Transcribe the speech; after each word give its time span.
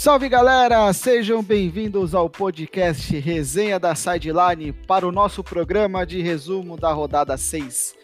Salve 0.00 0.30
galera, 0.30 0.90
sejam 0.94 1.42
bem-vindos 1.42 2.14
ao 2.14 2.30
podcast 2.30 3.14
Resenha 3.18 3.78
da 3.78 3.94
Sideline 3.94 4.72
para 4.72 5.06
o 5.06 5.12
nosso 5.12 5.44
programa 5.44 6.06
de 6.06 6.22
resumo 6.22 6.78
da 6.78 6.90
rodada 6.90 7.36
6. 7.36 7.94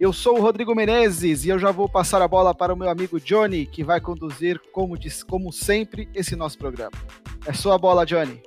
Eu 0.00 0.10
sou 0.10 0.38
o 0.38 0.40
Rodrigo 0.40 0.74
Menezes 0.74 1.44
e 1.44 1.50
eu 1.50 1.58
já 1.58 1.70
vou 1.70 1.86
passar 1.86 2.22
a 2.22 2.26
bola 2.26 2.54
para 2.54 2.72
o 2.72 2.76
meu 2.78 2.88
amigo 2.88 3.20
Johnny, 3.20 3.66
que 3.66 3.84
vai 3.84 4.00
conduzir, 4.00 4.58
como, 4.72 4.96
diz, 4.96 5.22
como 5.22 5.52
sempre, 5.52 6.08
esse 6.14 6.34
nosso 6.34 6.56
programa. 6.56 6.96
É 7.44 7.52
sua 7.52 7.76
bola, 7.76 8.06
Johnny. 8.06 8.40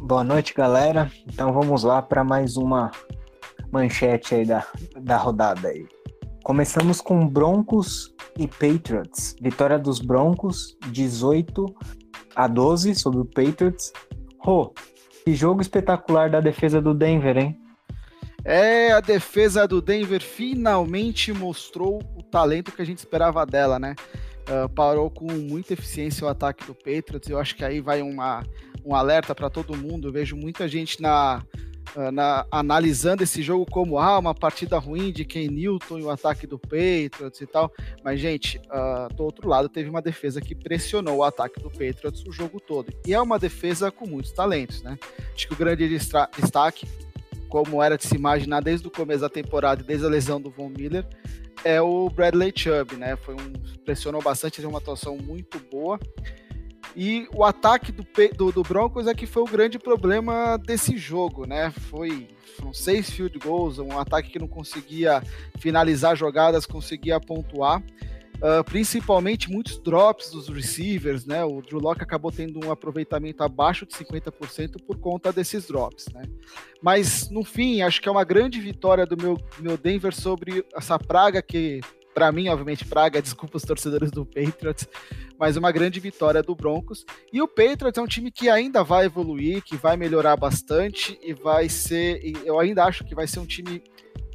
Boa 0.00 0.24
noite, 0.24 0.52
galera. 0.52 1.12
Então 1.24 1.52
vamos 1.52 1.84
lá 1.84 2.02
para 2.02 2.24
mais 2.24 2.56
uma 2.56 2.90
manchete 3.70 4.34
aí 4.34 4.44
da, 4.44 4.66
da 5.00 5.16
rodada 5.16 5.68
aí. 5.68 5.86
Começamos 6.42 7.00
com 7.00 7.28
Broncos 7.28 8.12
e 8.36 8.48
Patriots. 8.48 9.36
Vitória 9.40 9.78
dos 9.78 10.00
Broncos, 10.00 10.76
18 10.90 11.64
a 12.38 12.46
12 12.46 12.94
sobre 12.94 13.18
o 13.18 13.24
Patriots. 13.24 13.92
Rô, 14.38 14.72
que 15.24 15.34
jogo 15.34 15.60
espetacular 15.60 16.30
da 16.30 16.40
defesa 16.40 16.80
do 16.80 16.94
Denver, 16.94 17.36
hein? 17.36 17.60
É, 18.44 18.92
a 18.92 19.00
defesa 19.00 19.66
do 19.66 19.82
Denver 19.82 20.22
finalmente 20.22 21.32
mostrou 21.32 22.00
o 22.16 22.22
talento 22.22 22.70
que 22.70 22.80
a 22.80 22.86
gente 22.86 22.98
esperava 22.98 23.44
dela, 23.44 23.80
né? 23.80 23.96
Uh, 24.48 24.68
parou 24.68 25.10
com 25.10 25.26
muita 25.26 25.72
eficiência 25.72 26.24
o 26.24 26.30
ataque 26.30 26.64
do 26.64 26.74
Patriots. 26.76 27.28
Eu 27.28 27.40
acho 27.40 27.56
que 27.56 27.64
aí 27.64 27.80
vai 27.80 28.00
uma, 28.02 28.44
um 28.84 28.94
alerta 28.94 29.34
para 29.34 29.50
todo 29.50 29.76
mundo. 29.76 30.06
Eu 30.06 30.12
vejo 30.12 30.36
muita 30.36 30.68
gente 30.68 31.02
na, 31.02 31.42
na, 32.12 32.46
analisando 32.50 33.22
esse 33.22 33.42
jogo 33.42 33.66
como 33.70 33.98
ah, 33.98 34.18
uma 34.18 34.34
partida 34.34 34.78
ruim 34.78 35.12
de 35.12 35.24
Ken 35.24 35.48
Newton 35.48 35.98
e 35.98 36.02
o 36.02 36.10
ataque 36.10 36.46
do 36.46 36.58
Patriots 36.58 37.40
e 37.40 37.46
tal. 37.46 37.72
Mas, 38.04 38.20
gente, 38.20 38.58
uh, 38.66 39.12
do 39.14 39.24
outro 39.24 39.48
lado, 39.48 39.68
teve 39.68 39.88
uma 39.88 40.02
defesa 40.02 40.40
que 40.40 40.54
pressionou 40.54 41.18
o 41.18 41.24
ataque 41.24 41.60
do 41.60 41.70
Patriots 41.70 42.24
o 42.26 42.32
jogo 42.32 42.60
todo. 42.60 42.92
E 43.06 43.14
é 43.14 43.20
uma 43.20 43.38
defesa 43.38 43.90
com 43.90 44.06
muitos 44.06 44.32
talentos, 44.32 44.82
né? 44.82 44.98
Acho 45.34 45.48
que 45.48 45.54
o 45.54 45.56
grande 45.56 45.88
destaque 45.88 46.86
como 47.48 47.82
era 47.82 47.96
de 47.96 48.06
se 48.06 48.14
imaginar 48.14 48.60
desde 48.60 48.86
o 48.86 48.90
começo 48.90 49.20
da 49.20 49.28
temporada, 49.28 49.82
desde 49.82 50.04
a 50.04 50.08
lesão 50.08 50.40
do 50.40 50.50
Von 50.50 50.68
Miller, 50.68 51.06
é 51.64 51.80
o 51.80 52.08
Bradley 52.10 52.52
Chubb, 52.54 52.96
né? 52.96 53.16
Foi 53.16 53.34
um 53.34 53.52
pressionou 53.84 54.22
bastante, 54.22 54.56
teve 54.56 54.68
uma 54.68 54.78
atuação 54.78 55.16
muito 55.16 55.58
boa. 55.58 55.98
E 56.96 57.28
o 57.34 57.44
ataque 57.44 57.92
do, 57.92 58.06
do, 58.36 58.52
do, 58.52 58.62
Broncos 58.62 59.06
é 59.06 59.14
que 59.14 59.26
foi 59.26 59.42
o 59.42 59.46
grande 59.46 59.78
problema 59.78 60.56
desse 60.56 60.96
jogo, 60.96 61.46
né? 61.46 61.70
Foi 61.70 62.28
foram 62.56 62.74
seis 62.74 63.08
field 63.08 63.38
goals, 63.38 63.78
um 63.78 63.98
ataque 63.98 64.30
que 64.30 64.38
não 64.38 64.48
conseguia 64.48 65.22
finalizar 65.58 66.16
jogadas, 66.16 66.66
conseguia 66.66 67.20
pontuar. 67.20 67.82
Uh, 68.38 68.62
principalmente 68.62 69.50
muitos 69.50 69.80
drops 69.80 70.30
dos 70.30 70.48
receivers, 70.48 71.26
né? 71.26 71.44
O 71.44 71.60
Drew 71.60 71.80
Locke 71.80 72.04
acabou 72.04 72.30
tendo 72.30 72.64
um 72.64 72.70
aproveitamento 72.70 73.42
abaixo 73.42 73.84
de 73.84 73.94
50% 73.94 74.80
por 74.86 74.96
conta 74.98 75.32
desses 75.32 75.66
drops, 75.66 76.06
né? 76.14 76.22
Mas 76.80 77.28
no 77.30 77.42
fim, 77.42 77.82
acho 77.82 78.00
que 78.00 78.08
é 78.08 78.12
uma 78.12 78.22
grande 78.22 78.60
vitória 78.60 79.04
do 79.04 79.16
meu, 79.20 79.36
meu 79.58 79.76
Denver 79.76 80.14
sobre 80.14 80.64
essa 80.72 80.96
praga 81.00 81.42
que, 81.42 81.80
para 82.18 82.32
mim, 82.32 82.48
obviamente, 82.48 82.84
praga, 82.84 83.22
desculpa 83.22 83.58
os 83.58 83.62
torcedores 83.62 84.10
do 84.10 84.26
Patriots, 84.26 84.88
mas 85.38 85.56
uma 85.56 85.70
grande 85.70 86.00
vitória 86.00 86.42
do 86.42 86.52
Broncos. 86.52 87.06
E 87.32 87.40
o 87.40 87.46
Patriots 87.46 87.96
é 87.96 88.02
um 88.02 88.08
time 88.08 88.32
que 88.32 88.48
ainda 88.48 88.82
vai 88.82 89.06
evoluir, 89.06 89.62
que 89.62 89.76
vai 89.76 89.96
melhorar 89.96 90.36
bastante 90.36 91.16
e 91.22 91.32
vai 91.32 91.68
ser, 91.68 92.20
eu 92.44 92.58
ainda 92.58 92.84
acho 92.84 93.04
que 93.04 93.14
vai 93.14 93.28
ser 93.28 93.38
um 93.38 93.46
time 93.46 93.84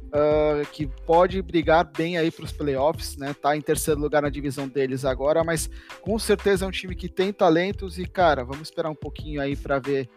uh, 0.06 0.66
que 0.72 0.86
pode 0.86 1.42
brigar 1.42 1.84
bem 1.84 2.16
aí 2.16 2.30
para 2.30 2.46
os 2.46 2.52
playoffs, 2.52 3.18
né? 3.18 3.34
Tá 3.34 3.54
em 3.54 3.60
terceiro 3.60 4.00
lugar 4.00 4.22
na 4.22 4.30
divisão 4.30 4.66
deles 4.66 5.04
agora, 5.04 5.44
mas 5.44 5.68
com 6.00 6.18
certeza 6.18 6.64
é 6.64 6.68
um 6.68 6.70
time 6.70 6.94
que 6.94 7.06
tem 7.10 7.34
talentos 7.34 7.98
e, 7.98 8.06
cara, 8.06 8.44
vamos 8.44 8.68
esperar 8.68 8.88
um 8.88 8.94
pouquinho 8.94 9.42
aí 9.42 9.54
para 9.54 9.78
ver 9.78 10.08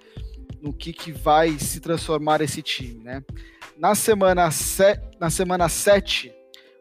no 0.62 0.72
que, 0.72 0.94
que 0.94 1.12
vai 1.12 1.60
se 1.60 1.82
transformar 1.82 2.40
esse 2.40 2.62
time, 2.62 3.04
né? 3.04 3.22
Na 3.78 3.94
semana, 3.94 4.50
se... 4.52 4.98
na 5.20 5.30
semana 5.30 5.68
7, 5.68 6.34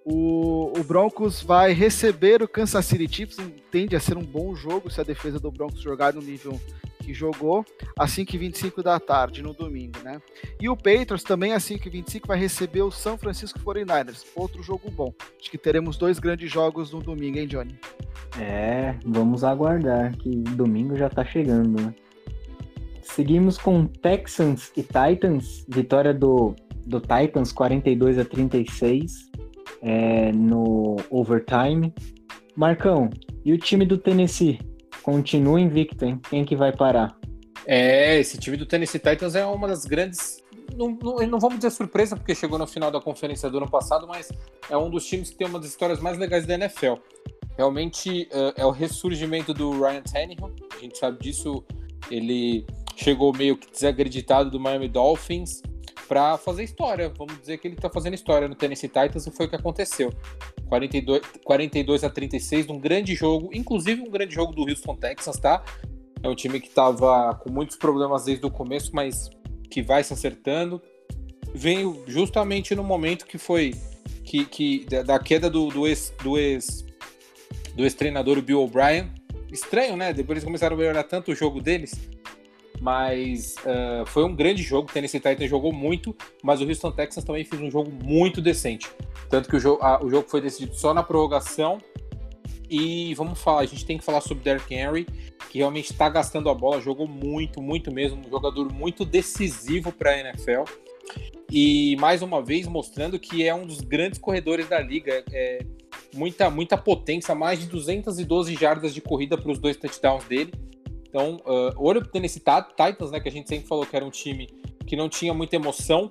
o, 0.09 0.73
o 0.79 0.85
Broncos 0.85 1.43
vai 1.43 1.73
receber 1.73 2.41
o 2.41 2.47
Kansas 2.47 2.87
City 2.87 3.13
Chiefs, 3.13 3.39
tende 3.73 3.97
a 3.97 4.01
ser 4.01 4.17
um 4.17 4.23
bom 4.23 4.55
jogo 4.55 4.89
se 4.89 5.01
a 5.01 5.05
defesa 5.05 5.41
do 5.41 5.51
Broncos 5.51 5.81
jogar 5.81 6.15
no 6.15 6.23
nível 6.23 6.61
que 7.01 7.13
jogou 7.13 7.65
às 7.99 8.13
5h25 8.13 8.85
da 8.85 9.01
tarde 9.01 9.43
no 9.43 9.53
domingo, 9.53 9.99
né? 10.05 10.23
E 10.61 10.69
o 10.69 10.77
Patriots 10.77 11.25
também 11.25 11.55
às 11.55 11.65
5h25 11.65 12.25
vai 12.25 12.39
receber 12.39 12.83
o 12.83 12.91
São 12.93 13.19
Francisco 13.19 13.59
49ers, 13.59 14.25
outro 14.37 14.63
jogo 14.63 14.89
bom. 14.93 15.13
Acho 15.41 15.51
que 15.51 15.59
teremos 15.59 15.99
dois 15.99 16.21
grandes 16.21 16.53
jogos 16.53 16.93
no 16.93 17.03
domingo, 17.03 17.39
hein, 17.39 17.49
Johnny? 17.49 17.77
É, 18.39 18.95
vamos 19.05 19.43
aguardar 19.43 20.17
que 20.19 20.31
domingo 20.31 20.95
já 20.95 21.11
tá 21.11 21.25
chegando, 21.25 21.83
né? 21.83 21.93
Seguimos 23.03 23.59
com 23.59 23.87
Texans 23.87 24.71
e 24.77 24.83
Titans, 24.83 25.65
vitória 25.69 26.15
do, 26.15 26.55
do 26.87 27.01
Titans 27.01 27.51
42 27.51 28.19
a 28.19 28.25
36 28.25 29.35
é, 29.83 30.33
no 30.33 30.97
overtime. 31.11 31.93
Marcão, 32.55 33.11
e 33.45 33.53
o 33.53 33.59
time 33.59 33.85
do 33.85 33.99
Tennessee? 33.99 34.59
Continua 35.03 35.61
invicto, 35.61 36.05
hein? 36.05 36.21
Quem 36.29 36.45
que 36.45 36.57
vai 36.57 36.75
parar? 36.75 37.17
É, 37.67 38.19
esse 38.19 38.39
time 38.39 38.57
do 38.57 38.65
Tennessee 38.65 38.99
Titans 38.99 39.35
é 39.35 39.45
uma 39.45 39.69
das 39.69 39.85
grandes. 39.85 40.43
Não, 40.77 40.91
não, 40.91 41.17
não, 41.27 41.39
vamos 41.39 41.59
dizer 41.59 41.71
surpresa, 41.71 42.17
porque 42.17 42.35
chegou 42.35 42.59
no 42.59 42.67
final 42.67 42.91
da 42.91 43.01
conferência 43.01 43.49
do 43.49 43.59
ano 43.59 43.71
passado, 43.71 44.07
mas 44.07 44.31
é 44.69 44.77
um 44.77 44.91
dos 44.91 45.07
times 45.07 45.31
que 45.31 45.37
tem 45.37 45.47
uma 45.47 45.59
das 45.59 45.69
histórias 45.69 46.01
mais 46.01 46.19
legais 46.19 46.47
da 46.47 46.55
NFL. 46.55 46.95
Realmente 47.57 48.29
uh, 48.33 48.53
é 48.57 48.65
o 48.67 48.71
ressurgimento 48.71 49.55
do 49.55 49.71
Ryan 49.81 50.03
Tannehill, 50.03 50.55
a 50.77 50.79
gente 50.79 50.99
sabe 50.99 51.19
disso. 51.21 51.65
Ele 52.11 52.67
chegou 52.95 53.33
meio 53.37 53.57
que 53.57 53.71
desacreditado 53.71 54.51
do 54.51 54.61
Miami 54.61 54.89
Dolphins 54.89 55.63
para 56.07 56.39
fazer 56.39 56.65
história. 56.65 57.13
Vamos 57.17 57.39
dizer 57.41 57.59
que 57.59 57.69
ele 57.69 57.75
está 57.75 57.91
fazendo 57.91 58.15
história 58.15 58.49
no 58.49 58.55
Tennessee 58.55 58.89
Titans 58.89 59.27
e 59.27 59.31
foi 59.31 59.47
o 59.47 59.49
que 59.49 59.57
aconteceu. 59.57 60.13
42, 60.69 61.23
42 61.45 62.05
a 62.05 62.11
36, 62.11 62.69
um 62.69 62.79
grande 62.79 63.15
jogo, 63.15 63.51
inclusive 63.53 64.03
um 64.03 64.11
grande 64.11 64.35
jogo 64.35 64.53
do 64.53 64.63
Houston 64.63 64.97
Texans, 64.97 65.39
tá? 65.39 65.65
É 66.23 66.29
um 66.29 66.35
time 66.35 66.61
que 66.61 66.69
estava 66.69 67.35
com 67.35 67.51
muitos 67.51 67.77
problemas 67.77 68.25
desde 68.25 68.45
o 68.45 68.51
começo, 68.51 68.91
mas 68.95 69.31
que 69.71 69.83
vai 69.83 70.03
se 70.03 70.13
acertando. 70.13 70.83
Veio 71.55 72.03
justamente 72.07 72.75
no 72.75 72.83
momento 72.83 73.27
que 73.27 73.39
foi 73.39 73.75
que, 74.25 74.45
que 74.45 74.87
da 75.05 75.19
queda 75.19 75.49
do, 75.49 75.69
do 75.69 75.87
ex 75.87 76.13
do 76.23 76.37
ex 76.37 76.85
do 77.75 77.85
ex-treinador 77.85 78.41
Bill 78.43 78.63
O'Brien. 78.63 79.13
Estranho, 79.53 79.97
né? 79.97 80.13
Depois 80.13 80.37
eles 80.37 80.45
começaram 80.45 80.75
a 80.75 80.79
melhorar 80.79 81.05
tanto 81.05 81.31
o 81.31 81.35
jogo 81.35 81.61
deles. 81.61 81.93
Mas 82.81 83.55
uh, 83.61 84.07
foi 84.07 84.25
um 84.25 84.35
grande 84.35 84.63
jogo. 84.63 84.89
O 84.89 84.93
Tennessee 84.93 85.21
Titans 85.21 85.49
jogou 85.49 85.73
muito, 85.73 86.15
mas 86.43 86.61
o 86.61 86.65
Houston 86.65 86.93
Texans 86.93 87.25
também 87.25 87.45
fez 87.45 87.61
um 87.61 87.71
jogo 87.71 87.91
muito 88.05 88.41
decente. 88.41 88.89
Tanto 89.29 89.49
que 89.49 89.57
o 89.57 89.61
jogo, 89.61 89.83
a, 89.83 90.05
o 90.05 90.11
jogo 90.11 90.29
foi 90.29 90.41
decidido 90.41 90.75
só 90.75 90.93
na 90.93 91.03
prorrogação. 91.03 91.79
E 92.69 93.15
vamos 93.15 93.41
falar, 93.41 93.61
a 93.61 93.67
gente 93.67 93.87
tem 93.87 93.97
que 93.97 94.05
falar 94.05 94.21
sobre 94.21 94.43
Derrick 94.43 94.75
Henry, 94.75 95.07
que 95.51 95.59
realmente 95.59 95.93
está 95.93 96.09
gastando 96.09 96.51
a 96.51 96.55
bola, 96.55 96.81
jogou 96.81 97.07
muito, 97.07 97.63
muito 97.63 97.93
mesmo, 97.93 98.21
um 98.27 98.29
jogador 98.29 98.73
muito 98.73 99.05
decisivo 99.05 99.93
para 99.93 100.11
a 100.11 100.19
NFL. 100.19 100.65
E 101.51 101.97
mais 102.01 102.23
uma 102.23 102.43
vez 102.43 102.67
mostrando 102.67 103.21
que 103.21 103.47
é 103.47 103.55
um 103.55 103.65
dos 103.65 103.81
grandes 103.81 104.19
corredores 104.19 104.69
da 104.69 104.81
liga. 104.81 105.23
É, 105.33 105.65
muita, 106.13 106.51
muita 106.51 106.77
potência, 106.77 107.35
mais 107.35 107.61
de 107.61 107.67
212 107.67 108.55
jardas 108.55 108.93
de 108.93 109.01
corrida 109.01 109.39
para 109.39 109.51
os 109.51 109.59
dois 109.59 109.77
touchdowns 109.77 110.25
dele. 110.25 110.53
Então, 111.17 111.37
uh, 111.47 111.73
olho 111.79 112.03
pro 112.03 112.11
Tennessee 112.11 112.43
Titans, 112.43 113.11
né, 113.11 113.19
que 113.19 113.27
a 113.27 113.33
gente 113.33 113.49
sempre 113.49 113.67
falou 113.67 113.87
que 113.87 113.97
era 113.97 114.05
um 114.05 114.11
time 114.11 114.49
que 114.87 114.95
não 114.95 115.09
tinha 115.09 115.33
muita 115.33 115.57
emoção, 115.57 116.11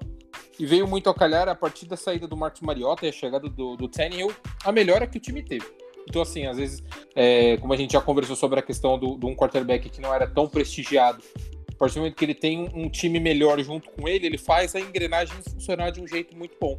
e 0.57 0.66
veio 0.66 0.88
muito 0.88 1.07
a 1.11 1.13
calhar 1.13 1.47
a 1.47 1.53
partir 1.53 1.85
da 1.85 1.95
saída 1.95 2.27
do 2.27 2.35
Marcos 2.35 2.61
Mariota 2.61 3.05
e 3.05 3.09
a 3.09 3.11
chegada 3.11 3.47
do, 3.47 3.75
do 3.75 3.88
Tannehill, 3.88 4.33
a 4.63 4.71
melhora 4.71 5.05
que 5.05 5.19
o 5.19 5.21
time 5.21 5.43
teve. 5.43 5.66
Então, 6.09 6.23
assim, 6.23 6.47
às 6.47 6.57
vezes, 6.57 6.84
é, 7.16 7.55
como 7.57 7.72
a 7.72 7.78
gente 7.78 7.93
já 7.93 8.02
conversou 8.02 8.35
sobre 8.35 8.59
a 8.59 8.63
questão 8.63 8.97
do, 8.97 9.28
um 9.28 9.35
quarterback 9.35 9.90
que 9.90 10.02
não 10.02 10.11
era 10.11 10.25
tão 10.25 10.47
prestigiado, 10.47 11.22
a 11.72 11.78
partir 11.78 11.96
do 11.96 11.99
momento 11.99 12.16
que 12.16 12.25
ele 12.25 12.34
tem 12.34 12.58
um, 12.58 12.85
um, 12.85 12.90
time 12.90 13.19
melhor 13.19 13.61
junto 13.61 13.91
com 13.91 14.08
ele, 14.08 14.25
ele 14.25 14.40
faz 14.40 14.73
a 14.73 14.79
engrenagem 14.79 15.35
funcionar 15.51 15.91
de 15.91 16.01
um 16.01 16.08
jeito 16.08 16.35
muito 16.35 16.58
bom. 16.59 16.75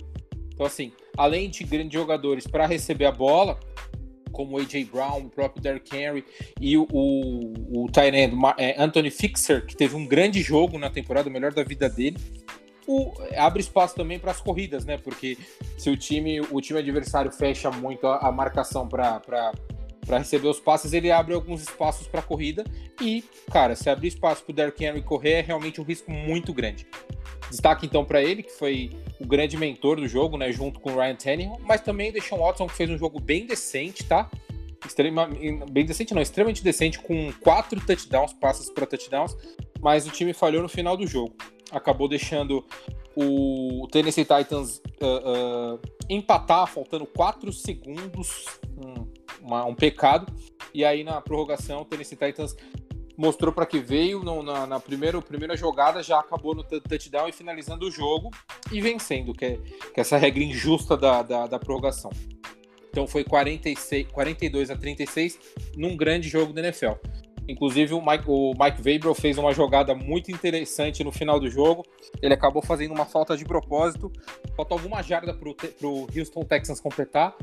Então, 0.52 0.66
assim, 0.66 0.90
além 1.16 1.48
de 1.48 1.62
grandes 1.62 1.92
jogadores 1.92 2.44
para 2.44 2.66
receber 2.66 3.04
a 3.04 3.12
bola, 3.12 3.60
como 4.36 4.56
o 4.56 4.60
A.J. 4.60 4.84
Brown, 4.84 5.20
o 5.20 5.30
próprio 5.30 5.62
Derrick 5.62 5.96
Henry 5.96 6.22
e 6.60 6.76
o, 6.76 6.86
o, 6.92 7.84
o 7.84 7.90
Tyrant 7.90 8.34
é, 8.58 8.80
Anthony 8.80 9.10
Fixer, 9.10 9.64
que 9.64 9.74
teve 9.74 9.96
um 9.96 10.06
grande 10.06 10.42
jogo 10.42 10.78
na 10.78 10.90
temporada, 10.90 11.30
o 11.30 11.32
melhor 11.32 11.54
da 11.54 11.64
vida 11.64 11.88
dele, 11.88 12.18
o, 12.86 13.10
abre 13.34 13.60
espaço 13.60 13.94
também 13.96 14.18
para 14.18 14.30
as 14.30 14.40
corridas, 14.40 14.84
né? 14.84 14.98
Porque 14.98 15.38
se 15.78 15.88
o 15.88 15.96
time, 15.96 16.40
o 16.40 16.60
time 16.60 16.78
adversário 16.78 17.32
fecha 17.32 17.70
muito 17.70 18.06
a, 18.06 18.28
a 18.28 18.30
marcação 18.30 18.86
para 18.86 19.52
para 20.06 20.18
receber 20.18 20.48
os 20.48 20.60
passes, 20.60 20.92
ele 20.92 21.10
abre 21.10 21.34
alguns 21.34 21.62
espaços 21.62 22.06
para 22.06 22.22
corrida 22.22 22.64
e, 23.00 23.24
cara, 23.50 23.74
se 23.74 23.90
abrir 23.90 24.08
espaço 24.08 24.44
para 24.44 24.52
o 24.52 24.54
Derrick 24.54 24.84
Henry 24.84 25.02
correr 25.02 25.32
é 25.32 25.40
realmente 25.40 25.80
um 25.80 25.84
risco 25.84 26.10
muito 26.10 26.54
grande. 26.54 26.86
Destaque 27.50 27.86
então 27.86 28.04
para 28.04 28.22
ele, 28.22 28.42
que 28.42 28.52
foi 28.52 28.90
o 29.20 29.26
grande 29.26 29.56
mentor 29.56 29.96
do 29.96 30.06
jogo, 30.08 30.36
né, 30.36 30.52
junto 30.52 30.78
com 30.80 30.92
o 30.92 30.96
Ryan 30.96 31.16
Tannehill, 31.16 31.60
mas 31.60 31.80
também 31.80 32.10
o 32.10 32.12
Deshaun 32.12 32.38
Watson, 32.38 32.66
que 32.66 32.74
fez 32.74 32.88
um 32.88 32.98
jogo 32.98 33.20
bem 33.20 33.46
decente, 33.46 34.04
tá? 34.04 34.30
extrema, 34.86 35.28
bem 35.70 35.84
decente, 35.84 36.14
não, 36.14 36.22
extremamente 36.22 36.62
decente, 36.62 36.98
com 36.98 37.32
quatro 37.40 37.80
touchdowns, 37.84 38.32
passes 38.32 38.70
para 38.70 38.86
touchdowns, 38.86 39.36
mas 39.80 40.06
o 40.06 40.10
time 40.10 40.32
falhou 40.32 40.62
no 40.62 40.68
final 40.68 40.96
do 40.96 41.06
jogo. 41.06 41.34
Acabou 41.70 42.08
deixando 42.08 42.64
o 43.16 43.88
Tennessee 43.90 44.24
Titans 44.24 44.80
uh, 45.00 45.74
uh, 45.74 45.80
empatar, 46.08 46.66
faltando 46.66 47.06
quatro 47.06 47.52
segundos, 47.52 48.44
um, 48.76 49.06
uma, 49.46 49.64
um 49.64 49.74
pecado. 49.74 50.26
E 50.74 50.84
aí 50.84 51.04
na 51.04 51.20
prorrogação, 51.20 51.82
o 51.82 51.84
Tennessee 51.84 52.18
Titans 52.18 52.56
mostrou 53.16 53.52
para 53.52 53.64
que 53.64 53.78
veio 53.78 54.22
no, 54.22 54.42
na, 54.42 54.66
na 54.66 54.80
primeira, 54.80 55.20
primeira 55.22 55.56
jogada, 55.56 56.02
já 56.02 56.20
acabou 56.20 56.54
no 56.54 56.62
touchdown 56.62 57.28
e 57.28 57.32
finalizando 57.32 57.86
o 57.86 57.90
jogo 57.90 58.30
e 58.70 58.80
vencendo, 58.80 59.32
que 59.32 59.44
é, 59.44 59.56
que 59.56 59.98
é 59.98 60.00
essa 60.00 60.18
regra 60.18 60.42
injusta 60.42 60.96
da, 60.96 61.22
da, 61.22 61.46
da 61.46 61.58
prorrogação. 61.58 62.10
Então 62.90 63.06
foi 63.06 63.24
46, 63.24 64.08
42 64.08 64.70
a 64.70 64.76
36 64.76 65.38
num 65.76 65.96
grande 65.96 66.28
jogo 66.28 66.52
da 66.52 66.60
NFL. 66.60 66.92
Inclusive 67.48 67.94
o 67.94 68.04
Mike, 68.04 68.24
o 68.26 68.52
Mike 68.58 68.82
Weber 68.82 69.14
fez 69.14 69.38
uma 69.38 69.52
jogada 69.52 69.94
muito 69.94 70.32
interessante 70.32 71.04
no 71.04 71.12
final 71.12 71.38
do 71.38 71.48
jogo. 71.48 71.84
Ele 72.20 72.34
acabou 72.34 72.60
fazendo 72.60 72.92
uma 72.92 73.04
falta 73.04 73.36
de 73.36 73.44
propósito. 73.44 74.10
Faltou 74.56 74.78
alguma 74.78 75.02
jarda 75.02 75.32
para 75.32 75.48
o 75.48 76.06
Houston 76.14 76.42
Texans 76.42 76.80
completar. 76.80 77.36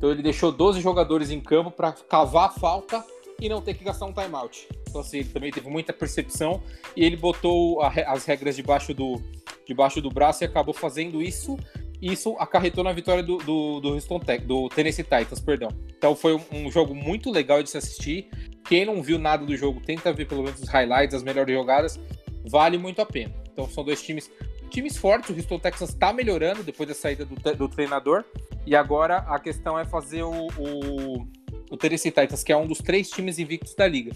Então 0.00 0.10
ele 0.10 0.22
deixou 0.22 0.50
12 0.50 0.80
jogadores 0.80 1.30
em 1.30 1.38
campo 1.38 1.70
para 1.70 1.92
cavar 1.92 2.46
a 2.46 2.48
falta 2.48 3.04
e 3.38 3.50
não 3.50 3.60
ter 3.60 3.74
que 3.74 3.84
gastar 3.84 4.06
um 4.06 4.14
timeout. 4.14 4.66
Então, 4.88 5.02
assim, 5.02 5.18
ele 5.18 5.28
também 5.28 5.52
teve 5.52 5.68
muita 5.68 5.92
percepção 5.92 6.62
e 6.96 7.04
ele 7.04 7.18
botou 7.18 7.82
a, 7.82 7.88
as 8.06 8.24
regras 8.24 8.56
debaixo 8.56 8.94
do, 8.94 9.20
debaixo 9.66 10.00
do 10.00 10.08
braço 10.08 10.42
e 10.42 10.46
acabou 10.46 10.72
fazendo 10.72 11.20
isso. 11.20 11.58
Isso 12.00 12.34
acarretou 12.38 12.82
na 12.82 12.94
vitória 12.94 13.22
do, 13.22 13.36
do, 13.36 13.78
do 13.80 13.88
Houston 13.90 14.18
Tech, 14.20 14.42
do 14.46 14.70
Tennessee 14.70 15.04
Titans, 15.04 15.38
perdão. 15.38 15.68
Então 15.98 16.16
foi 16.16 16.34
um, 16.34 16.40
um, 16.50 16.70
jogo 16.70 16.94
muito 16.94 17.30
legal 17.30 17.62
de 17.62 17.68
se 17.68 17.76
assistir. 17.76 18.30
Quem 18.64 18.86
não 18.86 19.02
viu 19.02 19.18
nada 19.18 19.44
do 19.44 19.54
jogo, 19.54 19.82
tenta 19.82 20.14
ver 20.14 20.24
pelo 20.26 20.42
menos 20.42 20.62
os 20.62 20.68
highlights, 20.70 21.14
as 21.14 21.22
melhores 21.22 21.54
jogadas. 21.54 22.00
Vale 22.48 22.78
muito 22.78 23.02
a 23.02 23.06
pena. 23.06 23.34
Então 23.52 23.68
são 23.68 23.84
dois 23.84 24.00
times 24.00 24.30
times 24.70 24.96
fortes. 24.96 25.30
O 25.30 25.34
Houston 25.34 25.58
Texans 25.58 25.90
está 25.90 26.12
melhorando 26.12 26.62
depois 26.62 26.88
da 26.88 26.94
saída 26.94 27.24
do, 27.24 27.34
do, 27.34 27.68
treinador. 27.68 28.24
E 28.66 28.74
agora 28.74 29.18
a 29.18 29.38
questão 29.38 29.78
é 29.78 29.84
fazer 29.84 30.22
o, 30.22 30.46
o 30.58 31.26
o 31.70 31.76
Tennessee 31.76 32.10
Titans, 32.10 32.42
que 32.42 32.52
é 32.52 32.56
um 32.56 32.66
dos 32.66 32.78
três 32.78 33.08
times 33.08 33.38
invictos 33.38 33.74
da 33.74 33.86
liga. 33.86 34.10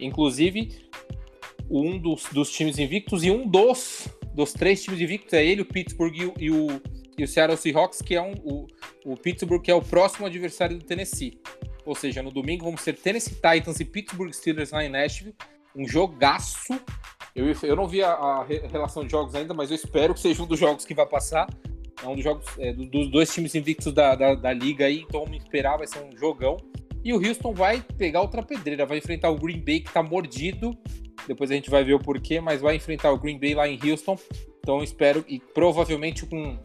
Inclusive, 0.00 0.88
um 1.70 1.98
dos, 1.98 2.24
dos 2.32 2.50
times 2.50 2.78
invictos 2.78 3.22
e 3.22 3.30
um 3.30 3.46
dos, 3.46 4.08
dos 4.34 4.54
três 4.54 4.82
times 4.82 5.00
invictos 5.00 5.34
é 5.34 5.44
ele, 5.44 5.60
o 5.60 5.66
Pittsburgh 5.66 6.16
e 6.16 6.50
o, 6.50 6.80
e 7.18 7.24
o 7.24 7.28
Seattle 7.28 7.58
Seahawks, 7.58 8.00
que 8.00 8.14
é 8.14 8.22
um, 8.22 8.32
o, 8.42 8.66
o 9.04 9.16
Pittsburgh, 9.16 9.62
que 9.62 9.70
é 9.70 9.74
o 9.74 9.82
próximo 9.82 10.26
adversário 10.26 10.78
do 10.78 10.84
Tennessee. 10.84 11.38
Ou 11.84 11.94
seja, 11.94 12.22
no 12.22 12.30
domingo 12.30 12.64
vamos 12.64 12.80
ser 12.80 12.96
Tennessee 12.96 13.34
Titans 13.34 13.80
e 13.80 13.84
Pittsburgh 13.84 14.32
Steelers 14.32 14.70
lá 14.70 14.82
em 14.82 14.88
Nashville. 14.88 15.34
Um 15.76 15.86
jogaço. 15.86 16.80
Eu, 17.38 17.46
eu 17.62 17.76
não 17.76 17.86
vi 17.86 18.02
a, 18.02 18.10
a 18.10 18.44
relação 18.44 19.04
de 19.04 19.10
jogos 19.10 19.34
ainda, 19.34 19.54
mas 19.54 19.70
eu 19.70 19.76
espero 19.76 20.12
que 20.12 20.20
seja 20.20 20.42
um 20.42 20.46
dos 20.46 20.58
jogos 20.58 20.84
que 20.84 20.92
vai 20.92 21.06
passar. 21.06 21.48
É 22.02 22.06
um 22.06 22.14
dos 22.14 22.24
jogos 22.24 22.44
é, 22.58 22.72
dos 22.72 23.10
dois 23.10 23.32
times 23.32 23.54
invictos 23.54 23.92
da, 23.92 24.14
da, 24.14 24.34
da, 24.34 24.52
liga 24.52 24.86
aí, 24.86 25.04
então 25.08 25.24
vamos 25.24 25.38
esperar, 25.38 25.76
vai 25.78 25.86
ser 25.86 26.00
um 26.00 26.16
jogão. 26.16 26.56
E 27.04 27.12
o 27.12 27.16
Houston 27.16 27.54
vai 27.54 27.82
pegar 27.96 28.22
outra 28.22 28.42
pedreira, 28.42 28.84
vai 28.84 28.98
enfrentar 28.98 29.30
o 29.30 29.36
Green 29.36 29.60
Bay 29.60 29.80
que 29.80 29.92
tá 29.92 30.02
mordido. 30.02 30.76
Depois 31.26 31.50
a 31.50 31.54
gente 31.54 31.70
vai 31.70 31.84
ver 31.84 31.94
o 31.94 31.98
porquê, 31.98 32.40
mas 32.40 32.60
vai 32.60 32.74
enfrentar 32.74 33.12
o 33.12 33.18
Green 33.18 33.38
Bay 33.38 33.54
lá 33.54 33.68
em 33.68 33.78
Houston. 33.82 34.16
Então 34.58 34.82
espero 34.82 35.24
e 35.28 35.38
provavelmente 35.38 36.26
com 36.26 36.58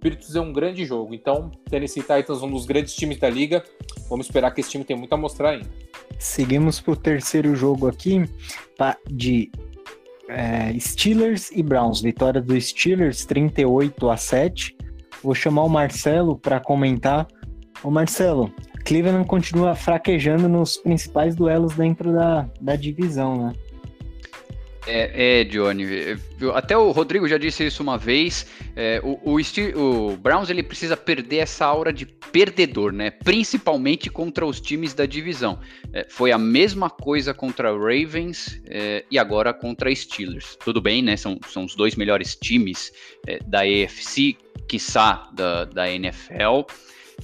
Espíritos 0.00 0.34
é 0.34 0.40
um 0.40 0.50
grande 0.50 0.86
jogo. 0.86 1.12
Então, 1.12 1.50
Tennessee 1.68 2.00
Titans, 2.02 2.42
um 2.42 2.50
dos 2.50 2.64
grandes 2.64 2.94
times 2.94 3.18
da 3.18 3.28
liga. 3.28 3.62
Vamos 4.08 4.24
esperar 4.24 4.50
que 4.50 4.62
esse 4.62 4.70
time 4.70 4.82
tenha 4.82 4.98
muito 4.98 5.12
a 5.12 5.16
mostrar 5.16 5.50
ainda. 5.50 5.68
Seguimos 6.18 6.80
para 6.80 6.92
o 6.92 6.96
terceiro 6.96 7.54
jogo 7.54 7.86
aqui 7.86 8.24
de 9.10 9.52
é, 10.30 10.78
Steelers 10.78 11.50
e 11.50 11.62
Browns. 11.62 12.00
Vitória 12.00 12.40
do 12.40 12.58
Steelers 12.60 13.24
38 13.24 14.10
a 14.10 14.16
7. 14.16 14.76
Vou 15.22 15.34
chamar 15.34 15.64
o 15.64 15.68
Marcelo 15.68 16.38
para 16.38 16.60
comentar. 16.60 17.26
O 17.82 17.90
Marcelo, 17.90 18.52
Cleveland 18.84 19.26
continua 19.26 19.74
fraquejando 19.74 20.48
nos 20.48 20.76
principais 20.76 21.34
duelos 21.34 21.74
dentro 21.74 22.12
da, 22.12 22.48
da 22.60 22.76
divisão, 22.76 23.46
né? 23.46 23.54
É, 24.86 25.40
é, 25.40 25.44
Johnny. 25.44 25.84
Até 26.54 26.76
o 26.76 26.90
Rodrigo 26.90 27.28
já 27.28 27.36
disse 27.36 27.66
isso 27.66 27.82
uma 27.82 27.98
vez. 27.98 28.46
É, 28.74 29.00
o, 29.02 29.32
o, 29.32 29.42
Steve, 29.42 29.74
o, 29.76 30.16
Browns 30.16 30.48
ele 30.48 30.62
precisa 30.62 30.96
perder 30.96 31.38
essa 31.38 31.66
aura 31.66 31.92
de 31.92 32.06
perdedor, 32.06 32.92
né? 32.92 33.10
Principalmente 33.10 34.08
contra 34.08 34.46
os 34.46 34.60
times 34.60 34.94
da 34.94 35.04
divisão. 35.04 35.58
É, 35.92 36.06
foi 36.08 36.32
a 36.32 36.38
mesma 36.38 36.88
coisa 36.88 37.34
contra 37.34 37.70
Ravens 37.72 38.60
é, 38.66 39.04
e 39.10 39.18
agora 39.18 39.52
contra 39.52 39.94
Steelers. 39.94 40.56
Tudo 40.64 40.80
bem, 40.80 41.02
né? 41.02 41.16
São, 41.16 41.38
são 41.48 41.64
os 41.64 41.74
dois 41.74 41.94
melhores 41.94 42.34
times 42.34 42.92
é, 43.26 43.38
da 43.46 43.60
AFC, 43.60 44.36
quiçá 44.66 45.28
da, 45.34 45.64
da 45.66 45.90
NFL. 45.90 46.62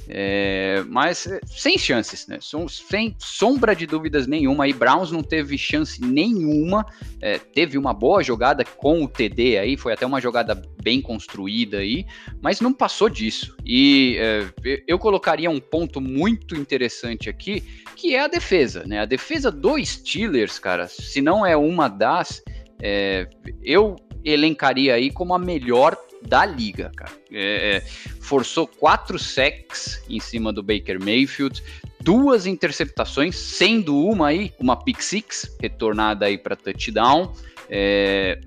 É, 0.08 0.82
mas 0.88 1.26
é, 1.26 1.40
sem 1.46 1.78
chances, 1.78 2.26
né? 2.26 2.38
Sem 2.40 3.16
sombra 3.18 3.74
de 3.74 3.86
dúvidas 3.86 4.26
nenhuma. 4.26 4.68
E 4.68 4.72
Browns 4.72 5.10
não 5.10 5.22
teve 5.22 5.56
chance 5.58 6.00
nenhuma. 6.00 6.84
É, 7.20 7.38
teve 7.38 7.78
uma 7.78 7.92
boa 7.92 8.22
jogada 8.22 8.64
com 8.64 9.04
o 9.04 9.08
TD 9.08 9.58
aí, 9.58 9.76
foi 9.76 9.92
até 9.92 10.06
uma 10.06 10.20
jogada 10.20 10.60
bem 10.82 11.00
construída 11.00 11.78
aí, 11.78 12.06
mas 12.40 12.60
não 12.60 12.72
passou 12.72 13.08
disso. 13.08 13.56
E 13.64 14.16
é, 14.18 14.82
eu 14.86 14.98
colocaria 14.98 15.50
um 15.50 15.60
ponto 15.60 16.00
muito 16.00 16.54
interessante 16.54 17.28
aqui, 17.28 17.62
que 17.96 18.14
é 18.14 18.20
a 18.20 18.28
defesa, 18.28 18.84
né? 18.86 19.00
A 19.00 19.06
defesa 19.06 19.50
do 19.50 19.82
Steelers, 19.84 20.58
cara, 20.58 20.86
se 20.88 21.20
não 21.20 21.44
é 21.44 21.56
uma 21.56 21.88
das, 21.88 22.42
é, 22.80 23.28
eu 23.62 23.96
elencaria 24.24 24.94
aí 24.94 25.10
como 25.10 25.34
a 25.34 25.38
melhor 25.38 25.96
da 26.26 26.44
liga, 26.44 26.90
cara. 26.94 27.12
É, 27.32 27.76
é, 27.76 27.80
forçou 28.20 28.66
quatro 28.66 29.18
sacks 29.18 30.02
em 30.08 30.20
cima 30.20 30.52
do 30.52 30.62
Baker 30.62 30.98
Mayfield, 30.98 31.62
duas 32.00 32.46
interceptações, 32.46 33.36
sendo 33.36 33.96
uma 33.98 34.28
aí, 34.28 34.52
uma 34.58 34.76
pick 34.76 35.00
six, 35.00 35.56
retornada 35.60 36.26
aí 36.26 36.36
para 36.36 36.56
touchdown. 36.56 37.32
É, 37.68 38.38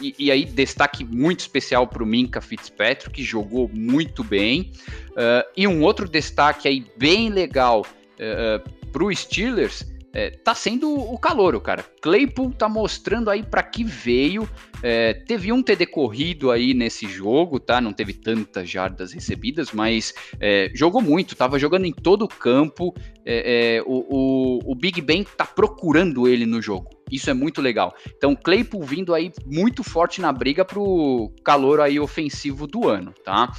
e, 0.00 0.14
e, 0.18 0.30
aí, 0.30 0.44
destaque 0.44 1.04
muito 1.04 1.40
especial 1.40 1.86
para 1.86 2.02
o 2.02 2.06
Minka 2.06 2.40
Fitzpatrick, 2.40 3.10
que 3.10 3.22
jogou 3.22 3.70
muito 3.72 4.24
bem. 4.24 4.72
Uh, 5.10 5.44
e 5.54 5.68
um 5.68 5.82
outro 5.82 6.08
destaque 6.08 6.66
aí 6.66 6.86
bem 6.96 7.28
legal 7.28 7.82
uh, 7.82 8.88
para 8.90 9.04
o 9.04 9.14
Steelers 9.14 9.84
é, 10.14 10.30
tá 10.30 10.54
sendo 10.54 10.92
o 10.92 11.18
calor, 11.18 11.58
cara. 11.60 11.84
Claypool 12.02 12.52
tá 12.52 12.68
mostrando 12.68 13.30
aí 13.30 13.42
para 13.42 13.62
que 13.62 13.82
veio. 13.82 14.48
É, 14.82 15.14
teve 15.14 15.52
um 15.52 15.62
TD 15.62 15.86
corrido 15.86 16.50
aí 16.50 16.74
nesse 16.74 17.06
jogo, 17.06 17.58
tá? 17.58 17.80
Não 17.80 17.92
teve 17.92 18.12
tantas 18.12 18.68
jardas 18.68 19.12
recebidas, 19.12 19.72
mas 19.72 20.12
é, 20.40 20.70
jogou 20.74 21.00
muito, 21.00 21.36
tava 21.36 21.58
jogando 21.58 21.86
em 21.86 21.92
todo 21.92 22.24
o 22.24 22.28
campo. 22.28 22.94
É, 23.24 23.76
é, 23.78 23.82
o, 23.86 24.04
o, 24.10 24.72
o, 24.72 24.74
Big 24.74 25.00
Ben 25.00 25.24
tá 25.24 25.46
procurando 25.46 26.28
ele 26.28 26.44
no 26.44 26.60
jogo. 26.60 26.90
Isso 27.10 27.30
é 27.30 27.34
muito 27.34 27.62
legal. 27.62 27.94
Então, 28.16 28.34
Claypool 28.34 28.82
vindo 28.82 29.14
aí 29.14 29.32
muito 29.46 29.84
forte 29.84 30.20
na 30.20 30.32
briga 30.32 30.64
pro 30.64 31.32
calor 31.44 31.80
aí 31.80 32.00
ofensivo 32.00 32.66
do 32.66 32.88
ano, 32.88 33.14
tá? 33.24 33.52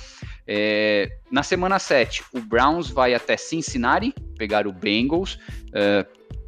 É, 0.46 1.10
na 1.32 1.42
semana 1.42 1.80
7, 1.80 2.24
o 2.34 2.42
Browns 2.42 2.90
vai 2.90 3.14
até 3.14 3.38
Cincinnati 3.38 4.14
pegar 4.38 4.68
o 4.68 4.74
Bengals 4.74 5.40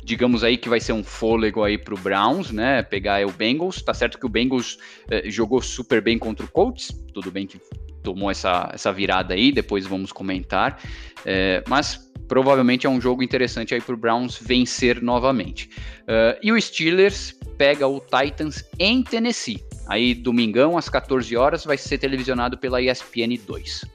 digamos 0.06 0.44
aí 0.44 0.56
que 0.56 0.70
vai 0.70 0.80
ser 0.80 0.94
um 0.94 1.04
fôlego 1.04 1.64
aí 1.64 1.78
pro 1.78 1.98
Browns, 1.98 2.52
né? 2.52 2.84
Pegar 2.84 3.26
o 3.26 3.32
Bengals. 3.32 3.82
Tá 3.82 3.94
certo 3.94 4.20
que 4.20 4.26
o 4.26 4.30
Bengals 4.30 4.78
eh, 5.10 5.30
jogou 5.30 5.62
super 5.62 6.02
bem 6.02 6.20
contra 6.20 6.46
o 6.46 6.50
Colts, 6.50 6.92
tudo 7.14 7.32
bem 7.32 7.48
que 7.48 7.60
tomou 8.04 8.30
essa, 8.30 8.70
essa 8.72 8.94
virada 8.94 9.34
aí, 9.34 9.52
depois 9.52 9.88
vamos 9.88 10.12
comentar. 10.12 10.80
Eh, 11.26 11.64
mas 11.68 12.06
provavelmente 12.28 12.86
é 12.86 12.90
um 12.90 13.02
jogo 13.02 13.24
interessante 13.24 13.74
aí 13.74 13.82
pro 13.82 13.98
Browns 13.98 14.38
vencer 14.40 15.02
novamente. 15.02 15.70
Uh, 16.02 16.38
e 16.42 16.52
o 16.52 16.60
Steelers 16.60 17.38
pega 17.58 17.88
o 17.88 18.00
Titans 18.00 18.64
em 18.80 19.04
Tennessee. 19.04 19.64
Aí, 19.88 20.14
domingão, 20.14 20.78
às 20.78 20.90
14 20.90 21.36
horas, 21.38 21.64
vai 21.64 21.78
ser 21.78 21.98
televisionado 21.98 22.58
pela 22.58 22.82
ESPN 22.82 23.38
2. 23.46 23.86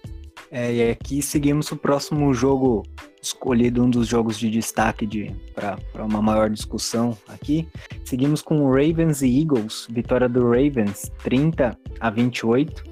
É, 0.50 0.75
e 0.75 0.90
aqui 0.90 1.23
seguimos 1.23 1.71
o 1.71 1.76
próximo 1.76 2.35
jogo 2.35 2.83
escolhido, 3.23 3.85
um 3.85 3.90
dos 3.90 4.09
jogos 4.09 4.38
de 4.38 4.50
destaque 4.50 5.07
de, 5.07 5.35
para 5.54 6.04
uma 6.04 6.21
maior 6.21 6.50
discussão 6.50 7.16
aqui. 7.28 7.69
Seguimos 8.04 8.42
com 8.42 8.69
Ravens 8.69 9.23
e 9.23 9.40
Eagles, 9.40 9.87
vitória 9.88 10.28
do 10.28 10.49
Ravens 10.49 11.11
30 11.23 11.78
a 12.00 12.11
28. 12.11 12.83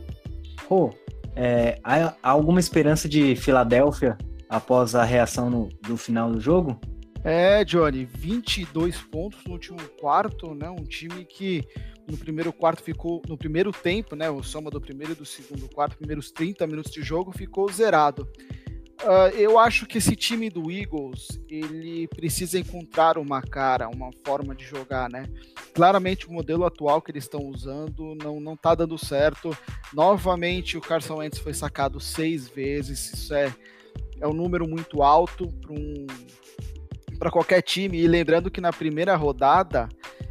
Oh, 0.71 0.91
é, 1.35 1.79
há, 1.83 2.15
há 2.23 2.31
alguma 2.31 2.61
esperança 2.61 3.09
de 3.09 3.35
Filadélfia 3.35 4.17
após 4.49 4.95
a 4.95 5.03
reação 5.03 5.51
no, 5.51 5.69
do 5.83 5.97
final 5.97 6.31
do 6.31 6.41
jogo? 6.41 6.79
É, 7.25 7.65
Johnny, 7.65 8.05
22 8.05 9.01
pontos 9.03 9.41
no 9.45 9.55
último 9.55 9.79
quarto, 10.01 10.55
né? 10.55 10.71
Um 10.71 10.85
time 10.85 11.25
que 11.25 11.65
no 12.11 12.17
primeiro 12.17 12.53
quarto 12.53 12.83
ficou, 12.83 13.23
no 13.29 13.37
primeiro 13.37 13.71
tempo, 13.71 14.17
né? 14.17 14.31
O 14.31 14.43
soma 14.43 14.71
do 14.71 14.81
primeiro 14.81 15.13
e 15.13 15.17
do 15.17 15.27
segundo 15.27 15.69
quarto, 15.69 15.97
primeiros 15.97 16.31
30 16.31 16.67
minutos 16.67 16.91
de 16.91 17.03
jogo, 17.03 17.33
ficou 17.33 17.71
zerado. 17.71 18.29
Uh, 19.01 19.31
eu 19.37 19.57
acho 19.59 19.87
que 19.87 19.99
esse 19.99 20.17
time 20.17 20.51
do 20.51 20.73
Eagles 20.73 21.41
ele 21.49 22.09
precisa 22.09 22.59
encontrar 22.59 23.17
uma 23.17 23.41
cara, 23.41 23.89
uma 23.89 24.11
forma 24.25 24.57
de 24.57 24.65
jogar, 24.65 25.09
né? 25.09 25.29
Claramente 25.73 26.27
o 26.27 26.33
modelo 26.33 26.65
atual 26.65 27.01
que 27.01 27.13
eles 27.13 27.23
estão 27.23 27.43
usando 27.45 28.17
não 28.17 28.41
não 28.41 28.55
está 28.55 28.75
dando 28.75 28.99
certo. 28.99 29.57
Novamente 29.95 30.77
o 30.77 30.81
Carson 30.81 31.19
Wentz 31.19 31.39
foi 31.39 31.55
sacado 31.55 32.01
seis 32.01 32.49
vezes. 32.49 33.13
Isso 33.13 33.35
é 33.35 33.55
é 34.21 34.27
um 34.27 34.33
número 34.33 34.67
muito 34.67 35.01
alto 35.03 35.47
para 35.61 35.73
um 35.73 37.31
qualquer 37.31 37.63
time. 37.63 38.01
E 38.01 38.09
lembrando 38.09 38.51
que 38.51 38.61
na 38.61 38.73
primeira 38.73 39.15
rodada 39.15 39.89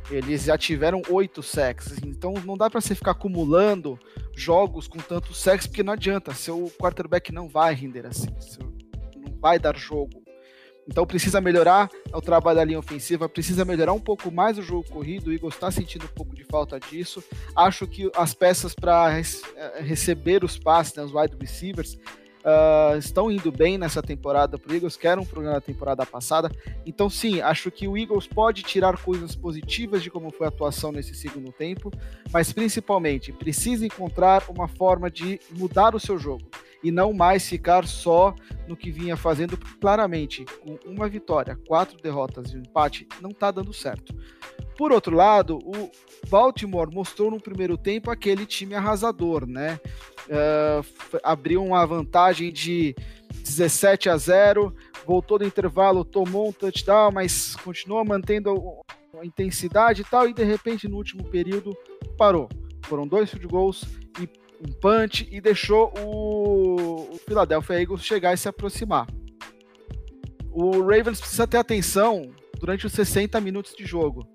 eles 0.09 0.43
já 0.43 0.57
tiveram 0.57 1.01
oito 1.09 1.43
sacks. 1.43 1.97
Então 2.03 2.33
não 2.45 2.57
dá 2.57 2.69
para 2.69 2.81
você 2.81 2.95
ficar 2.95 3.11
acumulando 3.11 3.99
jogos 4.35 4.87
com 4.87 4.99
tantos 4.99 5.37
sacks, 5.37 5.67
porque 5.67 5.83
não 5.83 5.93
adianta. 5.93 6.33
Seu 6.33 6.71
quarterback 6.79 7.31
não 7.31 7.47
vai 7.47 7.73
render 7.73 8.05
assim. 8.05 8.29
Não 9.15 9.33
vai 9.39 9.59
dar 9.59 9.75
jogo. 9.77 10.23
Então 10.87 11.05
precisa 11.05 11.41
melhorar 11.41 11.89
o 12.13 12.21
trabalho 12.21 12.57
da 12.57 12.63
linha 12.63 12.79
ofensiva, 12.79 13.27
precisa 13.27 13.65
melhorar 13.65 13.91
um 13.91 13.99
pouco 13.99 14.31
mais 14.31 14.57
o 14.57 14.61
jogo 14.61 14.89
corrido. 14.89 15.27
O 15.27 15.33
Eagles 15.33 15.53
está 15.53 15.69
sentindo 15.69 16.05
um 16.05 16.15
pouco 16.15 16.33
de 16.33 16.45
falta 16.45 16.79
disso. 16.79 17.21
Acho 17.53 17.85
que 17.85 18.09
as 18.15 18.33
peças 18.33 18.73
para 18.73 19.19
eh, 19.19 19.81
receber 19.81 20.45
os 20.45 20.57
passes, 20.57 20.95
né, 20.95 21.03
os 21.03 21.13
wide 21.13 21.35
receivers, 21.39 21.97
uh, 22.47 22.97
estão 22.97 23.29
indo 23.29 23.51
bem 23.51 23.77
nessa 23.77 24.01
temporada 24.01 24.57
para 24.57 24.71
o 24.71 24.75
Eagles, 24.75 24.95
que 24.95 25.07
era 25.07 25.19
um 25.19 25.25
problema 25.25 25.55
da 25.55 25.61
temporada 25.61 26.05
passada. 26.05 26.49
Então, 26.85 27.09
sim, 27.09 27.41
acho 27.41 27.69
que 27.69 27.87
o 27.87 27.97
Eagles 27.97 28.25
pode 28.25 28.63
tirar 28.63 28.97
coisas 28.97 29.35
positivas 29.35 30.01
de 30.01 30.09
como 30.09 30.31
foi 30.31 30.47
a 30.47 30.49
atuação 30.49 30.91
nesse 30.91 31.13
segundo 31.13 31.51
tempo, 31.51 31.91
mas 32.31 32.53
principalmente 32.53 33.33
precisa 33.33 33.85
encontrar 33.85 34.43
uma 34.49 34.67
forma 34.67 35.11
de 35.11 35.39
mudar 35.51 35.93
o 35.93 35.99
seu 35.99 36.17
jogo 36.17 36.43
e 36.83 36.91
não 36.91 37.13
mais 37.13 37.47
ficar 37.47 37.85
só 37.85 38.33
no 38.67 38.75
que 38.75 38.91
vinha 38.91 39.15
fazendo, 39.15 39.57
claramente, 39.79 40.45
com 40.61 40.77
uma 40.85 41.07
vitória, 41.07 41.57
quatro 41.67 41.97
derrotas 42.01 42.51
e 42.51 42.57
um 42.57 42.61
empate, 42.61 43.07
não 43.21 43.31
está 43.31 43.51
dando 43.51 43.73
certo. 43.73 44.15
Por 44.77 44.91
outro 44.91 45.15
lado, 45.15 45.57
o 45.57 45.89
Baltimore 46.29 46.93
mostrou 46.93 47.31
no 47.31 47.41
primeiro 47.41 47.77
tempo 47.77 48.11
aquele 48.11 48.45
time 48.45 48.75
arrasador, 48.75 49.47
né? 49.47 49.79
Uh, 50.27 51.19
abriu 51.23 51.63
uma 51.63 51.85
vantagem 51.85 52.51
de 52.51 52.95
17 53.43 54.09
a 54.09 54.17
0, 54.17 54.75
voltou 55.05 55.39
do 55.39 55.45
intervalo, 55.45 56.05
tomou 56.05 56.49
um 56.49 56.51
touchdown, 56.51 57.11
mas 57.11 57.55
continuou 57.55 58.05
mantendo 58.05 58.53
a 59.19 59.25
intensidade 59.25 60.01
e 60.01 60.05
tal, 60.05 60.27
e 60.27 60.33
de 60.33 60.43
repente 60.43 60.87
no 60.87 60.97
último 60.97 61.23
período 61.23 61.75
parou. 62.17 62.47
Foram 62.83 63.07
dois 63.07 63.29
field 63.29 63.47
goals 63.47 63.83
e 64.21 64.29
um 64.61 64.71
punch 64.71 65.27
e 65.31 65.39
deixou 65.39 65.93
o, 65.99 67.13
o 67.13 67.17
Philadelphia 67.27 67.81
Eagles 67.81 68.03
chegar 68.03 68.33
e 68.33 68.37
se 68.37 68.47
aproximar. 68.47 69.07
O 70.51 70.81
Ravens 70.81 71.19
precisa 71.19 71.45
ter 71.45 71.57
atenção 71.57 72.31
durante 72.59 72.85
os 72.85 72.93
60 72.93 73.39
minutos 73.39 73.75
de 73.75 73.85
jogo. 73.85 74.27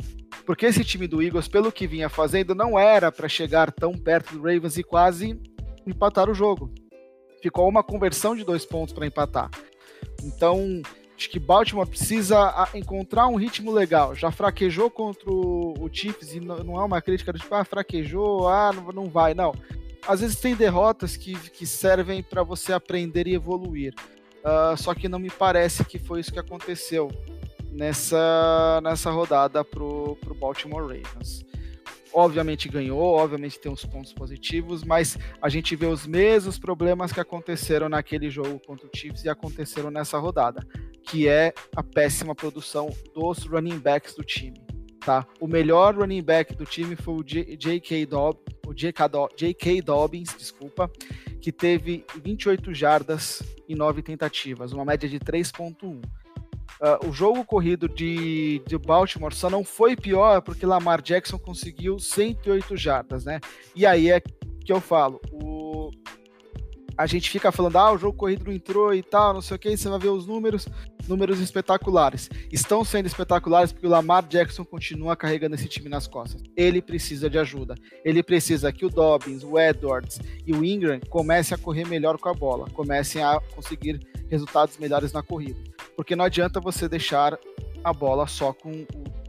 Porque 0.47 0.67
esse 0.67 0.85
time 0.85 1.07
do 1.07 1.23
Eagles, 1.23 1.49
pelo 1.49 1.73
que 1.73 1.87
vinha 1.87 2.09
fazendo, 2.09 2.55
não 2.55 2.79
era 2.79 3.13
para 3.13 3.29
chegar 3.29 3.71
tão 3.73 3.93
perto 3.93 4.37
do 4.37 4.43
Ravens 4.43 4.77
e 4.77 4.83
quase 4.83 5.41
empatar 5.87 6.29
o 6.29 6.35
jogo. 6.35 6.73
Ficou 7.43 7.69
uma 7.69 7.83
conversão 7.83 8.37
de 8.37 8.45
dois 8.45 8.65
pontos 8.65 8.95
para 8.95 9.07
empatar. 9.07 9.51
Então, 10.23 10.83
acho 11.17 11.31
que 11.31 11.39
Baltimore 11.39 11.87
precisa 11.87 12.39
ah, 12.39 12.69
encontrar 12.75 13.27
um 13.29 13.37
ritmo 13.37 13.73
legal. 13.73 14.15
Já 14.15 14.31
fraquejou 14.31 14.91
contra 14.91 15.31
o 15.31 15.89
Chiefs 15.93 16.35
e 16.35 16.41
não 16.41 16.81
é 16.81 16.85
uma 16.85 17.03
crítica 17.03 17.33
do 17.33 17.39
tipo, 17.39 17.55
ah, 17.55 17.65
fraquejou, 17.65 18.49
ah, 18.49 18.73
não, 18.73 18.93
não 18.93 19.11
vai, 19.11 19.35
não. 19.35 19.53
Às 20.07 20.21
vezes 20.21 20.37
tem 20.37 20.55
derrotas 20.55 21.17
que, 21.17 21.35
que 21.51 21.67
servem 21.67 22.23
para 22.23 22.43
você 22.43 22.73
aprender 22.73 23.27
e 23.27 23.35
evoluir. 23.35 23.95
Uh, 24.43 24.77
só 24.77 24.95
que 24.95 25.09
não 25.09 25.19
me 25.19 25.31
parece 25.31 25.85
que 25.85 25.99
foi 25.99 26.21
isso 26.21 26.33
que 26.33 26.39
aconteceu 26.39 27.09
nessa, 27.71 28.81
nessa 28.83 29.11
rodada 29.11 29.65
pro, 29.65 30.17
pro 30.17 30.35
Baltimore 30.35 30.83
Ravens. 30.83 31.45
Obviamente 32.13 32.69
ganhou, 32.69 33.01
obviamente 33.01 33.59
tem 33.59 33.73
uns 33.73 33.87
pontos 33.87 34.13
positivos, 34.13 34.85
mas 34.85 35.17
a 35.41 35.49
gente 35.49 35.75
vê 35.75 35.87
os 35.87 36.07
mesmos 36.07 36.59
problemas 36.59 37.11
que 37.11 37.21
aconteceram 37.21 37.89
naquele 37.89 38.29
jogo 38.29 38.61
contra 38.67 38.87
o 38.87 38.91
Chiefs 38.95 39.25
e 39.25 39.31
aconteceram 39.31 39.91
nessa 39.91 40.19
rodada, 40.19 40.67
que 41.05 41.27
é 41.27 41.55
a 41.75 41.83
péssima 41.83 42.35
produção 42.35 42.91
dos 43.15 43.47
running 43.47 43.79
backs 43.79 44.15
do 44.15 44.23
time. 44.23 44.72
Tá? 45.05 45.27
O 45.41 45.49
melhor 45.49 45.97
running 45.97 46.23
back 46.23 46.55
do 46.55 46.65
time 46.65 46.95
foi 46.95 47.15
o 47.15 47.23
J.K. 47.25 48.07
Dob 48.07 48.39
o 48.67 48.73
J.K. 48.73 49.83
Dobbins, 49.83 50.35
desculpa, 50.37 50.91
que 51.41 51.53
teve 51.53 52.05
28 52.23 52.73
jardas 52.73 53.43
em 53.69 53.75
9 53.75 54.03
tentativas, 54.03 54.73
uma 54.73 54.85
média 54.85 55.09
de 55.09 55.19
3.1. 55.19 56.03
Uh, 56.81 57.09
o 57.09 57.13
jogo 57.13 57.45
corrido 57.45 57.89
de, 57.89 58.61
de 58.67 58.77
Baltimore 58.79 59.35
só 59.35 59.49
não 59.49 59.63
foi 59.63 59.95
pior 59.95 60.41
porque 60.41 60.67
Lamar 60.67 61.01
Jackson 61.01 61.39
conseguiu 61.39 61.99
108 61.99 62.77
jardas, 62.77 63.25
né? 63.25 63.41
E 63.75 63.87
aí 63.87 64.11
é 64.11 64.21
que 64.21 64.73
eu 64.73 64.81
falo, 64.81 65.21
o, 65.31 65.52
a 66.97 67.07
gente 67.07 67.31
fica 67.31 67.51
falando, 67.53 67.77
ah, 67.77 67.93
o 67.93 67.99
jogo 67.99 68.17
corrido 68.17 68.45
não 68.47 68.53
entrou 68.53 68.95
e 68.95 69.03
tal, 69.03 69.35
não 69.35 69.41
sei 69.41 69.57
o 69.57 69.59
que, 69.59 69.77
você 69.77 69.89
vai 69.89 69.99
ver 69.99 70.09
os 70.09 70.27
números, 70.27 70.69
números 71.09 71.41
espetaculares. 71.41 72.29
Estão 72.51 72.85
sendo 72.85 73.07
espetaculares 73.07 73.73
porque 73.73 73.87
o 73.87 73.91
Lamar 73.91 74.27
Jackson 74.27 74.65
continua 74.65 75.17
carregando 75.17 75.55
esse 75.55 75.69
time 75.69 75.89
nas 75.89 76.07
costas. 76.07 76.43
Ele 76.57 76.81
precisa 76.83 77.29
de 77.29 77.39
ajuda. 77.39 77.75
Ele 78.05 78.23
precisa 78.23 78.73
que 78.73 78.85
o 78.85 78.91
Dobbins, 78.91 79.43
o 79.43 79.59
Edwards 79.59 80.21
e 80.47 80.53
o 80.53 80.65
Ingram 80.65 81.01
comecem 81.09 81.55
a 81.55 81.59
correr 81.59 81.87
melhor 81.87 82.19
com 82.19 82.29
a 82.29 82.35
bola, 82.35 82.69
comecem 82.71 83.23
a 83.23 83.41
conseguir 83.55 84.01
resultados 84.29 84.79
melhores 84.79 85.13
na 85.13 85.23
corrida 85.23 85.73
porque 85.97 86.17
não 86.17 86.25
adianta 86.25 86.61
você 86.61 86.89
deixar 86.89 87.39
a 87.85 87.93
bola 87.93 88.27
só 88.27 88.53
com 88.53 88.71
o 88.71 89.22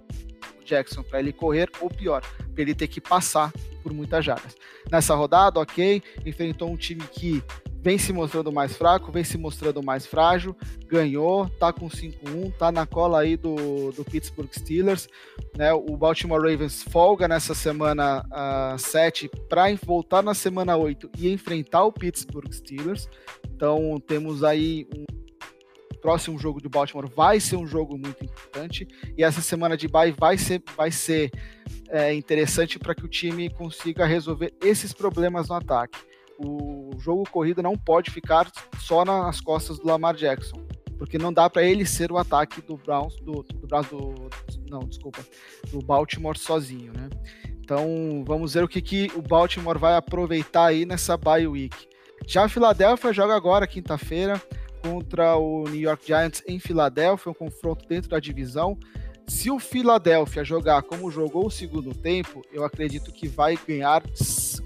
Jackson 0.64 1.04
para 1.04 1.20
ele 1.20 1.34
correr, 1.34 1.70
ou 1.80 1.90
pior, 1.90 2.22
para 2.54 2.62
ele 2.62 2.76
ter 2.76 2.88
que 2.88 3.02
passar 3.02 3.52
por 3.82 3.94
muitas 3.94 4.24
jardas. 4.24 4.56
Nessa 4.92 5.14
rodada, 5.14 5.60
ok, 5.60 6.02
enfrentou 6.26 6.70
um 6.70 6.78
time 6.78 7.04
que 7.12 7.44
vem 7.84 7.98
se 7.98 8.14
mostrando 8.14 8.50
mais 8.50 8.78
fraco, 8.78 9.12
vem 9.12 9.26
se 9.26 9.38
mostrando 9.38 9.84
mais 9.84 10.06
frágil, 10.06 10.56
ganhou, 10.88 11.50
tá 11.60 11.74
com 11.74 11.90
5-1, 11.90 12.54
tá 12.58 12.72
na 12.72 12.86
cola 12.86 13.20
aí 13.20 13.36
do, 13.36 13.92
do 13.92 14.06
Pittsburgh 14.06 14.50
Steelers, 14.54 15.10
né? 15.58 15.74
O 15.74 15.98
Baltimore 15.98 16.42
Ravens 16.42 16.82
folga 16.82 17.28
nessa 17.28 17.54
semana 17.54 18.22
uh, 18.22 18.26
ah, 18.32 18.76
7 18.80 19.30
para 19.50 19.64
voltar 19.86 20.24
na 20.24 20.34
semana 20.34 20.78
8 20.78 21.12
e 21.18 21.30
enfrentar 21.30 21.84
o 21.84 21.92
Pittsburgh 21.92 22.54
Steelers. 22.54 23.10
Então 23.54 24.02
temos 24.08 24.46
aí 24.46 24.88
um 24.96 25.23
próximo 26.04 26.38
jogo 26.38 26.60
do 26.60 26.70
Baltimore 26.70 27.10
vai 27.16 27.40
ser 27.40 27.56
um 27.56 27.66
jogo 27.66 27.98
muito 27.98 28.26
importante 28.26 28.86
e 29.18 29.24
essa 29.24 29.40
semana 29.40 29.78
de 29.78 29.88
bye 29.88 30.12
vai 30.12 30.38
ser, 30.38 30.62
vai 30.76 30.92
ser 30.92 31.32
é, 31.88 32.14
interessante 32.14 32.78
para 32.78 32.94
que 32.94 33.06
o 33.06 33.08
time 33.08 33.50
consiga 33.50 34.06
resolver 34.06 34.54
esses 34.62 34.92
problemas 34.92 35.48
no 35.48 35.56
ataque. 35.56 35.98
O 36.38 36.92
jogo 37.00 37.24
corrido 37.32 37.64
não 37.64 37.78
pode 37.78 38.12
ficar 38.12 38.52
só 38.80 39.06
nas 39.06 39.40
costas 39.40 39.80
do 39.80 39.88
Lamar 39.88 40.16
Jackson, 40.16 40.58
porque 40.98 41.18
não 41.18 41.32
dá 41.32 41.50
para 41.50 41.64
ele 41.64 41.86
ser 41.86 42.12
o 42.12 42.18
ataque 42.18 42.62
do 42.62 42.76
Browns, 42.76 43.16
do, 43.22 43.42
do 43.42 43.66
Browns 43.66 43.88
do, 43.88 44.30
não, 44.70 44.82
desculpa, 44.82 45.26
do 45.72 45.80
Baltimore 45.80 46.38
sozinho, 46.38 46.92
né? 46.92 47.10
Então 47.62 48.26
vamos 48.28 48.56
ver 48.56 48.64
o 48.66 48.68
que, 48.68 48.82
que 48.82 49.10
o 49.16 49.22
Baltimore 49.22 49.80
vai 49.80 49.96
aproveitar 49.96 50.66
aí 50.66 50.86
nessa 50.86 51.16
bye 51.16 51.48
week. 51.48 51.88
Já 52.28 52.44
a 52.44 52.50
Filadélfia 52.50 53.14
joga 53.14 53.34
agora 53.36 53.66
quinta-feira 53.66 54.42
contra 54.84 55.38
o 55.38 55.64
New 55.64 55.80
York 55.80 56.06
Giants 56.06 56.44
em 56.46 56.60
Filadélfia, 56.60 57.32
um 57.32 57.36
confronto 57.36 57.88
dentro 57.88 58.10
da 58.10 58.20
divisão. 58.20 58.78
Se 59.26 59.50
o 59.50 59.58
Philadelphia 59.58 60.44
jogar 60.44 60.84
como 60.84 61.10
jogou 61.10 61.48
o 61.48 61.52
segundo 61.52 61.96
tempo, 61.96 62.42
eu 62.52 62.66
acredito 62.66 63.12
que 63.14 63.28
vai 63.28 63.58
ganhar 63.66 64.04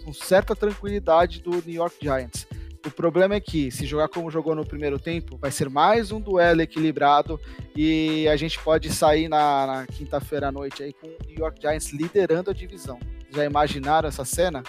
com 0.03 0.11
certa 0.11 0.55
tranquilidade 0.55 1.41
do 1.41 1.51
New 1.51 1.75
York 1.75 1.97
Giants. 2.01 2.47
O 2.85 2.89
problema 2.89 3.35
é 3.35 3.39
que, 3.39 3.69
se 3.69 3.85
jogar 3.85 4.07
como 4.07 4.31
jogou 4.31 4.55
no 4.55 4.65
primeiro 4.65 4.97
tempo, 4.97 5.37
vai 5.37 5.51
ser 5.51 5.69
mais 5.69 6.11
um 6.11 6.19
duelo 6.19 6.61
equilibrado 6.61 7.39
e 7.75 8.27
a 8.29 8.35
gente 8.37 8.57
pode 8.59 8.91
sair 8.91 9.27
na, 9.27 9.67
na 9.67 9.87
quinta-feira 9.87 10.47
à 10.47 10.51
noite 10.51 10.81
aí 10.81 10.93
com 10.93 11.07
o 11.07 11.17
New 11.27 11.37
York 11.37 11.61
Giants 11.61 11.91
liderando 11.91 12.49
a 12.49 12.53
divisão. 12.53 12.97
Já 13.29 13.45
imaginaram 13.45 14.07
essa 14.07 14.23
cena? 14.23 14.63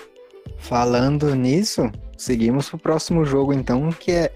Falando 0.58 1.34
nisso, 1.34 1.90
seguimos 2.16 2.68
para 2.68 2.76
o 2.76 2.80
próximo 2.80 3.24
jogo 3.24 3.52
então, 3.52 3.90
que 3.90 4.10
é 4.10 4.32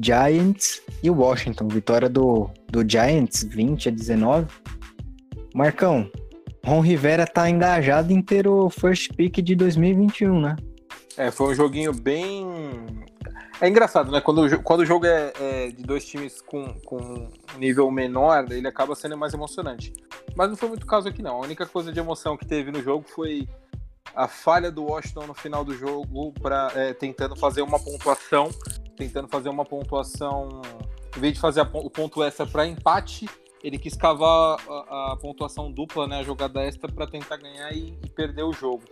Giants 0.00 0.82
e 1.02 1.10
Washington. 1.10 1.68
Vitória 1.68 2.08
do, 2.08 2.50
do 2.70 2.88
Giants, 2.88 3.44
20 3.44 3.88
a 3.88 3.92
19. 3.92 4.46
Marcão, 5.54 6.10
Ron 6.64 6.80
Rivera 6.80 7.26
tá 7.26 7.48
engajado 7.48 8.12
em 8.12 8.22
ter 8.22 8.48
o 8.48 8.70
first 8.70 9.12
pick 9.14 9.36
de 9.36 9.54
2021, 9.54 10.40
né? 10.40 10.56
É, 11.16 11.30
foi 11.30 11.52
um 11.52 11.54
joguinho 11.54 11.92
bem. 11.92 12.46
É 13.60 13.68
engraçado, 13.68 14.10
né? 14.10 14.20
Quando, 14.20 14.60
quando 14.62 14.80
o 14.80 14.86
jogo 14.86 15.06
é, 15.06 15.32
é 15.38 15.68
de 15.68 15.82
dois 15.82 16.04
times 16.04 16.40
com, 16.40 16.74
com 16.84 17.28
nível 17.56 17.88
menor, 17.90 18.50
ele 18.50 18.66
acaba 18.66 18.96
sendo 18.96 19.16
mais 19.16 19.32
emocionante. 19.32 19.92
Mas 20.34 20.48
não 20.48 20.56
foi 20.56 20.68
muito 20.70 20.86
caso 20.86 21.08
aqui, 21.08 21.22
não. 21.22 21.36
A 21.36 21.40
única 21.40 21.64
coisa 21.66 21.92
de 21.92 22.00
emoção 22.00 22.36
que 22.36 22.46
teve 22.46 22.72
no 22.72 22.82
jogo 22.82 23.04
foi 23.14 23.46
a 24.14 24.26
falha 24.26 24.70
do 24.70 24.84
Washington 24.84 25.26
no 25.26 25.34
final 25.34 25.64
do 25.64 25.74
jogo, 25.76 26.32
pra, 26.40 26.70
é, 26.74 26.92
tentando 26.92 27.36
fazer 27.36 27.62
uma 27.62 27.78
pontuação 27.78 28.50
tentando 28.96 29.28
fazer 29.28 29.48
uma 29.48 29.64
pontuação. 29.64 30.62
Em 31.16 31.20
vez 31.20 31.34
de 31.34 31.40
fazer 31.40 31.60
a, 31.60 31.70
o 31.74 31.90
ponto 31.90 32.22
extra 32.22 32.46
para 32.46 32.66
empate, 32.66 33.28
ele 33.62 33.78
quis 33.78 33.96
cavar 33.96 34.58
a, 34.68 35.12
a, 35.12 35.16
pontuação 35.16 35.72
dupla, 35.72 36.06
né, 36.06 36.18
a 36.18 36.22
jogada 36.22 36.62
extra, 36.62 36.90
para 36.90 37.06
tentar 37.06 37.36
ganhar 37.38 37.72
e, 37.72 37.98
e, 38.04 38.10
perder 38.10 38.42
o 38.42 38.52
jogo. 38.52 38.82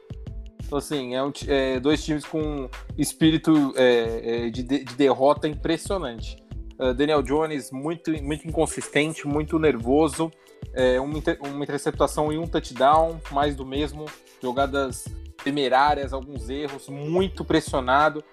Então, 0.65 0.79
assim, 0.79 1.15
é, 1.15 1.23
um, 1.23 1.33
é 1.47 1.79
dois 1.79 2.03
times 2.03 2.25
com 2.25 2.71
espírito 2.97 3.75
é, 3.77 4.47
é 4.47 4.51
de, 4.51 4.63
de, 4.63 4.85
derrota 4.97 5.47
impressionante. 5.47 6.37
Uh, 6.79 6.95
Daniel 6.95 7.23
Jones, 7.23 7.71
muito, 7.71 8.11
muito 8.23 8.49
inconsistente, 8.49 9.27
muito 9.27 9.59
nervoso. 9.59 10.33
É, 10.73 10.99
uma, 10.99 11.19
inter, 11.19 11.39
uma 11.43 11.63
interceptação 11.63 12.33
e 12.33 12.39
um 12.39 12.47
touchdown, 12.47 13.21
mais 13.31 13.55
do 13.55 13.67
mesmo. 13.67 14.07
Jogadas 14.41 15.05
temerárias, 15.45 16.13
alguns 16.13 16.49
erros, 16.49 16.89
muito 16.89 17.45
pressionado. 17.45 18.25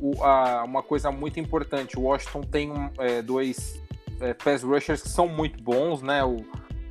O, 0.00 0.22
a, 0.22 0.64
uma 0.64 0.82
coisa 0.82 1.10
muito 1.10 1.38
importante, 1.38 1.98
o 1.98 2.02
Washington 2.02 2.40
tem 2.42 2.72
é, 2.98 3.22
dois 3.22 3.82
é, 4.20 4.34
pass 4.34 4.62
rushers 4.62 5.02
que 5.02 5.08
são 5.08 5.28
muito 5.28 5.62
bons, 5.62 6.02
né? 6.02 6.24
O, 6.24 6.36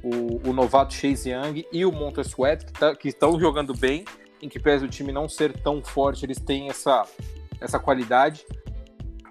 o, 0.03 0.49
o 0.49 0.53
novato 0.53 0.93
Chase 0.93 1.31
Young 1.31 1.65
e 1.71 1.85
o 1.85 1.91
Montez 1.91 2.27
Sweat, 2.27 2.65
que 2.65 2.73
tá, 2.73 2.95
estão 3.03 3.39
jogando 3.39 3.73
bem, 3.73 4.05
em 4.41 4.47
que 4.47 4.59
pese 4.59 4.85
o 4.85 4.87
time 4.87 5.11
não 5.11 5.27
ser 5.27 5.51
tão 5.61 5.83
forte, 5.83 6.25
eles 6.25 6.39
têm 6.39 6.69
essa, 6.69 7.03
essa 7.59 7.79
qualidade. 7.79 8.45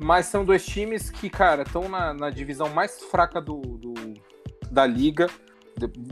Mas 0.01 0.27
são 0.27 0.45
dois 0.45 0.67
times 0.67 1.11
que, 1.11 1.31
cara, 1.31 1.63
estão 1.63 1.89
na, 1.89 2.13
na 2.13 2.31
divisão 2.31 2.69
mais 2.69 3.01
fraca 3.05 3.41
do, 3.41 3.61
do 3.61 3.95
da 4.71 4.85
liga 4.85 5.29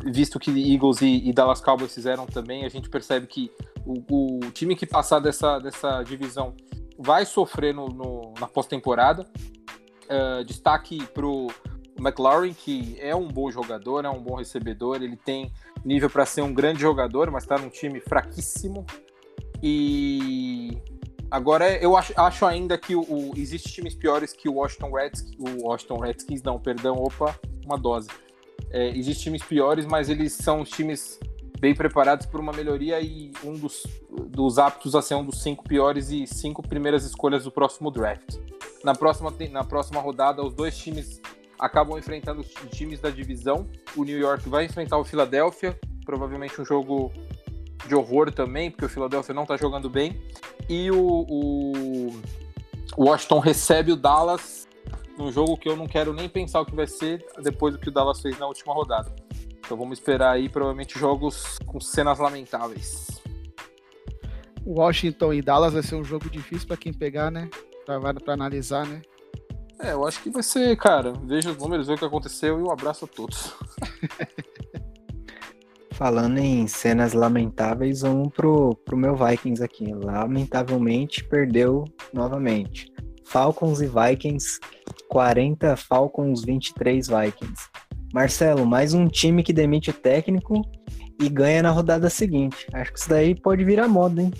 visto 0.06 0.38
que 0.38 0.50
Eagles 0.50 1.00
e, 1.02 1.28
e, 1.28 1.32
Dallas 1.32 1.60
Cowboys 1.60 1.94
fizeram 1.94 2.26
também, 2.26 2.64
a 2.64 2.68
gente 2.68 2.88
percebe 2.88 3.26
que 3.26 3.50
o, 3.86 4.38
o 4.38 4.50
time 4.50 4.74
que 4.74 4.86
passar 4.86 5.20
dessa, 5.20 5.58
dessa 5.58 6.02
divisão 6.02 6.54
vai 6.98 7.24
sofrer 7.24 7.74
no, 7.74 7.88
no 7.88 8.34
na 8.38 8.46
pós-temporada. 8.46 9.26
Uh, 10.04 10.44
destaque 10.44 11.04
para 11.06 11.26
o 11.26 11.48
McLaurin, 11.98 12.52
que 12.52 12.96
é 13.00 13.14
um 13.14 13.28
bom 13.28 13.50
jogador, 13.50 14.04
é 14.04 14.10
um 14.10 14.20
bom 14.20 14.34
recebedor, 14.34 15.02
ele 15.02 15.16
tem 15.16 15.50
nível 15.84 16.10
para 16.10 16.26
ser 16.26 16.42
um 16.42 16.52
grande 16.52 16.80
jogador, 16.80 17.30
mas 17.30 17.44
está 17.44 17.58
num 17.58 17.68
time 17.68 18.00
fraquíssimo. 18.00 18.84
E 19.62 20.76
agora 21.30 21.76
eu 21.76 21.96
acho, 21.96 22.12
acho 22.18 22.44
ainda 22.44 22.76
que 22.76 22.94
o, 22.94 23.02
o 23.02 23.32
existe 23.36 23.72
times 23.72 23.94
piores 23.94 24.32
que 24.32 24.48
o 24.48 24.54
Washington 24.54 24.92
Redskins, 24.92 25.36
o 25.38 25.66
Washington 25.66 25.98
Redskins 25.98 26.42
não, 26.42 26.58
perdão, 26.58 26.96
opa, 26.96 27.38
uma 27.64 27.78
dose. 27.78 28.08
É, 28.70 28.88
Existem 28.88 29.24
times 29.24 29.42
piores, 29.42 29.86
mas 29.86 30.08
eles 30.08 30.32
são 30.32 30.64
times 30.64 31.20
bem 31.62 31.76
preparados 31.76 32.26
por 32.26 32.40
uma 32.40 32.52
melhoria 32.52 33.00
e 33.00 33.30
um 33.44 33.52
dos, 33.54 33.86
dos 34.26 34.58
aptos 34.58 34.96
a 34.96 35.00
ser 35.00 35.14
um 35.14 35.24
dos 35.24 35.40
cinco 35.40 35.62
piores 35.62 36.10
e 36.10 36.26
cinco 36.26 36.60
primeiras 36.60 37.04
escolhas 37.04 37.44
do 37.44 37.52
próximo 37.52 37.88
draft. 37.88 38.36
Na 38.82 38.96
próxima, 38.96 39.32
na 39.48 39.62
próxima 39.62 40.00
rodada, 40.00 40.42
os 40.42 40.52
dois 40.52 40.76
times 40.76 41.22
acabam 41.56 41.96
enfrentando 41.96 42.40
os 42.40 42.52
times 42.76 42.98
da 42.98 43.10
divisão. 43.10 43.68
O 43.94 44.02
New 44.02 44.18
York 44.18 44.48
vai 44.48 44.64
enfrentar 44.64 44.98
o 44.98 45.04
Philadelphia, 45.04 45.78
provavelmente 46.04 46.60
um 46.60 46.64
jogo 46.64 47.12
de 47.86 47.94
horror 47.94 48.32
também, 48.32 48.68
porque 48.68 48.86
o 48.86 48.88
Philadelphia 48.88 49.32
não 49.32 49.44
está 49.44 49.56
jogando 49.56 49.88
bem. 49.88 50.20
E 50.68 50.90
o, 50.90 51.26
o 52.96 53.04
Washington 53.04 53.38
recebe 53.38 53.92
o 53.92 53.96
Dallas 53.96 54.66
num 55.16 55.30
jogo 55.30 55.56
que 55.56 55.68
eu 55.68 55.76
não 55.76 55.86
quero 55.86 56.12
nem 56.12 56.28
pensar 56.28 56.60
o 56.60 56.66
que 56.66 56.74
vai 56.74 56.88
ser 56.88 57.24
depois 57.40 57.72
do 57.72 57.78
que 57.78 57.88
o 57.88 57.92
Dallas 57.92 58.20
fez 58.20 58.36
na 58.36 58.48
última 58.48 58.74
rodada. 58.74 59.14
Então 59.64 59.76
vamos 59.76 59.98
esperar 59.98 60.32
aí 60.32 60.48
provavelmente 60.48 60.98
jogos 60.98 61.58
com 61.66 61.80
cenas 61.80 62.18
lamentáveis. 62.18 63.06
Washington 64.66 65.32
e 65.32 65.42
Dallas 65.42 65.72
vai 65.72 65.82
ser 65.82 65.94
um 65.96 66.04
jogo 66.04 66.28
difícil 66.30 66.68
para 66.68 66.76
quem 66.76 66.92
pegar, 66.92 67.30
né? 67.30 67.48
Para 67.84 68.34
analisar, 68.34 68.86
né? 68.86 69.02
É, 69.80 69.92
eu 69.92 70.06
acho 70.06 70.22
que 70.22 70.30
vai 70.30 70.42
ser, 70.42 70.76
cara. 70.76 71.12
Veja 71.24 71.50
os 71.50 71.56
números, 71.56 71.86
veja 71.86 71.96
o 71.96 71.98
que 71.98 72.04
aconteceu 72.04 72.60
e 72.60 72.62
um 72.62 72.70
abraço 72.70 73.04
a 73.04 73.08
todos. 73.08 73.52
Falando 75.92 76.38
em 76.38 76.66
cenas 76.66 77.12
lamentáveis, 77.12 78.02
vamos 78.02 78.32
pro, 78.32 78.76
pro 78.84 78.96
meu 78.96 79.16
Vikings 79.16 79.62
aqui. 79.62 79.92
Lamentavelmente 79.92 81.24
perdeu 81.24 81.84
novamente. 82.12 82.92
Falcons 83.24 83.80
e 83.80 83.86
Vikings 83.86 84.60
40 85.08 85.76
Falcons, 85.76 86.44
23 86.44 87.08
Vikings. 87.08 87.71
Marcelo, 88.12 88.66
mais 88.66 88.92
um 88.92 89.08
time 89.08 89.42
que 89.42 89.52
demite 89.52 89.88
o 89.90 89.94
técnico 89.94 90.60
e 91.18 91.28
ganha 91.30 91.62
na 91.62 91.70
rodada 91.70 92.10
seguinte. 92.10 92.66
Acho 92.72 92.92
que 92.92 92.98
isso 92.98 93.08
daí 93.08 93.34
pode 93.34 93.64
virar 93.64 93.88
moda, 93.88 94.20
hein? 94.20 94.32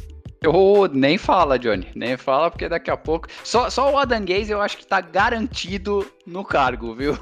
Oh, 0.47 0.87
nem 0.89 1.17
fala, 1.17 1.59
Johnny. 1.59 1.87
Nem 1.95 2.17
fala, 2.17 2.51
porque 2.51 2.69
daqui 2.69 2.91
a 2.91 2.97
pouco. 2.97 3.29
Só, 3.45 3.71
só 3.71 3.93
o 3.93 3.97
Adam 3.97 4.25
Gaze 4.25 4.51
eu 4.51 4.61
acho 4.61 4.77
que 4.77 4.87
tá 4.87 5.01
garantido 5.01 6.07
no 6.27 6.45
cargo, 6.45 6.95
viu? 6.95 7.17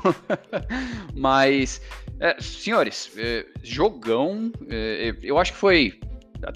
Mas, 1.14 1.80
é, 2.18 2.40
senhores, 2.40 3.12
é, 3.16 3.46
jogão. 3.62 4.50
É, 4.68 5.14
eu 5.22 5.38
acho 5.38 5.52
que 5.52 5.58
foi 5.58 6.00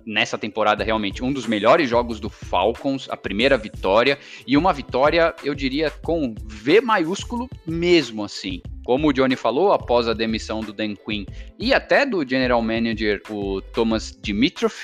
nessa 0.07 0.39
temporada 0.39 0.83
realmente 0.83 1.23
um 1.23 1.33
dos 1.33 1.47
melhores 1.47 1.89
jogos 1.89 2.19
do 2.19 2.31
Falcons, 2.31 3.07
a 3.11 3.17
primeira 3.17 3.59
vitória 3.59 4.19
e 4.47 4.57
uma 4.57 4.73
vitória, 4.73 5.35
eu 5.45 5.55
diria, 5.55 5.91
com 5.91 6.35
V 6.47 6.81
maiúsculo 6.81 7.49
mesmo 7.67 8.25
assim. 8.25 8.63
Como 8.85 9.09
o 9.09 9.13
Johnny 9.13 9.35
falou, 9.35 9.73
após 9.73 10.07
a 10.07 10.13
demissão 10.13 10.61
do 10.61 10.73
Dan 10.73 10.95
Quinn 10.95 11.25
e 11.59 11.73
até 11.73 12.05
do 12.05 12.27
general 12.29 12.61
manager, 12.63 13.21
o 13.31 13.61
Thomas 13.61 14.17
Dimitrov, 14.21 14.75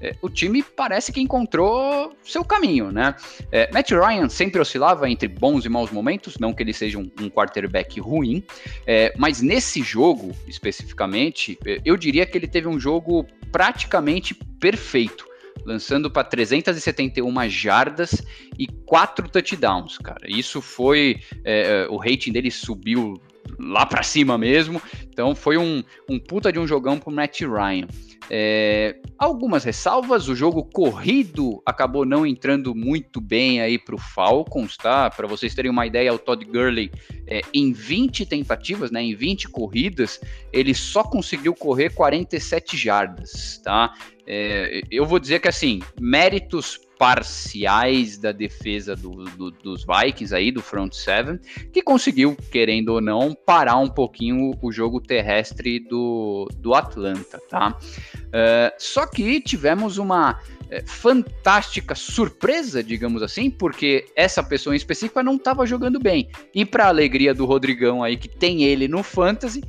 é, 0.00 0.14
o 0.20 0.28
time 0.28 0.62
parece 0.62 1.10
que 1.10 1.20
encontrou 1.20 2.14
seu 2.22 2.44
caminho, 2.44 2.92
né? 2.92 3.14
É, 3.50 3.70
Matt 3.72 3.90
Ryan 3.92 4.28
sempre 4.28 4.60
oscilava 4.60 5.08
entre 5.08 5.26
bons 5.26 5.64
e 5.64 5.68
maus 5.68 5.90
momentos, 5.90 6.38
não 6.38 6.52
que 6.52 6.62
ele 6.62 6.72
seja 6.72 6.98
um, 6.98 7.10
um 7.20 7.30
quarterback 7.30 7.98
ruim, 7.98 8.44
é, 8.86 9.14
mas 9.16 9.40
nesse 9.40 9.82
jogo 9.82 10.32
especificamente, 10.46 11.58
é, 11.66 11.80
eu 11.84 11.96
diria 11.96 12.26
que 12.26 12.36
ele 12.36 12.46
teve 12.46 12.68
um 12.68 12.78
jogo 12.78 13.26
praticamente 13.50 14.34
perfeito 14.34 15.26
lançando 15.64 16.10
para 16.10 16.22
371 16.22 17.48
jardas 17.48 18.22
e 18.58 18.66
quatro 18.66 19.28
touchdowns, 19.28 19.98
cara. 19.98 20.28
Isso 20.28 20.60
foi. 20.60 21.20
É, 21.44 21.86
é 21.86 21.88
o 21.88 21.96
rating 21.96 22.30
dele 22.30 22.50
subiu 22.50 23.20
lá 23.58 23.86
para 23.86 24.02
cima 24.02 24.36
mesmo. 24.36 24.80
Então 25.08 25.34
foi 25.34 25.56
um, 25.56 25.82
um 26.08 26.18
puta 26.18 26.52
de 26.52 26.58
um 26.58 26.66
jogão 26.66 26.98
pro 26.98 27.10
Matt 27.10 27.40
Ryan. 27.40 27.86
É, 28.28 28.96
algumas 29.16 29.62
ressalvas, 29.62 30.28
o 30.28 30.34
jogo 30.34 30.64
corrido 30.64 31.62
acabou 31.64 32.04
não 32.04 32.26
entrando 32.26 32.74
muito 32.74 33.20
bem 33.20 33.60
aí 33.60 33.78
para 33.78 33.94
o 33.94 33.98
Falcons, 33.98 34.76
tá? 34.76 35.08
Para 35.10 35.28
vocês 35.28 35.54
terem 35.54 35.70
uma 35.70 35.86
ideia, 35.86 36.12
o 36.12 36.18
Todd 36.18 36.44
Gurley, 36.44 36.90
é, 37.26 37.40
em 37.54 37.72
20 37.72 38.26
tentativas, 38.26 38.90
né, 38.90 39.00
em 39.00 39.14
20 39.14 39.48
corridas, 39.48 40.20
ele 40.52 40.74
só 40.74 41.04
conseguiu 41.04 41.54
correr 41.54 41.90
47 41.90 42.76
jardas, 42.76 43.60
tá? 43.62 43.94
É, 44.26 44.80
eu 44.90 45.06
vou 45.06 45.20
dizer 45.20 45.40
que 45.40 45.48
assim, 45.48 45.80
méritos 46.00 46.80
parciais 46.98 48.16
da 48.16 48.32
defesa 48.32 48.96
do, 48.96 49.24
do, 49.24 49.50
dos 49.50 49.84
Vikings 49.84 50.34
aí, 50.34 50.50
do 50.50 50.62
front 50.62 50.92
seven, 50.92 51.38
que 51.72 51.82
conseguiu, 51.82 52.36
querendo 52.50 52.90
ou 52.90 53.00
não, 53.00 53.34
parar 53.34 53.76
um 53.76 53.88
pouquinho 53.88 54.52
o 54.60 54.72
jogo 54.72 55.00
terrestre 55.00 55.78
do, 55.78 56.48
do 56.58 56.74
Atlanta, 56.74 57.40
tá? 57.48 57.78
Uh, 58.26 58.72
só 58.78 59.06
que 59.06 59.40
tivemos 59.40 59.98
uma 59.98 60.40
é, 60.70 60.82
fantástica 60.84 61.94
surpresa, 61.94 62.82
digamos 62.82 63.22
assim, 63.22 63.50
porque 63.50 64.06
essa 64.16 64.42
pessoa 64.42 64.74
em 64.74 64.76
específico 64.76 65.22
não 65.22 65.36
estava 65.36 65.66
jogando 65.66 66.00
bem. 66.00 66.28
E 66.54 66.64
para 66.64 66.88
alegria 66.88 67.32
do 67.32 67.44
Rodrigão 67.44 68.02
aí, 68.02 68.16
que 68.16 68.28
tem 68.28 68.64
ele 68.64 68.88
no 68.88 69.02
Fantasy, 69.02 69.62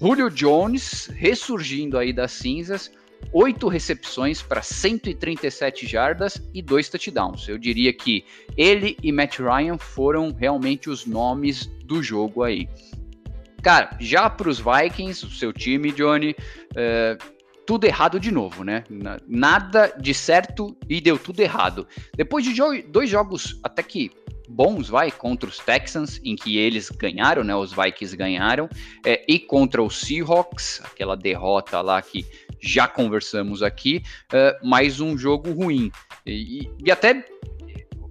Julio 0.00 0.30
Jones 0.30 1.10
ressurgindo 1.14 1.98
aí 1.98 2.12
das 2.12 2.32
cinzas, 2.32 2.90
oito 3.32 3.68
recepções 3.68 4.42
para 4.42 4.62
137 4.62 5.86
jardas 5.86 6.42
e 6.54 6.62
dois 6.62 6.88
touchdowns. 6.88 7.48
Eu 7.48 7.58
diria 7.58 7.92
que 7.92 8.24
ele 8.56 8.96
e 9.02 9.12
Matt 9.12 9.38
Ryan 9.38 9.78
foram 9.78 10.32
realmente 10.32 10.88
os 10.88 11.06
nomes 11.06 11.66
do 11.84 12.02
jogo 12.02 12.42
aí. 12.42 12.68
Cara, 13.62 13.90
já 14.00 14.30
para 14.30 14.48
os 14.48 14.60
Vikings, 14.60 15.26
o 15.26 15.30
seu 15.30 15.52
time, 15.52 15.90
Johnny, 15.92 16.34
é, 16.76 17.18
tudo 17.66 17.84
errado 17.84 18.18
de 18.18 18.30
novo, 18.30 18.64
né? 18.64 18.84
Nada 19.26 19.92
de 20.00 20.14
certo 20.14 20.76
e 20.88 21.00
deu 21.00 21.18
tudo 21.18 21.40
errado. 21.40 21.86
Depois 22.16 22.44
de 22.44 22.54
dois 22.82 23.10
jogos 23.10 23.58
até 23.62 23.82
que 23.82 24.10
bons, 24.48 24.88
vai, 24.88 25.10
contra 25.10 25.48
os 25.48 25.58
Texans, 25.58 26.20
em 26.24 26.34
que 26.34 26.56
eles 26.56 26.88
ganharam, 26.88 27.44
né? 27.44 27.54
Os 27.54 27.72
Vikings 27.72 28.16
ganharam, 28.16 28.68
é, 29.04 29.22
e 29.28 29.38
contra 29.38 29.82
os 29.82 30.00
Seahawks, 30.00 30.80
aquela 30.82 31.14
derrota 31.14 31.80
lá 31.82 32.00
que 32.00 32.24
já 32.60 32.86
conversamos 32.88 33.62
aqui, 33.62 34.02
uh, 34.32 34.66
mais 34.66 35.00
um 35.00 35.16
jogo 35.16 35.52
ruim. 35.52 35.90
E, 36.26 36.70
e, 36.84 36.90
até 36.90 37.24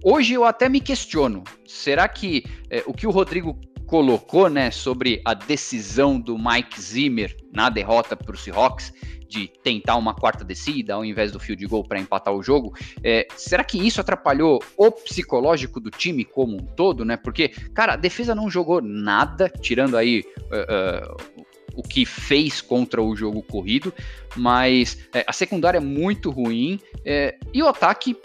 hoje 0.02 0.34
eu 0.34 0.44
até 0.44 0.68
me 0.68 0.80
questiono: 0.80 1.44
será 1.66 2.08
que 2.08 2.44
uh, 2.72 2.90
o 2.90 2.94
que 2.94 3.06
o 3.06 3.10
Rodrigo 3.10 3.58
colocou, 3.86 4.50
né, 4.50 4.70
sobre 4.70 5.22
a 5.24 5.32
decisão 5.32 6.20
do 6.20 6.38
Mike 6.38 6.78
Zimmer 6.78 7.34
na 7.50 7.70
derrota 7.70 8.14
para 8.14 8.34
os 8.34 8.44
Seahawks, 8.44 8.92
de 9.28 9.48
tentar 9.62 9.96
uma 9.96 10.14
quarta 10.14 10.44
descida 10.44 10.94
ao 10.94 11.04
invés 11.04 11.32
do 11.32 11.38
field 11.38 11.64
goal 11.66 11.84
para 11.84 12.00
empatar 12.00 12.34
o 12.34 12.42
jogo. 12.42 12.74
É, 13.02 13.26
será 13.36 13.62
que 13.62 13.78
isso 13.78 14.00
atrapalhou 14.00 14.62
o 14.76 14.90
psicológico 14.90 15.80
do 15.80 15.90
time 15.90 16.24
como 16.24 16.56
um 16.56 16.64
todo, 16.64 17.04
né? 17.04 17.16
Porque, 17.16 17.48
cara, 17.74 17.92
a 17.94 17.96
defesa 17.96 18.34
não 18.34 18.50
jogou 18.50 18.80
nada, 18.80 19.48
tirando 19.48 19.96
aí 19.96 20.24
uh, 20.36 21.37
o 21.78 21.82
que 21.82 22.04
fez 22.04 22.60
contra 22.60 23.00
o 23.00 23.14
jogo 23.14 23.40
corrido, 23.40 23.94
mas 24.34 24.98
é, 25.14 25.24
a 25.24 25.32
secundária 25.32 25.78
é 25.78 25.80
muito 25.80 26.28
ruim 26.28 26.80
é, 27.04 27.36
e 27.54 27.62
o 27.62 27.68
ataque 27.68 28.16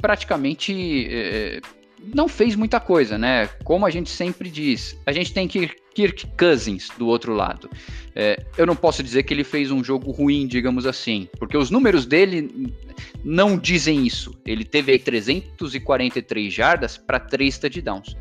praticamente 0.00 1.06
é, 1.10 1.60
não 2.14 2.26
fez 2.26 2.56
muita 2.56 2.80
coisa, 2.80 3.18
né? 3.18 3.46
Como 3.62 3.84
a 3.84 3.90
gente 3.90 4.08
sempre 4.08 4.48
diz, 4.48 4.98
a 5.04 5.12
gente 5.12 5.34
tem 5.34 5.46
que 5.46 5.70
Kirk 5.94 6.26
Cousins 6.38 6.88
do 6.98 7.06
outro 7.06 7.34
lado. 7.34 7.68
É, 8.14 8.42
eu 8.56 8.64
não 8.66 8.74
posso 8.74 9.02
dizer 9.02 9.22
que 9.24 9.34
ele 9.34 9.44
fez 9.44 9.70
um 9.70 9.84
jogo 9.84 10.10
ruim, 10.10 10.46
digamos 10.46 10.86
assim, 10.86 11.28
porque 11.38 11.58
os 11.58 11.70
números 11.70 12.06
dele 12.06 12.72
não 13.22 13.58
dizem 13.58 14.06
isso. 14.06 14.34
Ele 14.46 14.64
teve 14.64 14.98
343 14.98 16.52
jardas 16.52 16.96
para 16.96 17.20
3 17.20 17.58
touchdowns. 17.58 18.16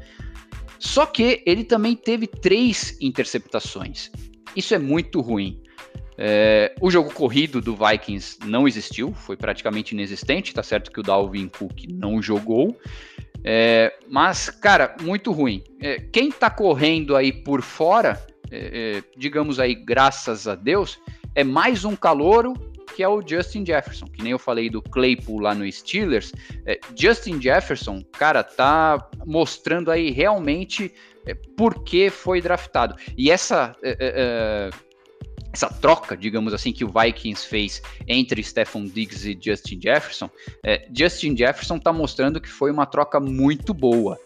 Só 0.77 1.05
que 1.05 1.41
ele 1.45 1.63
também 1.63 1.95
teve 1.95 2.27
três 2.27 2.97
interceptações. 2.99 4.11
Isso 4.55 4.73
é 4.73 4.79
muito 4.79 5.21
ruim. 5.21 5.61
É, 6.17 6.75
o 6.79 6.91
jogo 6.91 7.11
corrido 7.11 7.59
do 7.59 7.75
Vikings 7.75 8.37
não 8.45 8.67
existiu, 8.67 9.13
foi 9.13 9.35
praticamente 9.35 9.93
inexistente. 9.93 10.53
Tá 10.53 10.63
certo 10.63 10.91
que 10.91 10.99
o 10.99 11.03
Dalvin 11.03 11.47
Cook 11.47 11.85
não 11.89 12.21
jogou. 12.21 12.77
É, 13.43 13.93
mas, 14.07 14.49
cara, 14.49 14.95
muito 15.01 15.31
ruim. 15.31 15.63
É, 15.81 15.99
quem 15.99 16.31
tá 16.31 16.49
correndo 16.49 17.15
aí 17.15 17.31
por 17.31 17.61
fora, 17.61 18.25
é, 18.49 18.97
é, 18.97 19.03
digamos 19.17 19.59
aí, 19.59 19.75
graças 19.75 20.47
a 20.47 20.55
Deus, 20.55 20.99
é 21.35 21.43
mais 21.43 21.83
um 21.83 21.95
calouro 21.95 22.53
que 22.95 23.03
é 23.03 23.07
o 23.07 23.21
Justin 23.25 23.65
Jefferson, 23.65 24.05
que 24.05 24.21
nem 24.21 24.31
eu 24.31 24.39
falei 24.39 24.69
do 24.69 24.81
Claypool 24.81 25.39
lá 25.39 25.55
no 25.55 25.69
Steelers. 25.71 26.31
É, 26.65 26.79
Justin 26.95 27.41
Jefferson, 27.41 28.03
cara, 28.11 28.43
tá 28.43 29.09
mostrando 29.25 29.91
aí 29.91 30.11
realmente 30.11 30.93
por 31.55 31.83
que 31.83 32.09
foi 32.09 32.41
draftado. 32.41 32.95
E 33.17 33.31
essa 33.31 33.75
essa 35.53 35.69
troca, 35.69 36.17
digamos 36.17 36.51
assim, 36.51 36.73
que 36.73 36.83
o 36.83 36.91
Vikings 36.91 37.47
fez 37.47 37.81
entre 38.07 38.43
Stephon 38.43 38.85
Diggs 38.85 39.29
e 39.29 39.37
Justin 39.39 39.79
Jefferson, 39.79 40.29
é, 40.63 40.87
Justin 40.91 41.37
Jefferson 41.37 41.77
está 41.77 41.93
mostrando 41.93 42.41
que 42.41 42.49
foi 42.49 42.71
uma 42.71 42.87
troca 42.87 43.19
muito 43.19 43.71
boa. 43.71 44.19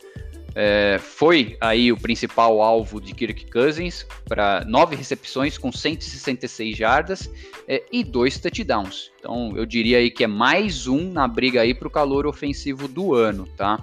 É, 0.59 0.97
foi 0.97 1.55
aí 1.61 1.91
o 1.91 1.97
principal 1.97 2.63
alvo 2.63 2.99
de 2.99 3.13
Kirk 3.13 3.51
Cousins 3.51 4.07
para 4.27 4.65
nove 4.65 4.95
recepções 4.95 5.55
com 5.55 5.71
166 5.71 6.75
jardas 6.75 7.29
é, 7.67 7.83
e 7.91 8.03
dois 8.03 8.39
touchdowns. 8.39 9.11
Então 9.19 9.55
eu 9.55 9.67
diria 9.67 9.99
aí 9.99 10.09
que 10.09 10.23
é 10.23 10.27
mais 10.27 10.87
um 10.87 11.11
na 11.11 11.27
briga 11.27 11.61
aí 11.61 11.75
para 11.75 11.87
o 11.87 11.91
calor 11.91 12.25
ofensivo 12.25 12.87
do 12.87 13.13
ano, 13.13 13.47
tá? 13.55 13.79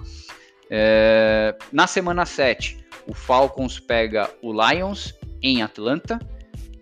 É, 0.69 1.55
na 1.71 1.87
semana 1.87 2.25
7, 2.25 2.77
o 3.07 3.13
Falcons 3.13 3.79
pega 3.79 4.29
o 4.41 4.51
Lions 4.51 5.13
em 5.41 5.61
Atlanta 5.61 6.19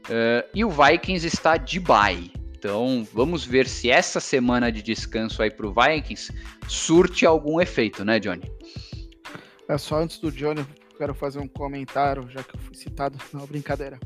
Uh, 0.03 0.43
e 0.53 0.65
o 0.65 0.69
Vikings 0.69 1.25
está 1.25 1.55
de 1.55 1.79
bye. 1.79 2.29
Então 2.57 3.07
vamos 3.13 3.45
ver 3.45 3.67
se 3.67 3.89
essa 3.89 4.19
semana 4.19 4.71
de 4.71 4.81
descanso 4.81 5.41
aí 5.41 5.49
para 5.49 5.65
o 5.65 5.73
Vikings 5.73 6.33
surte 6.67 7.25
algum 7.25 7.59
efeito, 7.59 8.03
né, 8.03 8.19
Johnny? 8.19 8.51
É 9.67 9.77
só 9.77 9.97
antes 9.97 10.19
do 10.19 10.31
Johnny, 10.31 10.65
quero 10.97 11.13
fazer 11.13 11.39
um 11.39 11.47
comentário, 11.47 12.29
já 12.29 12.43
que 12.43 12.55
eu 12.55 12.59
fui 12.59 12.75
citado. 12.75 13.17
Não, 13.33 13.45
brincadeira. 13.45 13.99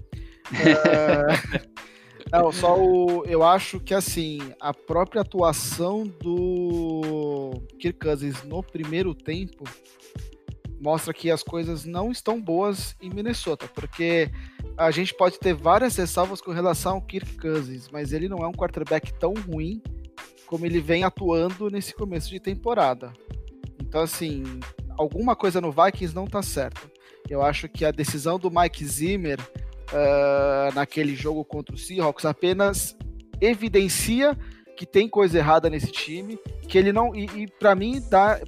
uh, 0.52 1.68
não, 2.32 2.52
só 2.52 2.78
o, 2.80 3.26
eu 3.26 3.44
acho 3.44 3.80
que 3.80 3.94
assim, 3.94 4.40
a 4.62 4.74
própria 4.74 5.22
atuação 5.22 6.04
do 6.06 7.52
Kirk 7.80 8.00
Cousins 8.00 8.44
no 8.44 8.64
primeiro 8.64 9.14
tempo 9.14 9.66
mostra 10.80 11.14
que 11.14 11.32
as 11.32 11.44
coisas 11.44 11.86
não 11.86 12.12
estão 12.12 12.42
boas 12.42 12.96
em 13.02 13.10
Minnesota, 13.10 13.68
porque 13.68 14.30
a 14.78 14.92
gente 14.92 15.14
pode 15.14 15.40
ter 15.40 15.54
várias 15.54 15.96
ressalvas 15.96 16.40
com 16.40 16.52
relação 16.52 16.96
ao 16.96 17.02
Kirk 17.02 17.38
Cousins, 17.38 17.90
mas 17.92 18.14
ele 18.14 18.30
não 18.30 18.38
é 18.40 18.48
um 18.48 18.54
quarterback 18.54 19.14
tão 19.20 19.34
ruim 19.34 19.82
como 20.46 20.66
ele 20.66 20.80
vem 20.80 21.04
atuando 21.04 21.70
nesse 21.70 21.94
começo 21.94 22.30
de 22.30 22.40
temporada. 22.40 23.12
Então, 23.82 24.02
assim, 24.02 24.44
alguma 24.98 25.36
coisa 25.36 25.62
no 25.62 25.72
Vikings 25.72 26.16
não 26.16 26.26
tá 26.26 26.42
certo. 26.42 26.90
Eu 27.30 27.42
acho 27.42 27.68
que 27.68 27.86
a 27.86 27.92
decisão 27.92 28.40
do 28.40 28.50
Mike 28.50 28.86
Zimmer 28.86 29.40
uh, 29.40 30.74
naquele 30.74 31.16
jogo 31.16 31.44
contra 31.44 31.76
o 31.76 31.78
Seahawks 31.78 32.26
apenas 32.26 32.98
evidencia 33.42 34.38
que 34.76 34.86
tem 34.86 35.10
coisa 35.10 35.38
errada 35.38 35.70
nesse 35.70 35.92
time, 35.92 36.40
que 36.68 36.78
ele 36.78 36.94
não. 36.94 37.16
E, 37.16 37.26
e 37.44 37.48
para 37.48 37.76
mim 37.76 38.02
dá. 38.10 38.40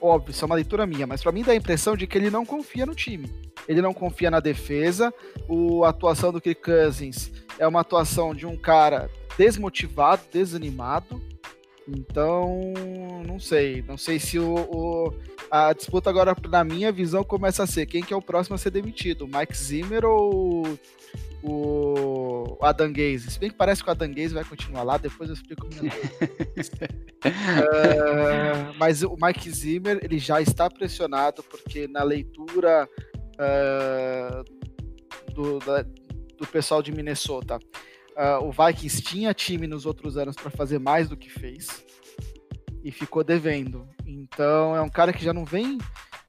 Óbvio, 0.00 0.30
isso 0.30 0.42
é 0.42 0.46
uma 0.46 0.54
leitura 0.54 0.86
minha, 0.86 1.06
mas 1.06 1.22
para 1.22 1.30
mim 1.30 1.42
dá 1.42 1.52
a 1.52 1.56
impressão 1.56 1.94
de 1.94 2.06
que 2.06 2.16
ele 2.16 2.30
não 2.30 2.46
confia 2.46 2.86
no 2.86 2.94
time 2.94 3.30
ele 3.70 3.80
não 3.80 3.94
confia 3.94 4.30
na 4.30 4.40
defesa. 4.40 5.12
O, 5.48 5.84
a 5.84 5.90
atuação 5.90 6.32
do 6.32 6.40
Kirk 6.40 6.62
Cousins 6.62 7.30
é 7.58 7.66
uma 7.66 7.80
atuação 7.80 8.34
de 8.34 8.46
um 8.46 8.56
cara 8.56 9.08
desmotivado, 9.36 10.22
desanimado. 10.32 11.22
Então, 11.88 12.62
não 13.26 13.38
sei. 13.38 13.82
Não 13.82 13.96
sei 13.96 14.18
se 14.18 14.38
o, 14.38 14.54
o, 14.54 15.14
a 15.50 15.72
disputa 15.72 16.10
agora, 16.10 16.36
na 16.48 16.64
minha 16.64 16.92
visão, 16.92 17.24
começa 17.24 17.62
a 17.62 17.66
ser 17.66 17.86
quem 17.86 18.02
que 18.02 18.12
é 18.12 18.16
o 18.16 18.22
próximo 18.22 18.54
a 18.54 18.58
ser 18.58 18.70
demitido, 18.70 19.26
Mike 19.26 19.56
Zimmer 19.56 20.04
ou 20.04 20.78
o 21.42 22.58
Adam 22.60 22.92
Gaze. 22.92 23.30
Se 23.30 23.38
bem 23.38 23.50
que 23.50 23.56
parece 23.56 23.82
que 23.82 23.88
o 23.88 23.92
Adam 23.92 24.12
Gaze 24.12 24.34
vai 24.34 24.44
continuar 24.44 24.82
lá, 24.82 24.98
depois 24.98 25.30
eu 25.30 25.34
explico 25.34 25.66
uh, 25.66 25.70
Mas 28.78 29.02
o 29.02 29.16
Mike 29.20 29.50
Zimmer, 29.50 29.98
ele 30.02 30.18
já 30.18 30.40
está 30.40 30.68
pressionado, 30.68 31.42
porque 31.42 31.88
na 31.88 32.02
leitura 32.02 32.88
uh, 33.34 34.44
do, 35.32 35.58
da, 35.60 35.82
do 35.82 36.46
pessoal 36.50 36.82
de 36.82 36.92
Minnesota. 36.92 37.58
Uh, 38.16 38.44
o 38.44 38.50
Vikings 38.50 39.02
tinha 39.02 39.32
time 39.32 39.66
nos 39.66 39.86
outros 39.86 40.16
anos 40.16 40.36
para 40.36 40.50
fazer 40.50 40.78
mais 40.78 41.08
do 41.08 41.16
que 41.16 41.30
fez 41.30 41.84
e 42.84 42.90
ficou 42.90 43.24
devendo. 43.24 43.88
Então 44.06 44.74
é 44.74 44.82
um 44.82 44.88
cara 44.88 45.12
que 45.12 45.24
já 45.24 45.32
não 45.32 45.44
vem 45.44 45.78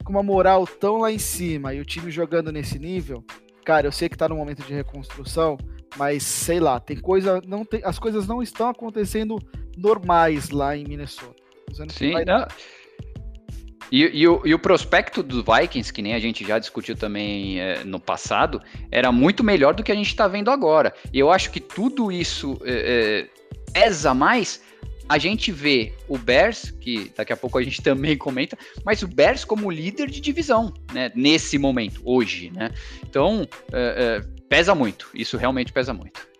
com 0.03 0.11
uma 0.11 0.23
moral 0.23 0.65
tão 0.65 0.97
lá 0.97 1.11
em 1.11 1.19
cima 1.19 1.73
e 1.73 1.79
o 1.79 1.85
time 1.85 2.11
jogando 2.11 2.51
nesse 2.51 2.79
nível. 2.79 3.23
Cara, 3.65 3.87
eu 3.87 3.91
sei 3.91 4.09
que 4.09 4.17
tá 4.17 4.27
no 4.27 4.35
momento 4.35 4.63
de 4.63 4.73
reconstrução, 4.73 5.57
mas 5.97 6.23
sei 6.23 6.59
lá, 6.59 6.79
tem 6.79 6.97
coisa, 6.97 7.41
não 7.45 7.63
tem, 7.63 7.81
as 7.83 7.99
coisas 7.99 8.27
não 8.27 8.41
estão 8.41 8.69
acontecendo 8.69 9.37
normais 9.77 10.49
lá 10.49 10.75
em 10.75 10.83
Minnesota. 10.83 11.41
Sim, 11.89 12.13
vai... 12.13 12.25
e, 13.91 14.21
e, 14.21 14.27
o, 14.27 14.41
e, 14.45 14.53
o, 14.53 14.59
prospecto 14.59 15.21
dos 15.21 15.43
Vikings, 15.43 15.91
que 15.91 16.01
nem 16.01 16.13
a 16.13 16.19
gente 16.19 16.45
já 16.47 16.57
discutiu 16.57 16.95
também 16.95 17.59
é, 17.59 17.83
no 17.83 17.99
passado, 17.99 18.61
era 18.89 19.11
muito 19.11 19.43
melhor 19.43 19.73
do 19.73 19.83
que 19.83 19.91
a 19.91 19.95
gente 19.95 20.07
está 20.07 20.27
vendo 20.27 20.49
agora. 20.49 20.93
E 21.11 21.19
eu 21.19 21.29
acho 21.29 21.51
que 21.51 21.59
tudo 21.59 22.11
isso 22.11 22.57
é, 22.63 23.27
é, 23.27 23.73
pesa 23.73 24.13
mais. 24.13 24.61
A 25.09 25.17
gente 25.17 25.51
vê 25.51 25.93
o 26.07 26.17
Bears, 26.17 26.71
que 26.71 27.11
daqui 27.17 27.33
a 27.33 27.37
pouco 27.37 27.57
a 27.57 27.63
gente 27.63 27.81
também 27.83 28.17
comenta, 28.17 28.57
mas 28.85 29.01
o 29.03 29.07
Bears 29.07 29.43
como 29.43 29.69
líder 29.69 30.09
de 30.09 30.21
divisão, 30.21 30.73
né? 30.93 31.11
Nesse 31.13 31.57
momento, 31.57 32.01
hoje, 32.05 32.49
né? 32.51 32.71
Então, 33.03 33.45
é, 33.73 34.21
é, 34.23 34.45
pesa 34.47 34.73
muito. 34.73 35.09
Isso 35.13 35.35
realmente 35.35 35.73
pesa 35.73 35.93
muito. 35.93 36.31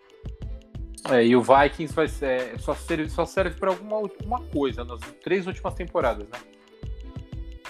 É, 1.10 1.26
e 1.26 1.36
o 1.36 1.42
Vikings 1.42 1.92
vai 1.92 2.08
ser, 2.08 2.58
só 2.60 2.74
serve, 2.74 3.10
só 3.10 3.26
serve 3.26 3.58
para 3.58 3.70
alguma 3.70 4.08
uma 4.24 4.40
coisa 4.40 4.84
nas 4.84 5.00
três 5.22 5.46
últimas 5.46 5.74
temporadas, 5.74 6.26
né? 6.28 6.38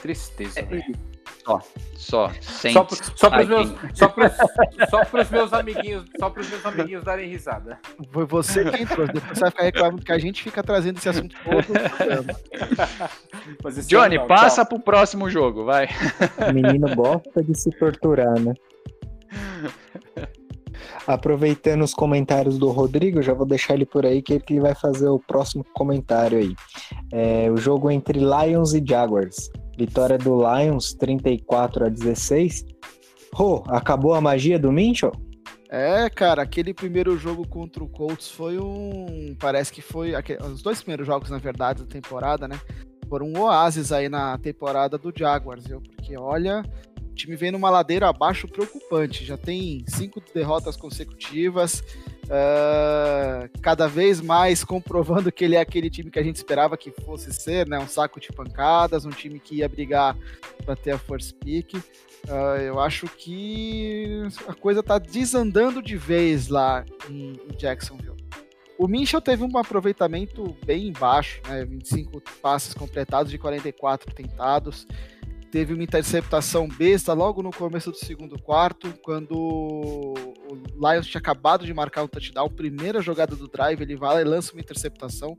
Tristeza, 0.02 0.60
é, 0.60 0.62
velho. 0.64 0.94
Só, 1.44 1.60
só, 1.94 2.32
sem. 2.40 2.72
Só, 2.72 2.86
só 3.16 3.30
para 3.30 3.42
os 3.42 3.48
meus, 3.48 3.72
só 3.94 4.08
pros, 4.08 4.32
só 4.90 5.04
pros 5.04 5.30
meus 5.30 5.52
amiguinhos, 5.52 6.04
só 6.18 6.28
para 6.28 6.40
os 6.40 6.50
meus 6.50 6.66
amiguinhos 6.66 7.04
darem 7.04 7.28
risada. 7.28 7.78
Foi 8.12 8.26
você 8.26 8.64
que 8.64 8.82
entrou. 8.82 9.06
Depois 9.06 9.38
você 9.38 9.40
vai 9.40 9.50
ficar 9.50 9.62
reclamando 9.62 10.04
que 10.04 10.12
a 10.12 10.18
gente 10.18 10.42
fica 10.42 10.62
trazendo 10.62 10.98
esse 10.98 11.08
assunto 11.08 11.36
todo. 11.44 11.64
Johnny, 13.86 14.16
é 14.16 14.26
passa 14.26 14.64
para 14.64 14.76
o 14.76 14.80
próximo 14.80 15.30
jogo, 15.30 15.64
vai. 15.64 15.88
O 16.48 16.52
menino 16.52 16.94
gosta 16.94 17.42
de 17.42 17.56
se 17.56 17.70
torturar, 17.70 18.38
né? 18.40 18.54
Aproveitando 21.06 21.82
os 21.82 21.94
comentários 21.94 22.58
do 22.58 22.68
Rodrigo, 22.70 23.22
já 23.22 23.32
vou 23.32 23.46
deixar 23.46 23.74
ele 23.74 23.86
por 23.86 24.06
aí 24.06 24.22
que 24.22 24.34
ele 24.48 24.60
vai 24.60 24.74
fazer 24.74 25.08
o 25.08 25.18
próximo 25.18 25.64
comentário 25.74 26.38
aí. 26.38 26.54
É, 27.12 27.50
o 27.50 27.56
jogo 27.56 27.90
entre 27.90 28.18
Lions 28.18 28.72
e 28.74 28.82
Jaguars. 28.84 29.50
Vitória 29.76 30.18
do 30.18 30.38
Lions, 30.38 30.94
34 30.94 31.86
a 31.86 31.88
16. 31.88 32.64
Rô, 33.34 33.64
acabou 33.68 34.14
a 34.14 34.20
magia 34.20 34.58
do 34.58 34.70
Minchel? 34.70 35.12
É, 35.74 36.10
cara, 36.10 36.42
aquele 36.42 36.74
primeiro 36.74 37.16
jogo 37.16 37.48
contra 37.48 37.82
o 37.82 37.88
Colts 37.88 38.30
foi 38.30 38.58
um. 38.58 39.34
Parece 39.40 39.72
que 39.72 39.80
foi. 39.80 40.12
Os 40.52 40.60
dois 40.60 40.82
primeiros 40.82 41.06
jogos, 41.06 41.30
na 41.30 41.38
verdade, 41.38 41.82
da 41.82 41.88
temporada, 41.88 42.46
né? 42.46 42.60
Foram 43.08 43.26
um 43.26 43.40
oásis 43.40 43.90
aí 43.90 44.06
na 44.06 44.36
temporada 44.36 44.98
do 44.98 45.10
Jaguars, 45.16 45.66
viu? 45.66 45.80
Porque 45.80 46.14
olha, 46.14 46.62
o 47.12 47.14
time 47.14 47.36
vem 47.36 47.52
numa 47.52 47.68
ladeira 47.68 48.08
abaixo 48.08 48.48
preocupante. 48.48 49.24
Já 49.24 49.36
tem 49.36 49.84
cinco 49.86 50.20
derrotas 50.34 50.76
consecutivas, 50.76 51.80
uh, 52.24 53.48
cada 53.60 53.86
vez 53.86 54.20
mais 54.20 54.64
comprovando 54.64 55.30
que 55.30 55.44
ele 55.44 55.54
é 55.54 55.60
aquele 55.60 55.90
time 55.90 56.10
que 56.10 56.18
a 56.18 56.22
gente 56.22 56.36
esperava 56.36 56.76
que 56.76 56.90
fosse 56.90 57.30
ser, 57.32 57.68
né? 57.68 57.78
Um 57.78 57.86
saco 57.86 58.18
de 58.18 58.32
pancadas, 58.32 59.04
um 59.04 59.10
time 59.10 59.38
que 59.38 59.56
ia 59.56 59.68
brigar 59.68 60.16
para 60.64 60.74
ter 60.74 60.92
a 60.92 60.98
first 60.98 61.34
pick. 61.34 61.74
Uh, 61.74 62.60
eu 62.62 62.80
acho 62.80 63.06
que 63.08 64.22
a 64.48 64.54
coisa 64.54 64.80
está 64.80 64.98
desandando 64.98 65.82
de 65.82 65.96
vez 65.96 66.48
lá 66.48 66.84
em, 67.10 67.32
em 67.32 67.56
Jacksonville. 67.58 68.16
O 68.78 68.88
Minchel 68.88 69.20
teve 69.20 69.44
um 69.44 69.58
aproveitamento 69.58 70.56
bem 70.64 70.92
baixo, 70.92 71.42
né? 71.46 71.64
25 71.64 72.22
passes 72.40 72.72
completados 72.72 73.30
de 73.30 73.36
44 73.36 74.14
tentados 74.14 74.86
teve 75.52 75.74
uma 75.74 75.84
interceptação 75.84 76.66
besta 76.66 77.12
logo 77.12 77.42
no 77.42 77.50
começo 77.50 77.90
do 77.90 77.96
segundo 77.98 78.40
quarto, 78.40 78.94
quando 79.02 79.36
o 79.36 80.14
Lions 80.74 81.06
tinha 81.06 81.18
acabado 81.18 81.66
de 81.66 81.74
marcar 81.74 82.02
um 82.02 82.08
touchdown, 82.08 82.48
primeira 82.48 83.02
jogada 83.02 83.36
do 83.36 83.46
drive, 83.46 83.82
ele 83.82 83.94
vai 83.94 84.22
e 84.22 84.24
lança 84.24 84.54
uma 84.54 84.62
interceptação. 84.62 85.36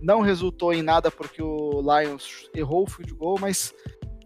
Não 0.00 0.22
resultou 0.22 0.72
em 0.72 0.82
nada 0.82 1.10
porque 1.10 1.42
o 1.42 1.82
Lions 1.82 2.48
errou 2.54 2.84
o 2.84 2.90
field 2.90 3.12
goal, 3.12 3.36
mas, 3.38 3.74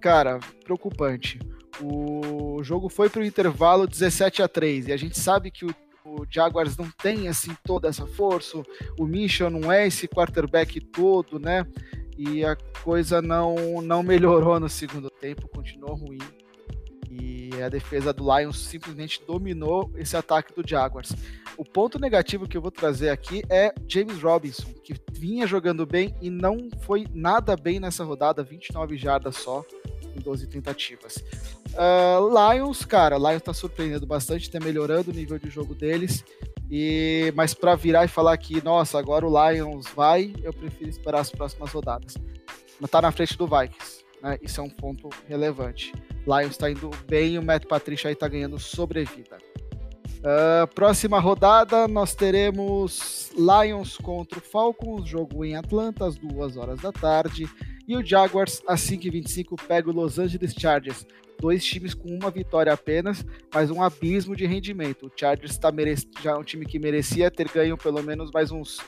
cara, 0.01 0.39
preocupante. 0.63 1.41
O 1.83 2.63
jogo 2.63 2.89
foi 2.89 3.11
para 3.11 3.21
o 3.21 3.25
intervalo 3.25 3.85
17 3.85 4.43
a 4.43 4.49
3 4.49 4.87
e 4.87 4.93
a 4.93 4.97
gente 4.97 5.19
sabe 5.19 5.51
que 5.51 5.67
o, 5.67 5.75
o 6.05 6.25
Jaguars 6.31 6.77
não 6.77 6.89
tem 7.03 7.27
assim 7.27 7.51
toda 7.65 7.89
essa 7.89 8.07
força, 8.07 8.63
o 8.97 9.05
Mission 9.05 9.51
não 9.51 9.73
é 9.73 9.89
esse 9.89 10.07
quarterback 10.07 10.81
todo, 10.81 11.41
né? 11.41 11.67
E 12.17 12.45
a 12.45 12.57
coisa 12.83 13.21
não, 13.21 13.81
não 13.83 14.03
melhorou 14.03 14.59
no 14.59 14.69
segundo 14.69 15.11
tempo, 15.11 15.49
continuou 15.49 15.95
ruim. 15.95 16.19
E 17.11 17.51
a 17.63 17.69
defesa 17.69 18.13
do 18.13 18.25
Lions 18.25 18.61
simplesmente 18.67 19.23
dominou 19.27 19.91
esse 19.97 20.17
ataque 20.17 20.55
do 20.55 20.67
Jaguars. 20.67 21.13
O 21.57 21.65
ponto 21.65 21.99
negativo 21.99 22.47
que 22.47 22.57
eu 22.57 22.61
vou 22.61 22.71
trazer 22.71 23.11
aqui 23.11 23.43
é 23.49 23.73
James 23.89 24.21
Robinson, 24.21 24.69
que 24.85 24.95
vinha 25.13 25.47
jogando 25.47 25.87
bem 25.87 26.15
e 26.21 26.29
não 26.29 26.69
foi 26.83 27.07
nada 27.15 27.57
bem 27.57 27.81
nessa 27.81 28.05
rodada, 28.05 28.43
29 28.43 28.99
jardas 28.99 29.37
só 29.37 29.65
em 30.15 30.21
12 30.21 30.47
tentativas. 30.47 31.17
Uh, 31.73 32.53
Lions, 32.55 32.85
cara, 32.85 33.17
Lions 33.17 33.43
tá 33.43 33.53
surpreendendo 33.53 34.07
bastante, 34.07 34.51
tá 34.51 34.59
melhorando 34.59 35.11
o 35.11 35.15
nível 35.15 35.39
de 35.39 35.49
jogo 35.49 35.75
deles. 35.75 36.25
E, 36.71 37.33
mas 37.37 37.55
para 37.55 37.75
virar 37.77 38.05
e 38.05 38.09
falar 38.09 38.37
que, 38.37 38.63
nossa, 38.63 38.99
agora 38.99 39.27
o 39.27 39.51
Lions 39.51 39.87
vai, 39.95 40.35
eu 40.43 40.53
prefiro 40.53 40.91
esperar 40.91 41.21
as 41.21 41.31
próximas 41.31 41.71
rodadas. 41.71 42.17
Mas 42.81 42.91
tá 42.91 43.01
na 43.01 43.13
frente 43.13 43.37
do 43.39 43.47
Vikings, 43.47 44.05
né? 44.23 44.39
Isso 44.43 44.61
é 44.61 44.65
um 44.65 44.71
ponto 44.71 45.09
relevante. 45.29 45.93
Lions 46.27 46.53
está 46.53 46.71
indo 46.71 46.91
bem 47.07 47.35
e 47.35 47.39
o 47.39 47.43
Matt 47.43 47.67
Patricia 47.67 48.09
aí 48.09 48.17
tá 48.17 48.27
ganhando 48.27 48.59
sobrevida. 48.59 49.39
Uh, 50.19 50.67
próxima 50.75 51.21
rodada 51.21 51.87
nós 51.87 52.15
teremos 52.15 53.31
Lions 53.37 53.97
contra 53.97 54.39
o 54.39 54.43
Falcons, 54.43 55.09
jogo 55.09 55.45
em 55.45 55.55
Atlanta 55.55 56.07
às 56.07 56.17
duas 56.17 56.57
horas 56.57 56.81
da 56.81 56.91
tarde. 56.91 57.49
E 57.87 57.97
o 57.97 58.05
Jaguars 58.05 58.61
às 58.67 58.81
5h25 58.81 59.61
pega 59.69 59.89
o 59.89 59.93
Los 59.93 60.19
Angeles 60.19 60.53
Chargers 60.59 61.07
dois 61.41 61.65
times 61.65 61.95
com 61.95 62.09
uma 62.09 62.31
vitória 62.31 62.73
apenas, 62.73 63.25
mas 63.53 63.71
um 63.71 63.83
abismo 63.83 64.35
de 64.35 64.47
rendimento. 64.47 65.07
O 65.07 65.13
Chargers 65.15 65.53
está 65.53 65.71
merec... 65.71 66.03
já 66.23 66.33
é 66.33 66.37
um 66.37 66.45
time 66.45 66.65
que 66.67 66.79
merecia 66.79 67.31
ter 67.31 67.49
ganho 67.49 67.77
pelo 67.77 68.03
menos 68.03 68.31
mais 68.31 68.51
uns 68.51 68.81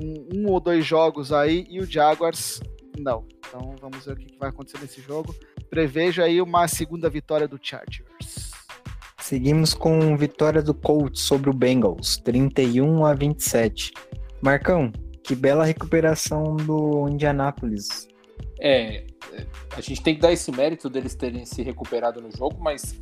um, 0.00 0.28
um, 0.34 0.50
ou 0.50 0.60
dois 0.60 0.84
jogos 0.84 1.32
aí, 1.32 1.66
e 1.70 1.80
o 1.80 1.86
Jaguars 1.86 2.60
não. 2.98 3.26
Então 3.48 3.74
vamos 3.80 4.04
ver 4.04 4.12
o 4.12 4.16
que 4.16 4.38
vai 4.38 4.50
acontecer 4.50 4.78
nesse 4.80 5.00
jogo. 5.00 5.34
Prevejo 5.70 6.22
aí 6.22 6.40
uma 6.40 6.68
segunda 6.68 7.08
vitória 7.08 7.48
do 7.48 7.58
Chargers. 7.60 8.50
Seguimos 9.20 9.74
com 9.74 10.16
vitória 10.16 10.62
do 10.62 10.72
Colts 10.72 11.22
sobre 11.22 11.50
o 11.50 11.52
Bengals, 11.52 12.16
31 12.18 13.04
a 13.04 13.12
27. 13.12 13.92
Marcão, 14.40 14.92
que 15.24 15.34
bela 15.34 15.64
recuperação 15.64 16.54
do 16.54 17.08
Indianapolis. 17.08 18.06
É, 18.60 19.04
a 19.76 19.80
gente 19.80 20.02
tem 20.02 20.14
que 20.14 20.20
dar 20.20 20.32
esse 20.32 20.50
mérito 20.50 20.88
deles 20.88 21.14
terem 21.14 21.44
se 21.44 21.62
recuperado 21.62 22.20
no 22.20 22.30
jogo, 22.30 22.56
mas 22.60 22.98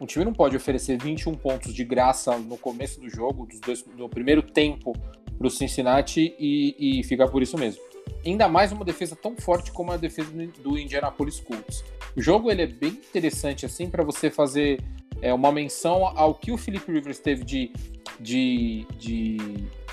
um 0.00 0.06
time 0.06 0.24
não 0.24 0.32
pode 0.32 0.56
oferecer 0.56 0.98
21 0.98 1.34
pontos 1.34 1.74
de 1.74 1.84
graça 1.84 2.36
no 2.38 2.56
começo 2.56 3.00
do 3.00 3.10
jogo, 3.10 3.46
dos 3.46 3.60
dois, 3.60 3.84
no 3.96 4.08
primeiro 4.08 4.42
tempo 4.42 4.92
para 5.36 5.46
o 5.46 5.50
Cincinnati 5.50 6.34
e, 6.38 7.00
e 7.00 7.04
ficar 7.04 7.28
por 7.28 7.42
isso 7.42 7.56
mesmo. 7.58 7.82
Ainda 8.24 8.48
mais 8.48 8.72
uma 8.72 8.84
defesa 8.84 9.16
tão 9.16 9.36
forte 9.36 9.72
como 9.72 9.92
a 9.92 9.96
defesa 9.96 10.30
do 10.62 10.78
Indianapolis 10.78 11.40
Colts. 11.40 11.84
O 12.16 12.22
jogo 12.22 12.50
ele 12.50 12.62
é 12.62 12.66
bem 12.66 12.90
interessante 12.90 13.66
assim 13.66 13.88
para 13.88 14.02
você 14.02 14.30
fazer 14.30 14.80
é, 15.20 15.32
uma 15.32 15.52
menção 15.52 16.06
ao 16.16 16.34
que 16.34 16.52
o 16.52 16.56
Philip 16.56 16.90
Rivers 16.90 17.18
teve 17.18 17.44
de, 17.44 17.72
de, 18.20 18.86
de 18.98 19.36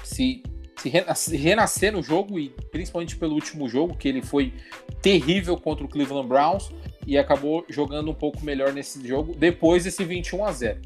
se 0.04 0.44
se 1.16 1.38
renascer 1.38 1.92
no 1.92 2.02
jogo 2.02 2.40
e 2.40 2.50
principalmente 2.72 3.16
pelo 3.16 3.34
último 3.34 3.68
jogo, 3.68 3.96
que 3.96 4.08
ele 4.08 4.22
foi 4.22 4.54
terrível 5.02 5.58
contra 5.58 5.86
o 5.86 5.90
Cleveland 5.90 6.28
Browns 6.28 6.72
e 7.06 7.18
acabou 7.18 7.66
jogando 7.70 8.12
um 8.12 8.14
pouco 8.14 8.44
melhor 8.44 8.74
nesse 8.74 9.06
jogo 9.08 9.36
depois 9.36 9.84
desse 9.84 10.04
21 10.04 10.46
a 10.46 10.52
0. 10.52 10.82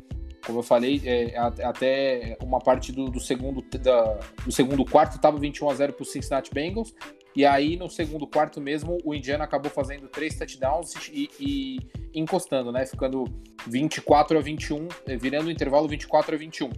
Como 0.46 0.60
eu 0.60 0.64
falei, 0.64 1.02
é, 1.06 1.38
até 1.38 2.38
uma 2.42 2.60
parte 2.60 2.92
do, 2.92 3.06
do 3.06 3.20
segundo, 3.20 3.62
da, 3.78 4.20
do 4.46 4.52
segundo 4.52 4.84
quarto 4.86 5.16
estava 5.16 5.38
21 5.38 5.70
a 5.70 5.76
0 5.76 5.94
para 5.94 6.04
o 6.04 6.06
Cincinnati 6.06 6.54
Bengals. 6.54 6.94
E 7.36 7.46
aí, 7.46 7.78
no 7.78 7.90
segundo 7.90 8.26
quarto 8.26 8.60
mesmo, 8.60 8.98
o 9.04 9.14
Indiana 9.14 9.44
acabou 9.44 9.70
fazendo 9.70 10.08
três 10.08 10.36
touchdowns 10.36 10.94
e, 11.12 11.30
e 11.40 11.78
encostando, 12.14 12.72
né? 12.72 12.86
Ficando 12.86 13.26
24 13.68 14.38
a 14.38 14.42
21, 14.42 14.88
virando 15.20 15.48
o 15.48 15.52
intervalo 15.52 15.88
24 15.88 16.36
a 16.36 16.38
21. 16.38 16.70
Uh, 16.70 16.72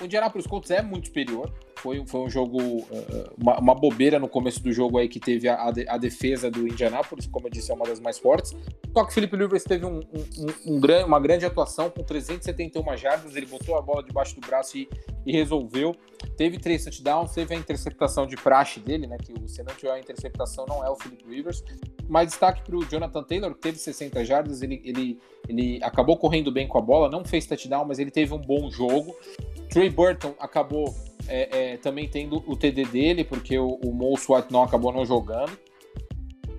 o 0.00 0.04
Indianapolis 0.04 0.46
Colts 0.46 0.70
é 0.70 0.82
muito 0.82 1.08
superior. 1.08 1.52
Foi, 1.80 2.04
foi 2.06 2.20
um 2.20 2.28
jogo, 2.28 2.60
uh, 2.60 3.34
uma, 3.40 3.58
uma, 3.58 3.74
bobeira 3.74 4.18
no 4.18 4.28
começo 4.28 4.62
do 4.62 4.70
jogo 4.70 4.98
aí 4.98 5.08
que 5.08 5.18
teve 5.18 5.48
a, 5.48 5.72
a, 5.88 5.96
defesa 5.96 6.50
do 6.50 6.68
Indianapolis, 6.68 7.26
como 7.26 7.46
eu 7.46 7.50
disse, 7.50 7.70
é 7.72 7.74
uma 7.74 7.86
das 7.86 7.98
mais 7.98 8.18
fortes. 8.18 8.54
Só 8.92 9.04
que 9.04 9.10
o 9.10 9.14
Felipe 9.14 9.34
Rivers 9.34 9.64
teve 9.64 9.86
um, 9.86 10.00
um, 10.00 10.46
um, 10.66 10.76
um, 10.76 11.06
uma 11.06 11.18
grande 11.18 11.46
atuação 11.46 11.88
com 11.88 12.02
371 12.02 12.96
jardas, 12.98 13.34
ele 13.34 13.46
botou 13.46 13.78
a 13.78 13.80
bola 13.82 14.02
debaixo 14.02 14.38
do 14.38 14.46
braço 14.46 14.76
e, 14.76 14.88
e 15.24 15.32
resolveu. 15.32 15.96
Teve 16.36 16.58
três 16.58 16.84
touchdowns, 16.84 17.32
teve 17.32 17.54
a 17.54 17.56
interceptação 17.56 18.26
de 18.26 18.36
praxe 18.36 18.78
dele, 18.78 19.06
né? 19.06 19.16
Que 19.16 19.32
o, 19.32 19.48
se 19.48 19.62
não 19.62 19.74
tiver 19.74 19.92
a 19.92 19.98
interceptação, 19.98 20.66
não 20.68 20.84
é 20.84 20.90
o 20.90 20.96
Felipe 20.96 21.24
Rivers. 21.28 21.64
Mais 22.08 22.28
destaque 22.28 22.62
para 22.62 22.76
o 22.76 22.84
Jonathan 22.84 23.22
Taylor, 23.22 23.54
que 23.54 23.60
teve 23.60 23.78
60 23.78 24.22
jardas, 24.24 24.60
ele, 24.60 24.82
ele, 24.84 25.18
ele 25.48 25.82
acabou 25.82 26.18
correndo 26.18 26.52
bem 26.52 26.68
com 26.68 26.76
a 26.76 26.82
bola, 26.82 27.08
não 27.08 27.24
fez 27.24 27.46
touchdown, 27.46 27.86
mas 27.86 27.98
ele 27.98 28.10
teve 28.10 28.34
um 28.34 28.38
bom 28.38 28.70
jogo. 28.70 29.16
Trey 29.70 29.88
Burton 29.88 30.34
acabou 30.38 30.94
é, 31.30 31.72
é, 31.72 31.76
também 31.76 32.08
tendo 32.08 32.42
o 32.46 32.56
TD 32.56 32.84
dele, 32.86 33.24
porque 33.24 33.56
o, 33.56 33.78
o 33.84 33.92
Mo 33.92 34.14
não 34.50 34.62
acabou 34.62 34.92
não 34.92 35.06
jogando. 35.06 35.52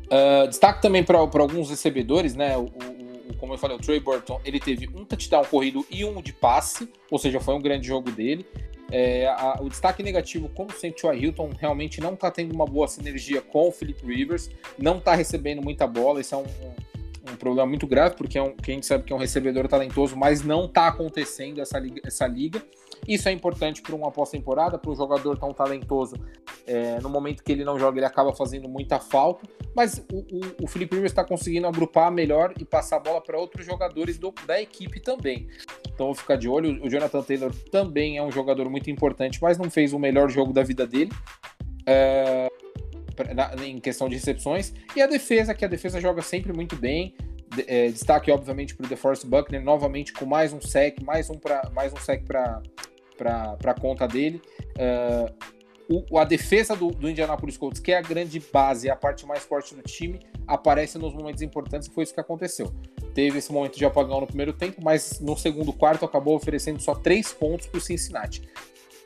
Uh, 0.06 0.48
destaque 0.48 0.82
também 0.82 1.04
para 1.04 1.20
alguns 1.20 1.70
recebedores, 1.70 2.36
né? 2.36 2.58
O, 2.58 2.64
o, 2.64 3.34
como 3.38 3.54
eu 3.54 3.58
falei, 3.58 3.76
o 3.76 3.80
Trey 3.80 4.00
Burton 4.00 4.40
ele 4.46 4.60
teve 4.60 4.88
um 4.96 5.04
touchdown 5.04 5.44
corrido 5.46 5.86
e 5.90 6.06
um 6.06 6.22
de 6.22 6.32
passe, 6.32 6.90
ou 7.10 7.18
seja, 7.20 7.40
foi 7.40 7.54
um 7.54 7.62
grande 7.62 7.88
jogo 7.88 8.12
dele. 8.12 8.46
É, 8.92 9.28
a, 9.28 9.58
o 9.62 9.70
destaque 9.70 10.04
negativo, 10.04 10.50
como 10.50 10.72
sempre, 10.72 11.06
o 11.08 11.14
Hilton 11.14 11.52
realmente 11.58 12.02
não 12.02 12.14
está 12.14 12.30
tendo 12.30 12.54
uma 12.54 12.66
boa 12.66 12.88
sinergia 12.88 13.42
com 13.42 13.70
o 13.70 13.72
Philip 13.72 14.06
Rivers, 14.06 14.50
não 14.78 14.98
está 14.98 15.16
recebendo 15.16 15.62
muita 15.62 15.88
bola, 15.88 16.20
isso 16.20 16.36
é 16.36 16.38
um, 16.38 16.42
um, 16.42 17.32
um, 17.32 17.36
problema 17.38 17.68
muito 17.68 17.88
grave, 17.88 18.16
porque 18.16 18.38
é 18.38 18.44
um, 18.44 18.54
quem 18.54 18.82
sabe 18.82 19.06
que 19.06 19.14
é 19.14 19.16
um 19.16 19.20
recebedor 19.20 19.68
talentoso, 19.70 20.18
mas 20.18 20.44
não 20.44 20.66
está 20.66 20.88
acontecendo 20.88 21.62
essa 21.62 21.82
essa 22.06 22.28
liga. 22.28 22.62
Isso 23.08 23.28
é 23.28 23.32
importante 23.32 23.82
para 23.82 23.96
uma 23.96 24.12
pós-temporada, 24.12 24.78
para 24.78 24.92
um 24.92 24.96
jogador 24.96 25.38
tão 25.38 25.54
talentoso. 25.54 26.16
É, 26.66 27.00
no 27.02 27.10
momento 27.10 27.44
que 27.44 27.52
ele 27.52 27.64
não 27.64 27.80
joga, 27.80 27.98
ele 27.98 28.06
acaba 28.06 28.34
fazendo 28.34 28.70
muita 28.70 29.00
falta. 29.00 29.48
Mas 29.76 30.06
o, 30.12 30.20
o, 30.20 30.64
o 30.64 30.68
Felipe 30.68 30.96
Rivers 30.96 31.12
está 31.12 31.24
conseguindo 31.24 31.68
agrupar 31.68 32.12
melhor 32.12 32.54
e 32.60 32.66
passar 32.66 32.98
a 32.98 33.00
bola 33.00 33.22
para 33.22 33.38
outros 33.38 33.66
jogadores 33.66 34.18
do, 34.18 34.34
da 34.46 34.62
equipe 34.62 35.00
também. 35.00 35.48
Então 35.88 36.08
vou 36.08 36.16
ficar 36.16 36.36
de 36.36 36.48
olho. 36.48 36.84
O 36.84 36.90
Jonathan 36.90 37.22
Taylor 37.24 37.54
também 37.72 38.18
é 38.18 38.24
um 38.24 38.32
jogador 38.32 38.70
muito 38.70 38.90
importante, 38.90 39.40
mas 39.42 39.58
não 39.58 39.70
fez 39.70 39.94
o 39.94 40.00
melhor 40.00 40.30
jogo 40.30 40.54
da 40.54 40.64
vida 40.64 40.86
dele. 40.86 41.12
É, 41.86 42.50
em 43.66 43.80
questão 43.80 44.08
de 44.08 44.16
recepções. 44.16 44.74
E 44.96 45.02
a 45.02 45.08
defesa, 45.08 45.54
que 45.54 45.66
a 45.66 45.68
defesa 45.68 46.00
joga 46.00 46.22
sempre 46.22 46.54
muito 46.54 46.76
bem. 46.76 47.16
É, 47.68 47.90
destaque, 47.90 48.32
obviamente, 48.32 48.76
para 48.76 48.86
o 48.86 48.90
DeForest 48.90 49.26
Buckner, 49.26 49.62
novamente 49.62 50.14
com 50.14 50.26
mais 50.26 50.54
um 50.54 50.62
sec, 50.62 51.02
mais 51.02 51.30
um, 51.30 51.38
pra, 51.38 51.70
mais 51.74 51.92
um 51.92 51.98
sec 51.98 52.24
para 52.26 52.62
para 53.18 53.74
conta 53.80 54.08
dele. 54.08 54.42
Uh, 54.76 55.62
o, 56.10 56.18
a 56.18 56.24
defesa 56.24 56.76
do, 56.76 56.90
do 56.90 57.10
Indianapolis 57.10 57.58
Colts, 57.58 57.80
que 57.80 57.92
é 57.92 57.98
a 57.98 58.02
grande 58.02 58.40
base, 58.40 58.90
a 58.90 58.96
parte 58.96 59.26
mais 59.26 59.44
forte 59.44 59.76
do 59.76 59.82
time, 59.82 60.20
aparece 60.48 60.98
nos 60.98 61.14
momentos 61.14 61.42
importantes 61.42 61.88
e 61.88 61.92
foi 61.92 62.04
isso 62.04 62.14
que 62.14 62.20
aconteceu. 62.20 62.74
Teve 63.14 63.40
esse 63.40 63.52
momento 63.52 63.78
de 63.78 63.86
apagão 63.86 64.22
no 64.22 64.28
primeiro 64.28 64.54
tempo, 64.54 64.82
mas 64.82 65.20
no 65.20 65.38
segundo 65.38 65.74
quarto 65.74 66.06
acabou 66.06 66.36
oferecendo 66.36 66.80
só 66.80 66.96
três 66.96 67.34
pontos 67.34 67.68
para 67.68 67.78
o 67.78 67.82
Cincinnati. 67.82 68.42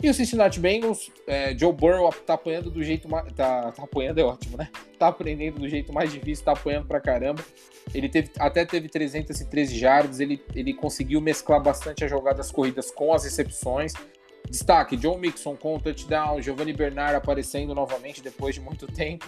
E 0.04 0.10
o 0.10 0.14
Cincinnati 0.14 0.60
Bengals, 0.60 1.10
é, 1.26 1.58
Joe 1.58 1.72
Burrow 1.72 2.12
tá 2.26 2.34
apanhando 2.34 2.70
do 2.70 2.84
jeito 2.84 3.10
mais. 3.10 3.32
Tá, 3.34 3.72
tá 3.72 3.84
apanhando 3.84 4.20
é 4.20 4.24
ótimo, 4.24 4.58
né? 4.58 4.70
Tá 5.00 5.08
aprendendo 5.08 5.60
do 5.60 5.70
jeito 5.70 5.94
mais 5.94 6.12
difícil, 6.12 6.44
tá 6.44 6.52
apanhando 6.52 6.86
pra 6.86 7.00
caramba. 7.00 7.44
Ele 7.94 8.10
teve, 8.10 8.32
até 8.38 8.66
teve 8.66 8.90
313 8.90 9.78
jardas, 9.78 10.20
ele, 10.20 10.42
ele 10.54 10.74
conseguiu 10.74 11.22
mesclar 11.22 11.62
bastante 11.62 12.04
as 12.04 12.10
jogadas 12.10 12.52
corridas 12.52 12.92
com 12.92 13.14
as 13.14 13.24
recepções. 13.24 13.94
Destaque: 14.50 14.98
John 14.98 15.18
Mixon 15.18 15.56
com 15.56 15.76
o 15.76 15.80
touchdown, 15.80 16.42
Giovanni 16.42 16.74
Bernard 16.74 17.16
aparecendo 17.16 17.74
novamente 17.74 18.22
depois 18.22 18.54
de 18.54 18.62
muito 18.62 18.88
tempo. 18.88 19.26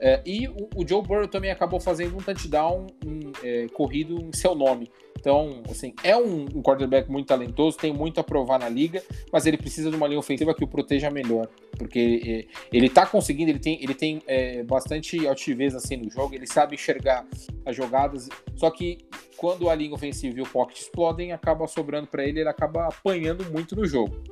É, 0.00 0.22
e 0.26 0.48
o, 0.48 0.68
o, 0.76 0.86
Joe 0.86 1.02
Burrow 1.02 1.28
também 1.28 1.50
acabou 1.50 1.80
fazendo 1.80 2.16
um 2.16 2.20
touchdown 2.20 2.86
um, 3.04 3.32
é, 3.42 3.66
corrido 3.68 4.18
em 4.20 4.32
seu 4.32 4.54
nome. 4.54 4.90
Então, 5.18 5.62
assim, 5.70 5.94
é 6.02 6.14
um, 6.14 6.42
um, 6.54 6.62
quarterback 6.62 7.10
muito 7.10 7.28
talentoso, 7.28 7.78
tem 7.78 7.92
muito 7.92 8.20
a 8.20 8.24
provar 8.24 8.58
na 8.58 8.68
liga, 8.68 9.02
mas 9.32 9.46
ele 9.46 9.56
precisa 9.56 9.90
de 9.90 9.96
uma 9.96 10.06
linha 10.06 10.18
ofensiva 10.18 10.54
que 10.54 10.62
o 10.62 10.68
proteja 10.68 11.10
melhor. 11.10 11.48
Porque 11.78 12.20
é, 12.50 12.66
ele 12.70 12.90
tá 12.90 13.06
conseguindo, 13.06 13.50
ele 13.50 13.58
tem, 13.58 13.82
ele 13.82 13.94
tem 13.94 14.20
é, 14.26 14.62
bastante 14.62 15.26
altivez 15.26 15.74
assim 15.74 15.96
no 15.96 16.10
jogo, 16.10 16.34
ele 16.34 16.46
sabe 16.46 16.74
enxergar 16.74 17.26
as 17.64 17.74
jogadas. 17.74 18.28
Só 18.56 18.70
que 18.70 18.98
quando 19.36 19.70
a 19.70 19.74
linha 19.74 19.94
ofensiva 19.94 20.38
e 20.38 20.42
o 20.42 20.46
pocket 20.46 20.78
explodem, 20.78 21.32
acaba 21.32 21.66
sobrando 21.66 22.06
para 22.06 22.24
ele, 22.24 22.40
ele 22.40 22.48
acaba 22.48 22.88
apanhando 22.88 23.50
muito 23.50 23.74
no 23.74 23.86
jogo. 23.86 24.22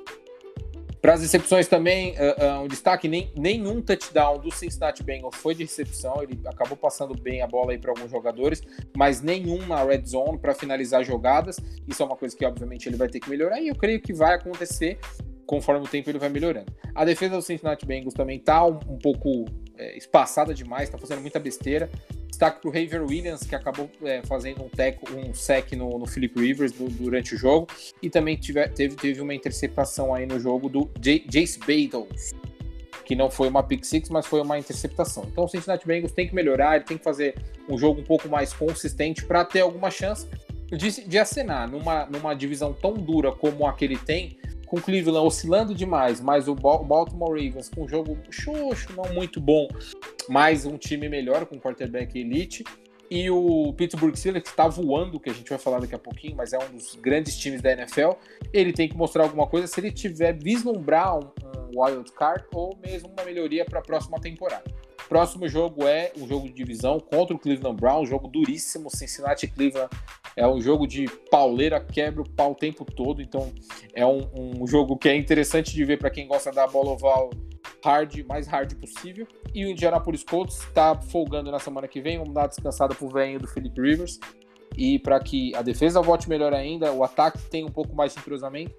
Para 1.02 1.14
as 1.14 1.20
recepções 1.20 1.66
também, 1.66 2.12
uh, 2.12 2.60
uh, 2.60 2.62
um 2.62 2.68
destaque: 2.68 3.08
nem, 3.08 3.32
nenhum 3.36 3.82
touchdown 3.82 4.38
do 4.38 4.52
Cincinnati 4.52 5.02
Bengals 5.02 5.34
foi 5.34 5.52
de 5.52 5.64
recepção. 5.64 6.22
Ele 6.22 6.38
acabou 6.46 6.76
passando 6.76 7.12
bem 7.20 7.42
a 7.42 7.46
bola 7.48 7.72
aí 7.72 7.78
para 7.78 7.90
alguns 7.90 8.08
jogadores, 8.08 8.62
mas 8.96 9.20
nenhum 9.20 9.66
na 9.66 9.82
red 9.82 10.06
zone 10.06 10.38
para 10.38 10.54
finalizar 10.54 11.02
jogadas. 11.02 11.58
Isso 11.88 12.04
é 12.04 12.06
uma 12.06 12.16
coisa 12.16 12.36
que, 12.36 12.46
obviamente, 12.46 12.88
ele 12.88 12.96
vai 12.96 13.08
ter 13.08 13.18
que 13.18 13.28
melhorar 13.28 13.60
e 13.60 13.66
eu 13.66 13.74
creio 13.74 14.00
que 14.00 14.12
vai 14.12 14.34
acontecer 14.34 15.00
conforme 15.44 15.84
o 15.84 15.88
tempo 15.88 16.08
ele 16.08 16.20
vai 16.20 16.28
melhorando. 16.28 16.72
A 16.94 17.04
defesa 17.04 17.34
do 17.34 17.42
Cincinnati 17.42 17.84
Bengals 17.84 18.14
também 18.14 18.38
tá 18.38 18.64
um, 18.64 18.78
um 18.88 18.98
pouco 18.98 19.44
é, 19.76 19.98
espaçada 19.98 20.54
demais, 20.54 20.88
tá 20.88 20.96
fazendo 20.96 21.20
muita 21.20 21.40
besteira. 21.40 21.90
Destaque 22.42 22.60
para 22.60 22.68
o 22.68 22.70
Haver 22.70 23.02
Williams, 23.04 23.44
que 23.44 23.54
acabou 23.54 23.88
é, 24.02 24.20
fazendo 24.26 24.64
um, 24.64 24.68
teco, 24.68 25.06
um 25.14 25.32
sec 25.32 25.74
no, 25.76 25.96
no 25.96 26.06
Philip 26.06 26.40
Rivers 26.40 26.72
do, 26.72 26.88
durante 26.88 27.36
o 27.36 27.38
jogo. 27.38 27.68
E 28.02 28.10
também 28.10 28.36
teve, 28.36 28.96
teve 28.96 29.20
uma 29.20 29.32
interceptação 29.32 30.12
aí 30.12 30.26
no 30.26 30.40
jogo 30.40 30.68
do 30.68 30.90
J, 30.98 31.24
Jace 31.28 31.60
Battles, 31.60 32.34
que 33.04 33.14
não 33.14 33.30
foi 33.30 33.46
uma 33.46 33.62
pick 33.62 33.84
six, 33.84 34.08
mas 34.08 34.26
foi 34.26 34.40
uma 34.40 34.58
interceptação. 34.58 35.24
Então 35.30 35.44
o 35.44 35.48
Cincinnati 35.48 35.86
Bengals 35.86 36.10
tem 36.10 36.26
que 36.26 36.34
melhorar, 36.34 36.74
ele 36.74 36.84
tem 36.84 36.98
que 36.98 37.04
fazer 37.04 37.36
um 37.68 37.78
jogo 37.78 38.00
um 38.00 38.04
pouco 38.04 38.28
mais 38.28 38.52
consistente 38.52 39.24
para 39.24 39.44
ter 39.44 39.60
alguma 39.60 39.88
chance 39.88 40.26
de, 40.66 41.06
de 41.06 41.18
acenar 41.20 41.70
numa, 41.70 42.06
numa 42.06 42.34
divisão 42.34 42.72
tão 42.72 42.94
dura 42.94 43.30
como 43.30 43.68
a 43.68 43.72
que 43.72 43.84
ele 43.84 43.98
tem, 43.98 44.36
com 44.72 44.80
Cleveland 44.80 45.26
oscilando 45.26 45.74
demais, 45.74 46.18
mas 46.18 46.48
o 46.48 46.54
Baltimore 46.54 47.32
Ravens 47.32 47.68
com 47.68 47.84
um 47.84 47.88
jogo 47.88 48.16
xoxo, 48.30 48.88
não 48.96 49.12
muito 49.12 49.38
bom, 49.38 49.68
mas 50.30 50.64
um 50.64 50.78
time 50.78 51.10
melhor 51.10 51.44
com 51.44 51.60
quarterback 51.60 52.18
elite. 52.18 52.64
E 53.10 53.28
o 53.28 53.74
Pittsburgh 53.74 54.16
Steelers, 54.16 54.44
que 54.44 54.48
está 54.48 54.66
voando, 54.66 55.20
que 55.20 55.28
a 55.28 55.34
gente 55.34 55.50
vai 55.50 55.58
falar 55.58 55.80
daqui 55.80 55.94
a 55.94 55.98
pouquinho, 55.98 56.34
mas 56.34 56.54
é 56.54 56.58
um 56.58 56.74
dos 56.74 56.94
grandes 56.94 57.36
times 57.36 57.60
da 57.60 57.70
NFL, 57.72 58.12
ele 58.50 58.72
tem 58.72 58.88
que 58.88 58.96
mostrar 58.96 59.24
alguma 59.24 59.46
coisa 59.46 59.66
se 59.66 59.78
ele 59.78 59.92
tiver 59.92 60.32
vislumbrar 60.32 61.18
um, 61.18 61.30
um 61.44 61.82
wild 61.82 62.10
card 62.12 62.42
ou 62.54 62.74
mesmo 62.82 63.10
uma 63.10 63.26
melhoria 63.26 63.66
para 63.66 63.80
a 63.80 63.82
próxima 63.82 64.18
temporada. 64.18 64.64
Próximo 65.06 65.46
jogo 65.46 65.86
é 65.86 66.10
um 66.16 66.26
jogo 66.26 66.46
de 66.46 66.54
divisão 66.54 66.98
contra 66.98 67.36
o 67.36 67.38
Cleveland 67.38 67.78
Browns, 67.78 68.08
jogo 68.08 68.26
duríssimo. 68.26 68.88
Cincinnati 68.88 69.46
Cleveland 69.46 69.90
é 70.36 70.46
um 70.46 70.60
jogo 70.60 70.86
de 70.86 71.06
pauleira, 71.30 71.80
quebra 71.80 72.22
o 72.22 72.28
pau 72.28 72.52
o 72.52 72.54
tempo 72.54 72.84
todo. 72.84 73.20
Então 73.20 73.52
é 73.94 74.06
um, 74.06 74.28
um 74.34 74.66
jogo 74.66 74.96
que 74.96 75.08
é 75.08 75.16
interessante 75.16 75.72
de 75.72 75.84
ver 75.84 75.98
para 75.98 76.10
quem 76.10 76.26
gosta 76.26 76.50
da 76.50 76.66
bola 76.66 76.90
oval 76.90 77.30
hard, 77.84 78.24
mais 78.26 78.46
hard 78.46 78.74
possível. 78.74 79.26
E 79.54 79.64
o 79.64 79.68
Indianapolis 79.68 80.22
Colts 80.22 80.60
está 80.60 80.98
folgando 81.00 81.50
na 81.50 81.58
semana 81.58 81.88
que 81.88 82.00
vem. 82.00 82.18
Vamos 82.18 82.34
dar 82.34 82.46
descansada 82.46 82.94
pro 82.94 83.08
venho 83.08 83.40
do 83.40 83.48
Philip 83.48 83.80
Rivers. 83.80 84.18
E 84.76 84.98
para 84.98 85.20
que 85.20 85.54
a 85.54 85.62
defesa 85.62 86.00
volte 86.00 86.28
melhor 86.28 86.54
ainda, 86.54 86.92
o 86.92 87.04
ataque 87.04 87.38
tenha 87.50 87.66
um 87.66 87.70
pouco 87.70 87.94
mais 87.94 88.14
de 88.14 88.20
entrosamento. 88.20 88.74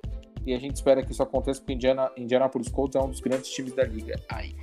E 0.45 0.53
a 0.53 0.59
gente 0.59 0.75
espera 0.75 1.03
que 1.03 1.11
isso 1.11 1.23
aconteça, 1.23 1.59
porque 1.59 1.73
Indiana, 1.73 2.11
Indianapolis 2.17 2.67
Colts 2.67 2.95
é 2.95 2.99
um 2.99 3.09
dos 3.09 3.19
grandes 3.19 3.49
times 3.49 3.73
da 3.73 3.83
liga 3.83 4.19
aí. 4.29 4.55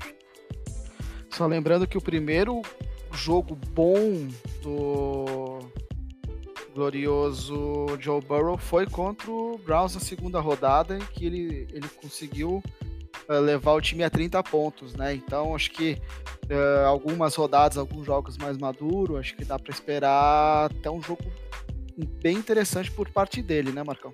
Só 1.30 1.46
lembrando 1.46 1.86
que 1.86 1.96
o 1.96 2.02
primeiro 2.02 2.60
jogo 3.12 3.56
bom 3.72 4.28
do 4.62 5.58
glorioso 6.80 7.86
Joe 8.00 8.22
Burrow 8.22 8.56
foi 8.56 8.86
contra 8.86 9.30
o 9.30 9.58
Browns 9.58 9.94
na 9.94 10.00
segunda 10.00 10.40
rodada, 10.40 10.96
em 10.96 11.00
que 11.12 11.26
ele, 11.26 11.68
ele 11.74 11.86
conseguiu 12.00 12.62
uh, 13.28 13.38
levar 13.38 13.74
o 13.74 13.82
time 13.82 14.02
a 14.02 14.08
30 14.08 14.42
pontos, 14.44 14.94
né? 14.94 15.14
Então 15.14 15.54
acho 15.54 15.70
que 15.72 15.98
uh, 16.50 16.86
algumas 16.86 17.34
rodadas, 17.34 17.76
alguns 17.76 18.06
jogos 18.06 18.38
mais 18.38 18.56
maduros, 18.56 19.18
acho 19.18 19.36
que 19.36 19.44
dá 19.44 19.58
para 19.58 19.70
esperar 19.70 20.70
até 20.70 20.90
um 20.90 21.02
jogo 21.02 21.24
bem 22.22 22.38
interessante 22.38 22.90
por 22.90 23.10
parte 23.10 23.42
dele, 23.42 23.72
né, 23.72 23.82
Marcão? 23.82 24.10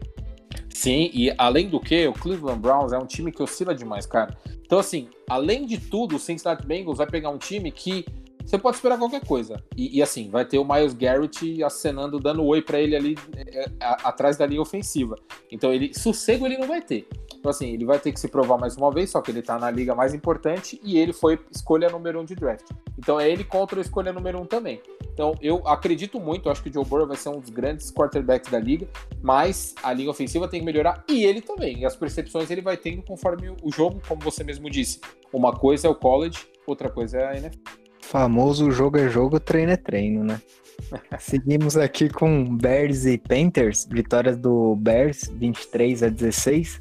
Sim, 0.68 1.08
e 1.14 1.32
além 1.38 1.68
do 1.68 1.78
que, 1.78 2.08
o 2.08 2.12
Cleveland 2.12 2.58
Browns 2.58 2.92
é 2.92 2.98
um 2.98 3.06
time 3.06 3.30
que 3.30 3.42
oscila 3.42 3.76
demais, 3.76 4.06
cara. 4.06 4.36
Então, 4.60 4.80
assim, 4.80 5.08
além 5.30 5.66
de 5.66 5.78
tudo, 5.78 6.16
o 6.16 6.18
Cincinnati 6.18 6.66
Bengals 6.66 6.98
vai 6.98 7.06
pegar 7.06 7.30
um 7.30 7.38
time 7.38 7.70
que 7.70 8.04
você 8.46 8.56
pode 8.56 8.76
esperar 8.76 8.96
qualquer 8.96 9.26
coisa. 9.26 9.60
E, 9.76 9.98
e 9.98 10.02
assim, 10.02 10.30
vai 10.30 10.44
ter 10.44 10.58
o 10.58 10.64
Miles 10.64 10.94
Garrett 10.94 11.64
acenando, 11.64 12.20
dando 12.20 12.44
oi 12.44 12.62
para 12.62 12.80
ele 12.80 12.94
ali 12.94 13.18
é, 13.36 13.64
é, 13.64 13.68
atrás 13.80 14.36
da 14.36 14.46
linha 14.46 14.62
ofensiva. 14.62 15.16
Então, 15.50 15.72
ele 15.72 15.92
sossego 15.92 16.46
ele 16.46 16.56
não 16.56 16.68
vai 16.68 16.80
ter. 16.80 17.08
Então, 17.34 17.50
assim, 17.50 17.72
ele 17.72 17.84
vai 17.84 17.98
ter 17.98 18.12
que 18.12 18.20
se 18.20 18.28
provar 18.28 18.56
mais 18.56 18.76
uma 18.76 18.90
vez, 18.90 19.10
só 19.10 19.20
que 19.20 19.32
ele 19.32 19.42
tá 19.42 19.58
na 19.58 19.68
liga 19.68 19.96
mais 19.96 20.14
importante 20.14 20.80
e 20.84 20.96
ele 20.96 21.12
foi 21.12 21.40
escolha 21.50 21.88
número 21.90 22.20
um 22.20 22.24
de 22.24 22.36
draft. 22.36 22.70
Então, 22.96 23.18
é 23.18 23.28
ele 23.28 23.42
contra 23.42 23.80
a 23.80 23.82
escolha 23.82 24.12
número 24.12 24.40
um 24.40 24.46
também. 24.46 24.80
Então, 25.12 25.34
eu 25.40 25.66
acredito 25.66 26.20
muito, 26.20 26.48
acho 26.48 26.62
que 26.62 26.68
o 26.68 26.72
Joe 26.72 26.84
Burrow 26.84 27.06
vai 27.06 27.16
ser 27.16 27.30
um 27.30 27.40
dos 27.40 27.50
grandes 27.50 27.90
quarterbacks 27.90 28.50
da 28.50 28.60
liga, 28.60 28.88
mas 29.20 29.74
a 29.82 29.92
linha 29.92 30.10
ofensiva 30.10 30.46
tem 30.46 30.60
que 30.60 30.66
melhorar 30.66 31.04
e 31.08 31.24
ele 31.24 31.40
também. 31.40 31.80
E 31.80 31.84
as 31.84 31.96
percepções 31.96 32.48
ele 32.48 32.60
vai 32.60 32.76
tendo 32.76 33.02
conforme 33.02 33.50
o 33.60 33.72
jogo, 33.72 34.00
como 34.06 34.20
você 34.20 34.44
mesmo 34.44 34.70
disse. 34.70 35.00
Uma 35.32 35.52
coisa 35.52 35.88
é 35.88 35.90
o 35.90 35.96
college, 35.96 36.46
outra 36.64 36.88
coisa 36.88 37.18
é 37.18 37.26
a 37.26 37.36
NFL. 37.36 37.85
Famoso 38.06 38.70
jogo 38.70 38.98
é 38.98 39.08
jogo, 39.08 39.40
treino 39.40 39.72
é 39.72 39.76
treino, 39.76 40.22
né? 40.22 40.40
Seguimos 41.18 41.76
aqui 41.76 42.08
com 42.08 42.56
Bears 42.56 43.04
e 43.04 43.18
Panthers, 43.18 43.84
vitória 43.90 44.36
do 44.36 44.76
Bears 44.76 45.28
23 45.34 46.04
a 46.04 46.08
16. 46.08 46.80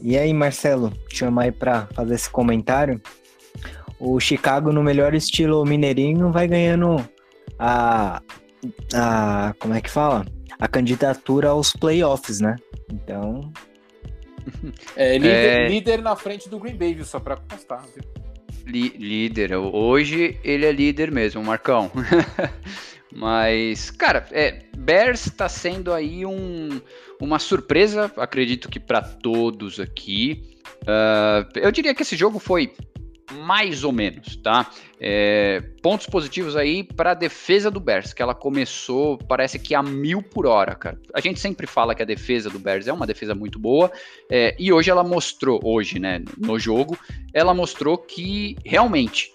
E 0.00 0.16
aí, 0.16 0.32
Marcelo, 0.32 0.92
chama 1.08 1.42
aí 1.42 1.52
para 1.52 1.88
fazer 1.88 2.14
esse 2.14 2.30
comentário. 2.30 3.00
O 3.98 4.20
Chicago, 4.20 4.72
no 4.72 4.84
melhor 4.84 5.14
estilo 5.14 5.64
mineirinho, 5.64 6.30
vai 6.30 6.46
ganhando 6.46 7.04
a, 7.58 8.22
a. 8.94 9.52
Como 9.58 9.74
é 9.74 9.80
que 9.80 9.90
fala? 9.90 10.24
A 10.60 10.68
candidatura 10.68 11.48
aos 11.48 11.72
playoffs, 11.72 12.40
né? 12.40 12.56
Então. 12.92 13.52
É, 14.96 15.18
líder, 15.18 15.60
é... 15.60 15.68
líder 15.68 16.02
na 16.02 16.16
frente 16.16 16.48
do 16.48 16.58
Green 16.58 16.74
Bay, 16.74 16.94
viu? 16.94 17.04
Só 17.04 17.20
para 17.20 17.36
constar, 17.36 17.84
viu? 17.94 18.19
Líder. 18.70 19.54
Hoje 19.54 20.38
ele 20.44 20.66
é 20.66 20.72
líder 20.72 21.10
mesmo, 21.10 21.42
Marcão. 21.42 21.90
Mas, 23.12 23.90
cara, 23.90 24.26
é, 24.30 24.62
Bears 24.76 25.26
está 25.26 25.48
sendo 25.48 25.92
aí 25.92 26.24
um, 26.24 26.80
uma 27.20 27.38
surpresa, 27.38 28.10
acredito 28.16 28.68
que 28.68 28.78
para 28.78 29.02
todos 29.02 29.80
aqui. 29.80 30.56
Uh, 30.82 31.58
eu 31.58 31.70
diria 31.72 31.94
que 31.94 32.02
esse 32.02 32.16
jogo 32.16 32.38
foi 32.38 32.72
mais 33.32 33.84
ou 33.84 33.92
menos, 33.92 34.36
tá? 34.36 34.70
É, 35.00 35.62
pontos 35.82 36.06
positivos 36.06 36.56
aí 36.56 36.84
para 36.84 37.12
a 37.12 37.14
defesa 37.14 37.70
do 37.70 37.80
Bears, 37.80 38.12
que 38.12 38.22
ela 38.22 38.34
começou, 38.34 39.16
parece 39.16 39.58
que 39.58 39.74
a 39.74 39.82
mil 39.82 40.22
por 40.22 40.46
hora, 40.46 40.74
cara. 40.74 40.98
A 41.14 41.20
gente 41.20 41.40
sempre 41.40 41.66
fala 41.66 41.94
que 41.94 42.02
a 42.02 42.06
defesa 42.06 42.50
do 42.50 42.58
Bears 42.58 42.86
é 42.86 42.92
uma 42.92 43.06
defesa 43.06 43.34
muito 43.34 43.58
boa, 43.58 43.90
é, 44.30 44.54
e 44.58 44.72
hoje 44.72 44.90
ela 44.90 45.02
mostrou, 45.02 45.60
hoje, 45.62 45.98
né, 45.98 46.22
no 46.36 46.58
jogo, 46.58 46.98
ela 47.32 47.54
mostrou 47.54 47.96
que 47.96 48.56
realmente 48.64 49.32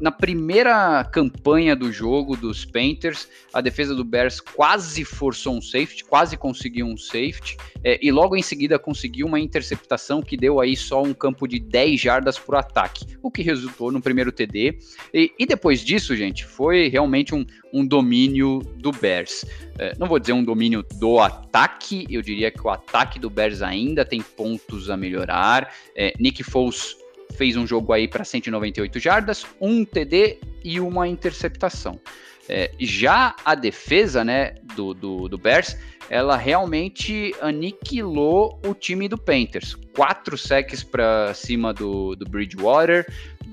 na 0.00 0.12
primeira 0.12 1.02
campanha 1.04 1.74
do 1.74 1.90
jogo 1.90 2.36
dos 2.36 2.64
Panthers, 2.64 3.28
a 3.52 3.60
defesa 3.60 3.94
do 3.94 4.04
Bears 4.04 4.40
quase 4.40 5.04
forçou 5.04 5.56
um 5.56 5.62
safety, 5.62 6.04
quase 6.04 6.36
conseguiu 6.36 6.86
um 6.86 6.96
safety, 6.96 7.56
é, 7.82 7.98
e 8.00 8.12
logo 8.12 8.36
em 8.36 8.42
seguida 8.42 8.78
conseguiu 8.78 9.26
uma 9.26 9.40
interceptação 9.40 10.22
que 10.22 10.36
deu 10.36 10.60
aí 10.60 10.76
só 10.76 11.02
um 11.02 11.12
campo 11.12 11.48
de 11.48 11.58
10 11.58 12.00
jardas 12.00 12.38
por 12.38 12.54
ataque, 12.54 13.04
o 13.22 13.30
que 13.30 13.42
resultou 13.42 13.90
no 13.90 14.00
primeiro 14.00 14.30
TD. 14.30 14.78
E, 15.12 15.32
e 15.38 15.46
depois 15.46 15.80
disso, 15.80 16.14
gente, 16.14 16.44
foi 16.44 16.88
realmente 16.88 17.34
um, 17.34 17.44
um 17.72 17.84
domínio 17.84 18.60
do 18.76 18.92
Bears. 18.92 19.44
É, 19.78 19.96
não 19.98 20.06
vou 20.06 20.20
dizer 20.20 20.32
um 20.32 20.44
domínio 20.44 20.84
do 21.00 21.18
ataque, 21.18 22.06
eu 22.08 22.22
diria 22.22 22.50
que 22.50 22.64
o 22.64 22.70
ataque 22.70 23.18
do 23.18 23.28
Bears 23.28 23.60
ainda 23.60 24.04
tem 24.04 24.22
pontos 24.22 24.88
a 24.88 24.96
melhorar. 24.96 25.72
É, 25.96 26.12
Nick 26.18 26.44
Foles 26.44 26.96
fez 27.36 27.56
um 27.56 27.66
jogo 27.66 27.92
aí 27.92 28.08
para 28.08 28.24
198 28.24 28.98
jardas, 28.98 29.46
um 29.60 29.84
TD 29.84 30.38
e 30.64 30.80
uma 30.80 31.06
interceptação. 31.08 32.00
É, 32.48 32.70
já 32.78 33.34
a 33.44 33.54
defesa 33.54 34.22
né, 34.22 34.54
do, 34.76 34.92
do, 34.92 35.28
do 35.28 35.38
Bears, 35.38 35.76
ela 36.10 36.36
realmente 36.36 37.34
aniquilou 37.40 38.60
o 38.66 38.74
time 38.74 39.08
do 39.08 39.16
Panthers. 39.16 39.74
Quatro 39.96 40.36
sacks 40.36 40.82
para 40.82 41.32
cima 41.32 41.72
do, 41.72 42.14
do 42.14 42.28
Bridgewater, 42.28 43.06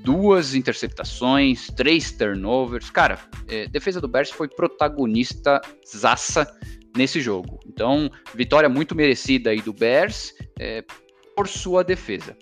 duas 0.03 0.53
interceptações, 0.53 1.67
três 1.67 2.11
turnovers. 2.11 2.89
Cara, 2.89 3.19
é, 3.47 3.67
defesa 3.67 4.01
do 4.01 4.07
Bears 4.07 4.29
foi 4.29 4.49
protagonista 4.49 5.61
zaça 5.87 6.45
nesse 6.95 7.21
jogo. 7.21 7.59
Então, 7.65 8.11
vitória 8.35 8.67
muito 8.67 8.93
merecida 8.93 9.51
aí 9.51 9.61
do 9.61 9.71
Bears 9.71 10.33
é, 10.59 10.83
por 11.35 11.47
sua 11.47 11.83
defesa. 11.83 12.35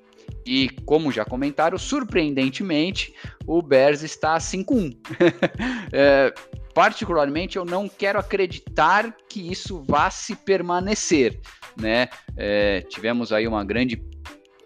E 0.46 0.70
como 0.86 1.12
já 1.12 1.26
comentaram, 1.26 1.78
surpreendentemente, 1.78 3.14
o 3.46 3.62
Bears 3.62 4.04
está 4.04 4.38
5-1. 4.38 4.98
é, 5.92 6.34
particularmente, 6.74 7.58
eu 7.58 7.66
não 7.66 7.88
quero 7.88 8.20
acreditar 8.20 9.16
que 9.28 9.52
isso 9.52 9.84
vá 9.88 10.10
se 10.10 10.36
permanecer. 10.36 11.40
Né? 11.80 12.10
É, 12.36 12.82
tivemos 12.82 13.32
aí 13.32 13.48
uma 13.48 13.64
grande 13.64 14.02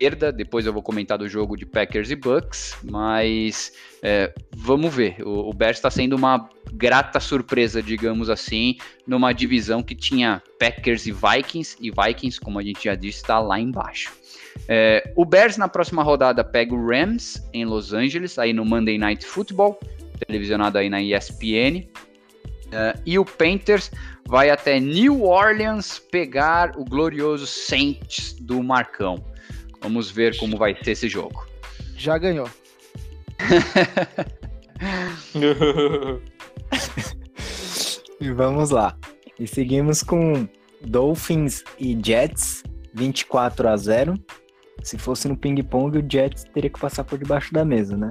perda, 0.03 0.32
depois 0.32 0.65
eu 0.65 0.74
vou 0.74 0.82
comentar 0.82 1.17
do 1.17 1.30
jogo 1.30 1.55
de 1.55 1.65
Packers 1.65 2.11
e 2.11 2.15
Bucks, 2.15 2.76
mas 2.84 3.71
é, 4.01 4.34
vamos 4.55 4.93
ver. 4.93 5.15
O, 5.26 5.49
o 5.49 5.53
Bears 5.53 5.78
está 5.78 5.89
sendo 5.89 6.15
uma 6.15 6.49
grata 6.74 7.19
surpresa, 7.19 7.82
digamos 7.82 8.30
assim, 8.30 8.78
numa 9.07 9.32
divisão 9.32 9.82
que 9.82 9.95
tinha 9.95 10.41
Packers 10.59 11.05
e 11.05 11.11
Vikings, 11.11 11.78
e 11.80 11.89
Vikings, 11.89 12.39
como 12.39 12.59
a 12.59 12.63
gente 12.63 12.84
já 12.84 12.95
disse, 12.95 13.19
está 13.19 13.39
lá 13.39 13.59
embaixo. 13.59 14.13
É, 14.68 15.12
o 15.16 15.26
Bears 15.26 15.58
na 15.58 15.68
próxima 15.68 16.04
rodada 16.04 16.43
pega 16.43 16.74
o 16.74 16.88
Rams 16.88 17.41
em 17.54 17.66
Los 17.66 17.93
Angeles, 17.93 18.39
aí 18.39 18.54
no 18.54 18.64
Monday 18.64 18.97
Night 18.97 19.26
Football, 19.26 19.80
televisionado 20.26 20.78
aí 20.78 20.89
na 20.89 21.01
ESPN. 21.01 21.88
É, 22.72 22.95
e 23.06 23.20
o 23.20 23.26
Panthers 23.26 23.91
vai 24.28 24.49
até 24.49 24.80
New 24.80 25.24
Orleans 25.24 25.99
pegar 25.99 26.78
o 26.78 26.84
glorioso 26.86 27.45
Saints 27.45 28.34
do 28.34 28.64
Marcão. 28.64 29.24
Vamos 29.82 30.10
ver 30.10 30.38
como 30.38 30.58
vai 30.58 30.76
ser 30.82 30.91
esse 30.91 31.10
jogo. 31.10 31.45
Já 31.95 32.18
ganhou. 32.18 32.49
e 38.20 38.32
vamos 38.34 38.70
lá. 38.70 38.97
E 39.39 39.45
seguimos 39.45 40.01
com 40.01 40.47
Dolphins 40.82 41.64
e 41.80 41.97
Jets, 42.01 42.64
24 42.93 43.68
a 43.68 43.78
0. 43.78 44.18
Se 44.82 44.97
fosse 44.97 45.28
no 45.28 45.38
ping-pong, 45.38 45.97
o 45.97 46.05
Jets 46.09 46.43
teria 46.53 46.69
que 46.69 46.80
passar 46.80 47.03
por 47.03 47.17
debaixo 47.17 47.53
da 47.53 47.63
mesa, 47.63 47.95
né? 47.95 48.09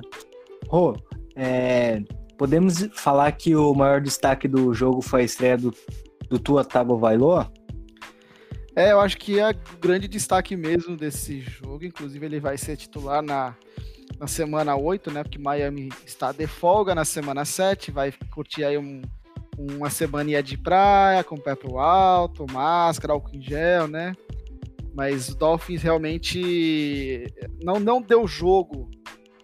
Rô, 0.68 0.96
é, 1.34 2.00
podemos 2.38 2.88
falar 2.94 3.32
que 3.32 3.54
o 3.54 3.74
maior 3.74 4.00
destaque 4.00 4.48
do 4.48 4.72
jogo 4.72 5.02
foi 5.02 5.22
a 5.22 5.24
estreia 5.24 5.56
do, 5.56 5.74
do 6.28 6.38
Tua 6.38 6.64
Tagovailoa? 6.64 7.52
É, 8.74 8.92
eu 8.92 9.00
acho 9.00 9.18
que 9.18 9.38
é 9.38 9.54
grande 9.80 10.08
destaque 10.08 10.56
mesmo 10.56 10.96
desse 10.96 11.40
jogo. 11.40 11.84
Inclusive, 11.84 12.24
ele 12.24 12.40
vai 12.40 12.56
ser 12.56 12.76
titular 12.76 13.22
na, 13.22 13.54
na 14.18 14.26
semana 14.26 14.74
8, 14.76 15.10
né? 15.10 15.22
Porque 15.22 15.38
Miami 15.38 15.90
está 16.06 16.32
de 16.32 16.46
folga 16.46 16.94
na 16.94 17.04
semana 17.04 17.44
7, 17.44 17.90
vai 17.90 18.12
curtir 18.30 18.64
aí 18.64 18.78
um, 18.78 19.02
uma 19.58 19.90
semaninha 19.90 20.42
de 20.42 20.56
praia, 20.56 21.22
com 21.22 21.34
o 21.34 21.40
pé 21.40 21.54
pro 21.54 21.78
alto, 21.78 22.46
máscara, 22.50 23.12
álcool 23.12 23.36
em 23.36 23.42
gel, 23.42 23.88
né? 23.88 24.14
Mas 24.94 25.28
o 25.28 25.36
Dolphins 25.36 25.82
realmente 25.82 27.26
não, 27.62 27.80
não 27.80 28.00
deu 28.00 28.26
jogo 28.26 28.90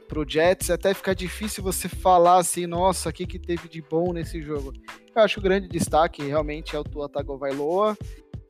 pro 0.08 0.28
Jets, 0.28 0.70
até 0.70 0.94
fica 0.94 1.14
difícil 1.14 1.62
você 1.62 1.88
falar 1.88 2.38
assim, 2.38 2.66
nossa, 2.66 3.10
o 3.10 3.12
que, 3.12 3.26
que 3.26 3.38
teve 3.38 3.68
de 3.68 3.82
bom 3.82 4.12
nesse 4.12 4.40
jogo. 4.42 4.72
Eu 5.14 5.22
acho 5.22 5.34
que 5.34 5.40
o 5.40 5.42
grande 5.42 5.68
destaque 5.68 6.22
realmente 6.22 6.74
é 6.74 6.78
o 6.78 6.84
Tua 6.84 7.08
Tagovailoa 7.08 7.96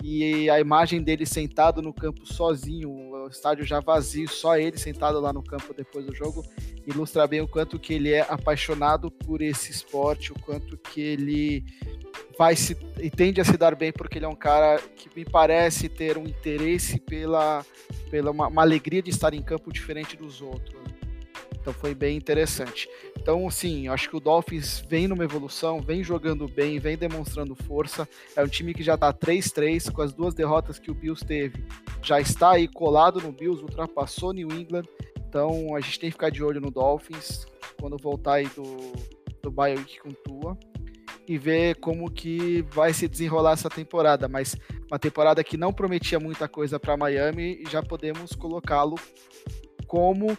e 0.02 0.48
a 0.48 0.60
imagem 0.60 1.02
dele 1.02 1.26
sentado 1.26 1.82
no 1.82 1.92
campo 1.92 2.24
sozinho, 2.24 3.07
o 3.28 3.32
estádio 3.32 3.64
já 3.64 3.80
vazio, 3.80 4.28
só 4.28 4.56
ele 4.56 4.78
sentado 4.78 5.20
lá 5.20 5.32
no 5.32 5.42
campo 5.42 5.74
depois 5.74 6.04
do 6.06 6.14
jogo, 6.14 6.44
ilustra 6.86 7.26
bem 7.26 7.40
o 7.40 7.48
quanto 7.48 7.78
que 7.78 7.94
ele 7.94 8.12
é 8.12 8.20
apaixonado 8.20 9.10
por 9.10 9.42
esse 9.42 9.70
esporte, 9.70 10.32
o 10.32 10.38
quanto 10.40 10.76
que 10.76 11.00
ele 11.00 11.64
vai 12.38 12.56
se 12.56 12.76
e 13.00 13.10
tende 13.10 13.40
a 13.40 13.44
se 13.44 13.56
dar 13.56 13.74
bem 13.74 13.92
porque 13.92 14.18
ele 14.18 14.24
é 14.24 14.28
um 14.28 14.34
cara 14.34 14.80
que 14.96 15.10
me 15.14 15.24
parece 15.24 15.88
ter 15.88 16.16
um 16.16 16.24
interesse 16.24 16.98
pela, 17.00 17.64
pela 18.10 18.30
uma, 18.30 18.48
uma 18.48 18.62
alegria 18.62 19.02
de 19.02 19.10
estar 19.10 19.34
em 19.34 19.42
campo 19.42 19.72
diferente 19.72 20.16
dos 20.16 20.40
outros. 20.40 20.78
Então 21.68 21.78
foi 21.78 21.94
bem 21.94 22.16
interessante. 22.16 22.88
Então, 23.14 23.50
sim, 23.50 23.88
acho 23.88 24.08
que 24.08 24.16
o 24.16 24.20
Dolphins 24.20 24.82
vem 24.88 25.06
numa 25.06 25.22
evolução, 25.22 25.82
vem 25.82 26.02
jogando 26.02 26.48
bem, 26.48 26.78
vem 26.78 26.96
demonstrando 26.96 27.54
força. 27.54 28.08
É 28.34 28.42
um 28.42 28.48
time 28.48 28.72
que 28.72 28.82
já 28.82 28.94
está 28.94 29.12
3-3 29.12 29.92
com 29.92 30.00
as 30.00 30.10
duas 30.10 30.32
derrotas 30.32 30.78
que 30.78 30.90
o 30.90 30.94
Bills 30.94 31.22
teve. 31.22 31.62
Já 32.02 32.18
está 32.22 32.52
aí 32.52 32.66
colado 32.66 33.20
no 33.20 33.30
Bills, 33.30 33.62
ultrapassou 33.62 34.32
New 34.32 34.48
England. 34.50 34.84
Então 35.28 35.76
a 35.76 35.80
gente 35.80 36.00
tem 36.00 36.08
que 36.08 36.14
ficar 36.14 36.30
de 36.30 36.42
olho 36.42 36.58
no 36.58 36.70
Dolphins 36.70 37.46
quando 37.78 37.98
voltar 37.98 38.34
aí 38.34 38.46
do, 38.56 38.94
do 39.42 39.50
Bye 39.50 39.84
com 40.02 40.08
Tua 40.08 40.56
e 41.28 41.36
ver 41.36 41.76
como 41.80 42.10
que 42.10 42.62
vai 42.70 42.94
se 42.94 43.06
desenrolar 43.06 43.52
essa 43.52 43.68
temporada, 43.68 44.26
mas 44.26 44.56
uma 44.90 44.98
temporada 44.98 45.44
que 45.44 45.58
não 45.58 45.70
prometia 45.70 46.18
muita 46.18 46.48
coisa 46.48 46.80
para 46.80 46.96
Miami 46.96 47.62
e 47.62 47.68
já 47.70 47.82
podemos 47.82 48.32
colocá-lo 48.32 48.94
como 49.86 50.34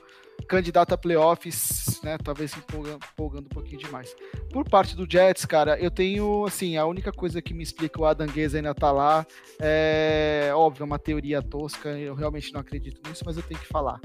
candidato 0.47 0.93
a 0.93 0.97
playoffs, 0.97 1.99
né? 2.03 2.17
Talvez 2.17 2.55
empolgando, 2.55 2.99
empolgando 3.13 3.45
um 3.45 3.49
pouquinho 3.49 3.79
demais. 3.79 4.15
Por 4.51 4.67
parte 4.67 4.95
do 4.95 5.09
Jets, 5.09 5.45
cara, 5.45 5.79
eu 5.79 5.91
tenho, 5.91 6.45
assim, 6.45 6.77
a 6.77 6.85
única 6.85 7.11
coisa 7.11 7.41
que 7.41 7.53
me 7.53 7.63
explica 7.63 8.01
o 8.01 8.05
Adam 8.05 8.27
Gaze 8.27 8.57
ainda 8.57 8.73
tá 8.73 8.91
lá 8.91 9.25
é, 9.59 10.51
óbvio, 10.53 10.83
é 10.83 10.85
uma 10.85 10.99
teoria 10.99 11.41
tosca, 11.41 11.89
eu 11.89 12.15
realmente 12.15 12.53
não 12.53 12.61
acredito 12.61 13.07
nisso, 13.07 13.23
mas 13.25 13.37
eu 13.37 13.43
tenho 13.43 13.59
que 13.59 13.67
falar. 13.67 13.99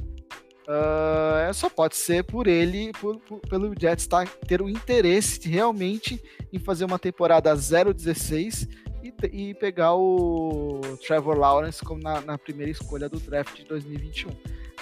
Uh, 0.66 1.52
só 1.52 1.68
pode 1.68 1.94
ser 1.94 2.24
por 2.24 2.46
ele, 2.46 2.90
por, 2.92 3.20
por, 3.20 3.38
pelo 3.40 3.74
Jets 3.78 4.06
tá, 4.06 4.24
ter 4.24 4.62
o 4.62 4.68
interesse 4.68 5.46
realmente 5.46 6.22
em 6.50 6.58
fazer 6.58 6.86
uma 6.86 6.98
temporada 6.98 7.54
0-16 7.54 8.66
e, 9.02 9.12
e, 9.30 9.54
pegar 9.54 9.94
o 9.94 10.80
Trevor 11.06 11.36
Lawrence 11.36 11.84
como 11.84 12.02
na, 12.02 12.22
na, 12.22 12.38
primeira 12.38 12.72
escolha 12.72 13.10
do 13.10 13.20
draft 13.20 13.54
de 13.54 13.64
2021. 13.64 14.30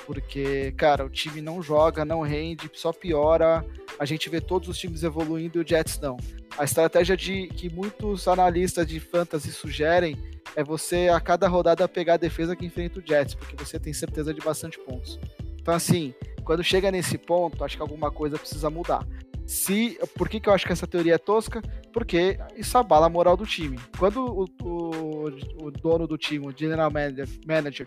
Porque, 0.07 0.73
cara, 0.73 1.05
o 1.05 1.11
time 1.11 1.41
não 1.41 1.63
joga, 1.63 2.05
não 2.05 2.23
rende, 2.23 2.71
só 2.75 2.93
piora. 2.93 3.65
A 3.99 4.05
gente 4.05 4.29
vê 4.29 4.41
todos 4.41 4.69
os 4.69 4.79
times 4.79 5.03
evoluindo 5.03 5.59
e 5.59 5.63
o 5.63 5.67
Jets 5.67 5.99
não. 6.01 6.17
A 6.59 6.65
estratégia 6.65 7.17
de 7.17 7.49
que 7.49 7.73
muitos 7.73 8.27
analistas 8.29 8.87
de 8.87 8.99
fantasy 9.01 9.53
sugerem 9.53 10.17
é 10.55 10.63
você 10.63 11.09
a 11.09 11.21
cada 11.21 11.49
rodada 11.49 11.89
pegar 11.89 12.15
a 12.15 12.19
defesa 12.19 12.55
que 12.55 12.67
enfrenta 12.67 13.01
o 13.01 13.07
Jets, 13.07 13.35
porque 13.35 13.57
você 13.57 13.79
tem 13.79 13.93
certeza 13.93 14.35
de 14.35 14.41
bastante 14.41 14.79
pontos. 14.79 15.19
Então, 15.61 15.75
assim, 15.75 16.13
quando 16.45 16.63
chega 16.65 16.91
nesse 16.91 17.17
ponto, 17.17 17.65
acho 17.65 17.77
que 17.77 17.83
alguma 17.83 18.11
coisa 18.11 18.39
precisa 18.39 18.69
mudar. 18.69 19.07
Se, 19.53 19.99
por 20.17 20.31
que, 20.31 20.41
que 20.41 20.49
eu 20.49 20.55
acho 20.55 20.65
que 20.65 20.73
essa 20.73 20.87
teoria 20.87 21.17
é 21.17 21.19
tosca? 21.19 21.61
Porque 21.93 22.39
isso 22.57 22.79
abala 22.79 23.05
a 23.05 23.11
moral 23.11 23.37
do 23.37 23.45
time. 23.45 23.79
Quando 23.99 24.25
o, 24.25 24.47
o, 24.63 25.67
o 25.67 25.71
dono 25.71 26.07
do 26.07 26.17
time, 26.17 26.49
o 26.49 26.57
general 26.57 26.91
manager, 26.91 27.29
manager, 27.47 27.87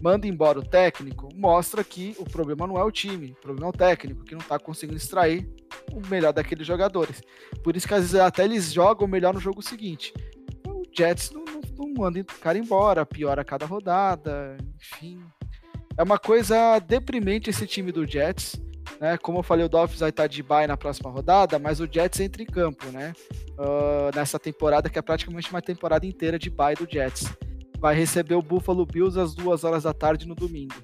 manda 0.00 0.28
embora 0.28 0.60
o 0.60 0.62
técnico, 0.62 1.28
mostra 1.34 1.82
que 1.82 2.14
o 2.16 2.24
problema 2.24 2.64
não 2.64 2.78
é 2.78 2.84
o 2.84 2.92
time, 2.92 3.32
o 3.32 3.42
problema 3.42 3.66
é 3.66 3.70
o 3.70 3.72
técnico, 3.72 4.24
que 4.24 4.36
não 4.36 4.40
está 4.40 4.56
conseguindo 4.56 4.96
extrair 4.96 5.50
o 5.92 6.00
melhor 6.06 6.32
daqueles 6.32 6.64
jogadores. 6.64 7.20
Por 7.64 7.76
isso 7.76 7.88
que 7.88 7.94
às 7.94 8.02
vezes 8.02 8.14
até 8.14 8.44
eles 8.44 8.72
jogam 8.72 9.08
melhor 9.08 9.34
no 9.34 9.40
jogo 9.40 9.60
seguinte. 9.60 10.14
O 10.64 10.84
Jets 10.96 11.32
não, 11.32 11.44
não, 11.44 11.60
não 11.76 11.94
manda 11.94 12.20
o 12.20 12.24
cara 12.24 12.56
embora, 12.56 13.04
piora 13.04 13.42
a 13.42 13.44
cada 13.44 13.66
rodada, 13.66 14.56
enfim. 14.76 15.20
É 15.98 16.04
uma 16.04 16.20
coisa 16.20 16.78
deprimente 16.78 17.50
esse 17.50 17.66
time 17.66 17.90
do 17.90 18.06
Jets. 18.06 18.62
Né? 18.98 19.18
Como 19.18 19.38
eu 19.38 19.42
falei, 19.42 19.64
o 19.64 19.68
Dolphins 19.68 20.00
vai 20.00 20.10
estar 20.10 20.26
de 20.26 20.42
bye 20.42 20.66
na 20.66 20.76
próxima 20.76 21.10
rodada, 21.10 21.58
mas 21.58 21.80
o 21.80 21.88
Jets 21.90 22.20
entra 22.20 22.42
em 22.42 22.46
campo, 22.46 22.86
né? 22.86 23.12
Uh, 23.58 24.14
nessa 24.14 24.38
temporada, 24.38 24.88
que 24.88 24.98
é 24.98 25.02
praticamente 25.02 25.50
uma 25.50 25.62
temporada 25.62 26.06
inteira 26.06 26.38
de 26.38 26.50
bye 26.50 26.74
do 26.74 26.88
Jets. 26.90 27.30
Vai 27.78 27.94
receber 27.94 28.34
o 28.34 28.42
Buffalo 28.42 28.84
Bills 28.84 29.18
às 29.18 29.34
duas 29.34 29.64
horas 29.64 29.84
da 29.84 29.92
tarde 29.92 30.26
no 30.26 30.34
domingo. 30.34 30.74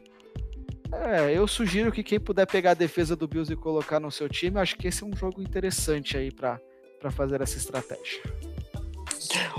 É, 0.92 1.36
eu 1.36 1.46
sugiro 1.46 1.90
que 1.90 2.02
quem 2.02 2.20
puder 2.20 2.46
pegar 2.46 2.72
a 2.72 2.74
defesa 2.74 3.16
do 3.16 3.26
Bills 3.26 3.52
e 3.52 3.56
colocar 3.56 4.00
no 4.00 4.10
seu 4.10 4.28
time, 4.28 4.58
acho 4.58 4.76
que 4.76 4.88
esse 4.88 5.02
é 5.02 5.06
um 5.06 5.14
jogo 5.14 5.42
interessante 5.42 6.16
aí 6.16 6.30
para 6.30 6.60
fazer 7.10 7.40
essa 7.40 7.56
estratégia. 7.56 8.22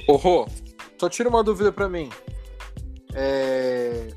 Ô, 0.07 0.15
Rô, 0.15 0.47
só 0.97 1.09
tira 1.09 1.29
uma 1.29 1.43
dúvida 1.43 1.71
para 1.71 1.89
mim. 1.89 2.09
É... 3.13 4.07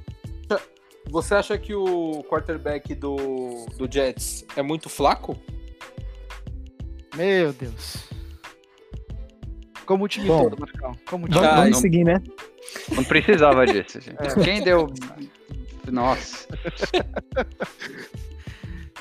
Você 1.08 1.34
acha 1.34 1.58
que 1.58 1.74
o 1.74 2.22
quarterback 2.24 2.94
do, 2.94 3.16
do 3.76 3.90
Jets 3.90 4.44
é 4.56 4.62
muito 4.62 4.88
flaco? 4.88 5.36
Meu 7.16 7.52
Deus. 7.52 8.08
Como 9.86 10.04
o 10.04 10.08
time 10.08 10.28
Bom, 10.28 10.44
todo, 10.44 10.60
Marcão. 10.60 10.92
Como 11.08 11.26
o 11.26 11.28
time 11.28 11.40
vamos, 11.40 11.56
vamos 11.56 11.78
seguir, 11.78 12.04
né? 12.04 12.22
Não 12.92 13.02
precisava 13.02 13.66
disso, 13.66 13.98
gente. 14.00 14.16
É. 14.20 14.44
Quem 14.44 14.62
deu. 14.62 14.86
Nossa. 15.90 16.46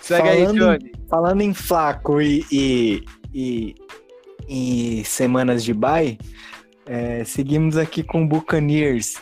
Segue 0.01 0.27
falando, 0.27 0.69
aí, 0.69 0.79
Johnny. 0.79 0.91
Falando 1.07 1.41
em 1.41 1.53
flaco 1.53 2.19
e, 2.19 2.43
e, 2.51 3.03
e 3.31 3.75
e 4.49 5.03
semanas 5.05 5.63
de 5.63 5.75
bye, 5.75 6.17
é, 6.87 7.23
seguimos 7.23 7.77
aqui 7.77 8.01
com 8.01 8.27
Buccaneers 8.27 9.15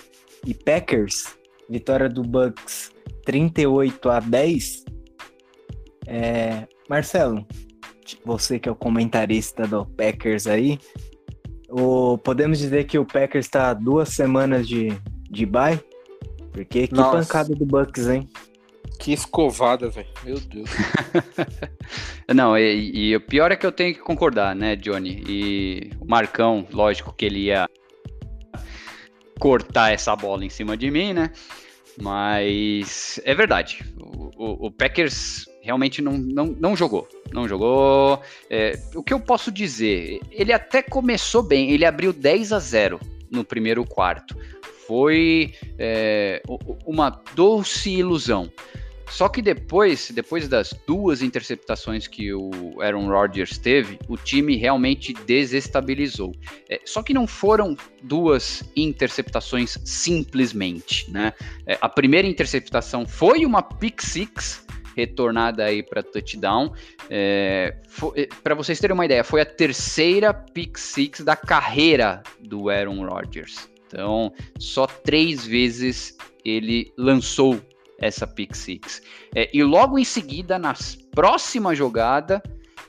e 0.45 0.53
Packers. 0.53 1.35
Vitória 1.69 2.09
do 2.09 2.21
Bucks 2.21 2.91
38 3.25 4.09
a 4.09 4.19
10. 4.19 4.85
É, 6.07 6.67
Marcelo, 6.89 7.45
você 8.25 8.59
que 8.59 8.69
é 8.69 8.71
o 8.71 8.75
comentarista 8.75 9.67
do 9.67 9.85
Packers 9.85 10.47
aí, 10.47 10.79
o, 11.69 12.17
podemos 12.17 12.59
dizer 12.59 12.85
que 12.85 12.97
o 12.97 13.05
Packers 13.05 13.45
está 13.45 13.73
duas 13.73 14.09
semanas 14.09 14.67
de, 14.67 14.97
de 15.29 15.45
bye? 15.45 15.79
Porque 16.51 16.87
que 16.87 16.95
Nossa. 16.95 17.19
pancada 17.19 17.53
do 17.53 17.65
Bucks, 17.65 18.07
hein? 18.07 18.27
Que 18.99 19.13
escovada, 19.13 19.89
velho. 19.89 20.07
Meu 20.23 20.39
Deus. 20.39 20.69
Não, 22.33 22.57
e, 22.57 22.91
e, 22.93 23.15
o 23.15 23.21
pior 23.21 23.51
é 23.51 23.55
que 23.55 23.65
eu 23.65 23.71
tenho 23.71 23.93
que 23.93 23.99
concordar, 23.99 24.55
né, 24.55 24.75
Johnny? 24.75 25.23
E 25.27 25.91
o 25.99 26.05
Marcão, 26.05 26.65
lógico 26.71 27.13
que 27.13 27.25
ele 27.25 27.41
ia 27.41 27.69
cortar 29.39 29.93
essa 29.93 30.15
bola 30.15 30.45
em 30.45 30.49
cima 30.49 30.75
de 30.75 30.89
mim, 30.91 31.13
né? 31.13 31.31
Mas 31.99 33.19
é 33.23 33.33
verdade. 33.33 33.83
O, 33.99 34.31
o, 34.37 34.67
o 34.67 34.71
Packers 34.71 35.45
realmente 35.61 36.01
não, 36.01 36.13
não, 36.13 36.45
não 36.45 36.75
jogou. 36.75 37.07
Não 37.33 37.47
jogou. 37.47 38.21
É, 38.49 38.79
o 38.95 39.03
que 39.03 39.13
eu 39.13 39.19
posso 39.19 39.51
dizer? 39.51 40.19
Ele 40.31 40.53
até 40.53 40.81
começou 40.81 41.41
bem. 41.41 41.71
Ele 41.71 41.85
abriu 41.85 42.13
10 42.13 42.53
a 42.53 42.59
0 42.59 42.99
no 43.31 43.43
primeiro 43.43 43.83
quarto. 43.83 44.37
Foi 44.87 45.53
é, 45.77 46.41
uma 46.85 47.09
doce 47.35 47.89
ilusão. 47.89 48.51
Só 49.09 49.29
que 49.29 49.41
depois, 49.41 50.11
depois 50.11 50.47
das 50.47 50.73
duas 50.85 51.21
interceptações 51.21 52.07
que 52.07 52.33
o 52.33 52.81
Aaron 52.81 53.07
Rodgers 53.07 53.57
teve, 53.57 53.97
o 54.07 54.17
time 54.17 54.55
realmente 54.57 55.13
desestabilizou. 55.13 56.33
É, 56.69 56.79
só 56.85 57.01
que 57.01 57.13
não 57.13 57.25
foram 57.25 57.75
duas 58.03 58.63
interceptações 58.75 59.77
simplesmente, 59.83 61.09
né? 61.09 61.33
É, 61.65 61.77
a 61.81 61.89
primeira 61.89 62.27
interceptação 62.27 63.05
foi 63.05 63.45
uma 63.45 63.61
pick 63.61 64.01
six 64.01 64.65
retornada 64.95 65.63
aí 65.63 65.83
para 65.83 66.01
touchdown. 66.01 66.73
É, 67.09 67.75
é 68.15 68.27
para 68.43 68.55
vocês 68.55 68.79
terem 68.79 68.93
uma 68.93 69.05
ideia, 69.05 69.23
foi 69.23 69.41
a 69.41 69.45
terceira 69.45 70.33
pick 70.33 70.77
six 70.77 71.21
da 71.21 71.35
carreira 71.35 72.23
do 72.39 72.69
Aaron 72.69 73.05
Rodgers. 73.05 73.69
Então, 73.87 74.33
só 74.59 74.85
três 74.85 75.45
vezes 75.45 76.17
ele 76.43 76.91
lançou 76.97 77.61
essa 77.99 78.27
pick 78.27 78.55
six. 78.55 79.01
É, 79.35 79.49
e 79.53 79.63
logo 79.63 79.97
em 79.97 80.05
seguida, 80.05 80.57
na 80.59 80.73
próxima 81.13 81.75
jogada, 81.75 82.41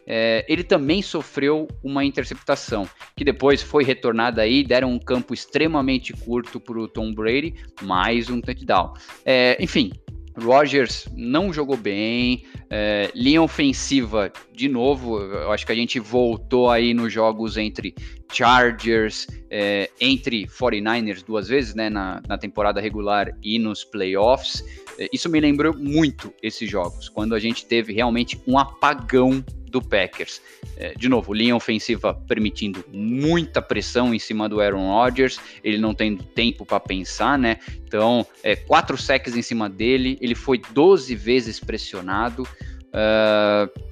é, 0.07 0.45
ele 0.49 0.65
também 0.65 1.03
sofreu 1.03 1.69
uma 1.85 2.05
interceptação, 2.05 2.89
que 3.15 3.25
depois 3.25 3.63
foi 3.63 3.85
retornada 3.85 4.41
aí, 4.41 4.65
deram 4.65 4.91
um 4.91 4.99
campo 4.99 5.35
extremamente 5.35 6.13
curto 6.15 6.59
para 6.59 6.79
o 6.79 6.89
Tom 6.89 7.13
Brady, 7.13 7.55
mais 7.83 8.31
um 8.31 8.41
touchdown. 8.41 8.95
É, 9.25 9.57
enfim, 9.61 9.93
Rogers 10.41 11.07
não 11.15 11.53
jogou 11.53 11.77
bem, 11.77 12.45
é, 12.71 13.11
linha 13.15 13.43
ofensiva, 13.43 14.33
de 14.53 14.69
novo, 14.69 15.21
eu 15.21 15.53
acho 15.53 15.67
que 15.67 15.73
a 15.73 15.75
gente 15.75 15.99
voltou 15.99 16.71
aí 16.71 16.95
nos 16.95 17.13
jogos 17.13 17.57
entre 17.57 17.95
Chargers, 18.33 19.27
é, 19.51 19.91
entre 20.01 20.47
49ers 20.47 21.25
duas 21.25 21.49
vezes, 21.49 21.75
né, 21.75 21.91
na, 21.91 22.23
na 22.27 22.39
temporada 22.39 22.81
regular 22.81 23.37
e 23.43 23.59
nos 23.59 23.85
playoffs. 23.85 24.65
É, 24.99 25.09
isso 25.13 25.29
me 25.29 25.41
lembrou 25.41 25.75
muito 25.77 26.33
esses 26.43 26.69
jogos, 26.69 27.09
quando 27.09 27.35
a 27.35 27.39
gente 27.39 27.65
teve 27.65 27.93
realmente 27.93 28.41
um 28.47 28.59
apagão 28.59 29.45
do 29.69 29.83
Packers. 29.83 30.41
É, 30.77 30.95
de 30.95 31.09
novo, 31.09 31.33
linha 31.33 31.55
ofensiva 31.55 32.15
permitindo 32.27 32.85
muita 32.93 33.61
pressão 33.63 34.15
em 34.15 34.19
cima 34.19 34.49
do 34.49 34.61
Aaron 34.61 34.89
Rodgers, 34.89 35.39
ele 35.63 35.79
não 35.79 35.95
tendo 35.95 36.25
tempo 36.25 36.65
para 36.65 36.81
pensar, 36.81 37.39
né? 37.39 37.59
Então, 37.85 38.27
é, 38.43 38.57
quatro 38.57 38.97
sacks 38.97 39.37
em 39.37 39.43
cima 39.43 39.69
dele, 39.69 40.19
ele 40.21 40.35
foi 40.35 40.61
12 40.73 41.15
vezes 41.15 41.61
pressionado. 41.61 42.43
Uh, 42.89 43.89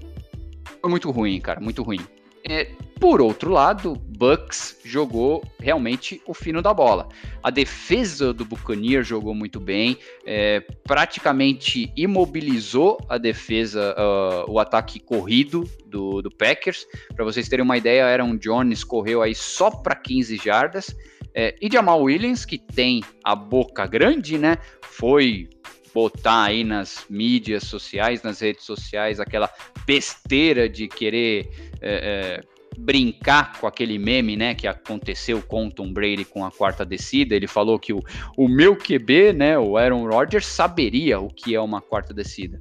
foi 0.81 0.91
muito 0.91 1.11
ruim, 1.11 1.41
cara, 1.41 1.61
muito 1.61 1.83
ruim. 1.83 2.01
É, 2.49 2.69
por 3.01 3.21
outro 3.21 3.51
lado, 3.51 3.95
Bucks 3.95 4.79
jogou 4.85 5.45
realmente 5.61 6.23
o 6.27 6.33
fino 6.33 6.63
da 6.63 6.73
bola. 6.73 7.09
A 7.43 7.51
defesa 7.51 8.33
do 8.33 8.45
Buccaneers 8.45 9.07
jogou 9.07 9.35
muito 9.35 9.61
bem, 9.61 9.99
é, 10.25 10.61
praticamente 10.85 11.93
imobilizou 11.97 12.99
a 13.09 13.19
defesa, 13.19 13.95
uh, 13.99 14.51
o 14.51 14.59
ataque 14.59 14.99
corrido 14.99 15.69
do, 15.87 16.23
do 16.23 16.31
Packers. 16.31 16.87
Para 17.15 17.25
vocês 17.25 17.49
terem 17.49 17.65
uma 17.65 17.77
ideia, 17.77 18.07
Aaron 18.07 18.37
Jones 18.37 18.83
correu 18.83 19.23
aí 19.23 19.35
só 19.35 19.71
para 19.71 19.95
15 19.95 20.37
jardas. 20.37 20.97
É, 21.35 21.55
e 21.61 21.69
Jamal 21.71 22.01
Williams, 22.01 22.47
que 22.47 22.57
tem 22.57 23.03
a 23.23 23.35
boca 23.35 23.87
grande, 23.87 24.39
né? 24.39 24.57
Foi 24.81 25.51
botar 25.97 26.45
aí 26.45 26.63
nas 26.63 27.07
mídias 27.09 27.65
sociais, 27.65 28.23
nas 28.23 28.41
redes 28.41 28.67
sociais, 28.67 29.19
aquela 29.19 29.51
besteira 29.87 30.69
de 30.69 30.89
querer 30.89 31.49
é, 31.81 32.41
é, 32.41 32.41
brincar 32.77 33.59
com 33.59 33.67
aquele 33.67 33.99
meme, 33.99 34.37
né, 34.37 34.55
que 34.55 34.67
aconteceu 34.67 35.41
com 35.41 35.69
o 35.69 35.73
Tom 35.73 35.91
Brady 35.91 36.27
com 36.27 36.45
a 36.45 36.51
quarta 36.51 36.85
descida. 36.85 37.35
Ele 37.35 37.47
falou 37.47 37.79
que 37.79 37.95
o, 37.95 38.03
o 38.37 38.47
meu 38.47 38.77
QB, 38.77 39.33
né, 39.33 39.59
o 39.59 39.79
Aaron 39.79 40.07
Rodgers, 40.07 40.45
saberia 40.45 41.19
o 41.19 41.29
que 41.29 41.55
é 41.55 41.61
uma 41.63 41.81
quarta 41.81 42.13
descida. 42.13 42.61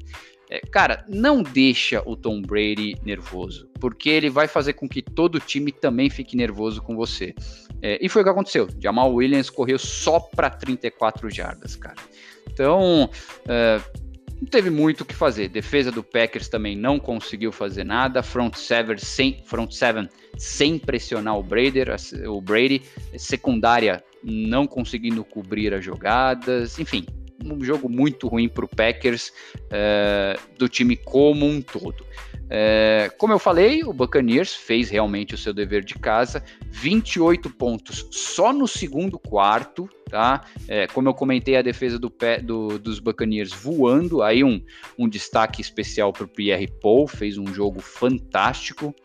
É, 0.50 0.62
cara, 0.62 1.04
não 1.10 1.44
deixa 1.44 2.02
o 2.06 2.16
Tom 2.16 2.42
Brady 2.42 2.96
nervoso, 3.04 3.68
porque 3.82 4.10
ele 4.10 4.30
vai 4.30 4.48
fazer 4.48 4.74
com 4.74 4.88
que 4.88 5.02
todo 5.02 5.42
time 5.42 5.74
também 5.74 6.10
fique 6.10 6.38
nervoso 6.38 6.82
com 6.82 6.96
você. 6.96 7.36
É, 7.82 8.00
e 8.02 8.08
foi 8.08 8.22
o 8.22 8.26
que 8.26 8.32
aconteceu. 8.32 8.70
Jamal 8.80 9.14
Williams 9.14 9.50
correu 9.50 9.78
só 9.78 10.22
para 10.22 10.50
34 10.50 11.30
jardas, 11.30 11.76
cara. 11.76 11.98
Então, 12.52 13.10
é, 13.48 13.82
não 14.42 14.48
teve 14.48 14.70
muito 14.70 15.02
o 15.02 15.06
que 15.06 15.14
fazer. 15.14 15.50
Defesa 15.50 15.92
do 15.92 16.04
Packers 16.04 16.48
também 16.48 16.76
não 16.76 17.00
conseguiu 17.00 17.52
fazer 17.52 17.84
nada. 17.84 18.22
Front 18.22 18.56
seven 18.56 18.98
sem, 18.98 19.42
front 19.46 19.72
seven 19.72 20.10
sem 20.38 20.78
pressionar 20.78 21.38
o 21.38 21.44
Brady, 21.44 21.84
o 22.28 22.42
Brady. 22.42 22.82
Secundária 23.18 24.04
não 24.24 24.68
conseguindo 24.68 25.24
cobrir 25.24 25.74
as 25.74 25.84
jogadas. 25.84 26.80
Enfim, 26.80 27.06
um 27.44 27.64
jogo 27.64 27.90
muito 27.90 28.28
ruim 28.28 28.50
para 28.50 28.66
o 28.66 28.68
Packers 28.68 29.32
é, 29.72 30.38
do 30.58 30.68
time 30.68 30.96
como 30.96 31.46
um 31.46 31.62
todo. 31.62 32.06
É, 32.50 33.12
como 33.18 33.34
eu 33.34 33.40
falei, 33.40 33.84
o 33.84 33.92
Buccaneers 33.92 34.54
fez 34.54 34.90
realmente 34.90 35.34
o 35.34 35.38
seu 35.38 35.54
dever 35.54 35.84
de 35.84 35.96
casa, 35.96 36.44
28 36.70 37.50
pontos 37.50 38.08
só 38.12 38.54
no 38.54 38.68
segundo 38.68 39.18
quarto, 39.18 39.90
tá? 40.16 40.46
É, 40.70 40.88
como 40.88 41.10
eu 41.10 41.14
comentei, 41.14 41.58
a 41.58 41.62
defesa 41.62 42.00
do, 42.00 42.10
do, 42.42 42.80
dos 42.80 43.00
Buccaneers 43.00 43.52
voando, 43.52 44.24
aí 44.24 44.46
um, 44.46 44.64
um 44.98 45.10
destaque 45.10 45.60
especial 45.60 46.14
para 46.14 46.24
o 46.24 46.28
Pierre 46.28 46.70
Paul, 46.82 47.06
fez 47.06 47.38
um 47.38 47.54
jogo 47.54 47.82
fantástico. 47.82 48.96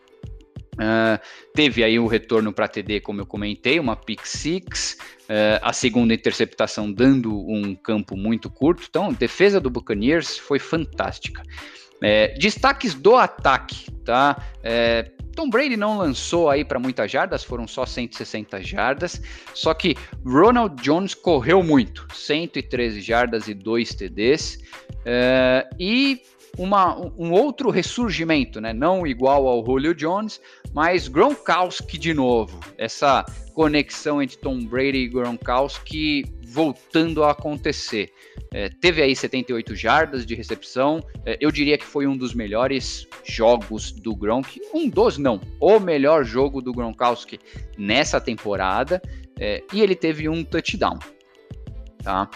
Uh, 0.75 1.19
teve 1.53 1.83
aí 1.83 1.99
o 1.99 2.07
retorno 2.07 2.53
para 2.53 2.65
TD, 2.65 3.01
como 3.01 3.19
eu 3.19 3.25
comentei, 3.25 3.77
uma 3.77 3.93
pick 3.93 4.25
six, 4.25 4.97
uh, 5.23 5.59
a 5.61 5.73
segunda 5.73 6.13
interceptação 6.13 6.89
dando 6.89 7.37
um 7.45 7.75
campo 7.75 8.15
muito 8.15 8.49
curto. 8.49 8.85
Então, 8.89 9.11
defesa 9.11 9.59
do 9.59 9.69
Buccaneers 9.69 10.37
foi 10.37 10.59
fantástica. 10.59 11.43
É, 12.01 12.29
destaques 12.39 12.93
do 12.93 13.17
ataque, 13.17 13.91
tá? 14.05 14.41
É, 14.63 15.11
Tom 15.35 15.49
Brady 15.49 15.77
não 15.77 15.97
lançou 15.97 16.49
aí 16.49 16.63
para 16.63 16.79
muitas 16.79 17.09
jardas, 17.09 17.43
foram 17.43 17.67
só 17.67 17.85
160 17.85 18.61
jardas, 18.61 19.21
só 19.53 19.73
que 19.73 19.95
Ronald 20.25 20.81
Jones 20.81 21.13
correu 21.13 21.63
muito, 21.63 22.05
113 22.13 23.01
jardas 23.01 23.47
e 23.47 23.53
2 23.53 23.95
TDs, 23.95 24.59
é, 25.05 25.67
e 25.79 26.21
uma, 26.57 26.97
um 27.17 27.31
outro 27.31 27.69
ressurgimento, 27.69 28.59
né? 28.59 28.73
não 28.73 29.07
igual 29.07 29.47
ao 29.47 29.65
Julio 29.65 29.95
Jones, 29.95 30.41
mas 30.73 31.07
Gronkowski 31.07 31.97
de 31.97 32.13
novo, 32.13 32.59
essa 32.77 33.25
conexão 33.53 34.21
entre 34.21 34.37
Tom 34.37 34.59
Brady 34.59 34.99
e 34.99 35.07
Gronkowski 35.07 36.25
voltando 36.51 37.23
a 37.23 37.31
acontecer. 37.31 38.11
É, 38.53 38.69
teve 38.69 39.01
aí 39.01 39.15
78 39.15 39.73
jardas 39.75 40.25
de 40.25 40.35
recepção. 40.35 41.03
É, 41.25 41.37
eu 41.39 41.49
diria 41.49 41.77
que 41.77 41.85
foi 41.85 42.05
um 42.05 42.17
dos 42.17 42.33
melhores 42.33 43.07
jogos 43.23 43.91
do 43.91 44.13
Gronk. 44.13 44.59
Um 44.73 44.89
dos, 44.89 45.17
não. 45.17 45.39
O 45.59 45.79
melhor 45.79 46.25
jogo 46.25 46.61
do 46.61 46.73
Gronkowski 46.73 47.39
nessa 47.77 48.19
temporada. 48.19 49.01
É, 49.39 49.63
e 49.73 49.81
ele 49.81 49.95
teve 49.95 50.27
um 50.27 50.43
touchdown. 50.43 50.99
Tá? 52.03 52.29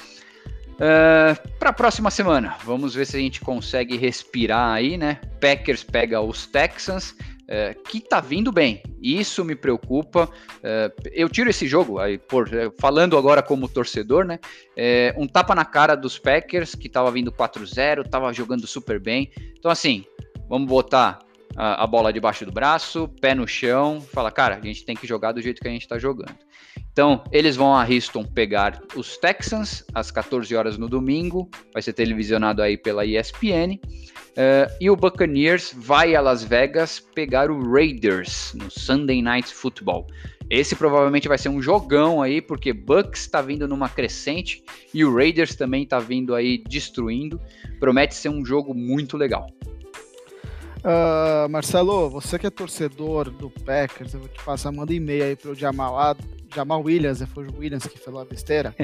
É, 0.80 1.36
para 1.60 1.70
a 1.70 1.74
próxima 1.74 2.10
semana, 2.10 2.56
vamos 2.64 2.96
ver 2.96 3.06
se 3.06 3.18
a 3.18 3.20
gente 3.20 3.42
consegue 3.42 3.98
respirar 3.98 4.74
aí, 4.74 4.98
né? 4.98 5.20
Packers 5.42 5.84
pega 5.84 6.22
os 6.22 6.46
Texans 6.48 7.16
é, 7.48 7.74
que 7.74 8.00
tá 8.00 8.20
vindo 8.20 8.52
bem. 8.52 8.82
Isso 9.02 9.44
me 9.46 9.56
preocupa. 9.56 10.30
É, 10.64 10.92
eu 11.12 11.30
tiro 11.30 11.50
esse 11.50 11.68
jogo, 11.68 12.00
aí, 12.00 12.18
por, 12.18 12.52
é, 12.54 12.72
falando 12.80 13.18
agora 13.18 13.42
como 13.42 13.70
torcedor, 13.70 14.26
né? 14.26 14.40
É, 14.76 15.14
um 15.18 15.28
tapa 15.28 15.54
na 15.54 15.66
cara 15.66 15.96
dos 15.96 16.18
Packers, 16.18 16.76
que 16.76 16.90
tava 16.90 17.12
vindo 17.12 17.32
4-0, 17.32 18.08
tava 18.08 18.34
jogando 18.34 18.66
super 18.66 19.00
bem. 19.00 19.32
Então, 19.58 19.70
assim, 19.70 20.04
vamos 20.50 20.68
botar 20.68 21.20
a, 21.56 21.84
a, 21.84 21.88
bola 21.88 22.12
debaixo 22.12 22.46
do 22.46 22.52
braço, 22.52 23.08
pé 23.22 23.34
no 23.34 23.48
chão, 23.48 24.02
fala, 24.02 24.32
cara, 24.32 24.56
a 24.56 24.62
gente 24.62 24.84
tem 24.84 24.96
que 24.96 25.08
jogar 25.08 25.32
do 25.32 25.42
jeito 25.42 25.62
que 25.62 25.68
a 25.68 25.72
gente 25.72 25.84
está 25.84 25.98
jogando. 25.98 26.36
Então, 26.92 27.24
eles 27.32 27.56
vão 27.56 27.76
a 27.76 27.86
Houston 27.86 28.24
pegar 28.24 28.82
os 28.96 29.18
Texans 29.18 29.84
às 29.94 30.12
14 30.12 30.56
horas 30.56 30.78
no 30.78 30.88
domingo, 30.88 31.50
vai 31.74 31.82
ser 31.82 31.94
televisionado 31.94 32.62
aí 32.62 32.78
pela 32.78 33.06
ESPN. 33.06 33.80
Uh, 34.36 34.68
e 34.82 34.90
o 34.90 34.98
Buccaneers 34.98 35.74
vai 35.74 36.14
a 36.14 36.20
Las 36.20 36.44
Vegas 36.44 37.00
pegar 37.00 37.50
o 37.50 37.72
Raiders 37.72 38.54
no 38.54 38.70
Sunday 38.70 39.22
Night 39.22 39.54
Football. 39.54 40.08
Esse 40.50 40.76
provavelmente 40.76 41.28
vai 41.28 41.38
ser 41.38 41.50
um 41.50 41.62
jogão 41.62 42.22
aí, 42.22 42.42
porque 42.42 42.74
Bucks 42.74 43.22
está 43.22 43.42
vindo 43.42 43.66
numa 43.68 43.88
crescente 43.88 44.62
e 44.94 45.06
o 45.06 45.16
Raiders 45.16 45.56
também 45.56 45.84
está 45.84 46.00
vindo 46.00 46.36
aí 46.36 46.62
destruindo. 46.68 47.40
Promete 47.80 48.14
ser 48.14 48.30
um 48.30 48.46
jogo 48.46 48.74
muito 48.74 49.16
legal. 49.16 49.48
Uh, 50.80 51.50
Marcelo, 51.50 52.10
você 52.10 52.38
que 52.38 52.46
é 52.46 52.50
torcedor 52.52 53.32
do 53.32 53.50
Packers, 53.50 54.14
eu 54.14 54.20
vou 54.20 54.30
te 54.30 54.44
passar, 54.44 54.72
manda 54.72 54.94
e-mail 54.94 55.24
aí 55.24 55.36
para 55.36 55.52
o 55.52 55.56
Jamal, 55.56 55.98
Jamal 56.54 56.82
Williams, 56.82 57.22
é, 57.22 57.26
foi 57.26 57.48
o 57.48 57.58
Williams 57.58 57.86
que 57.88 57.98
falou 57.98 58.22
a 58.22 58.26
besteira. 58.26 58.76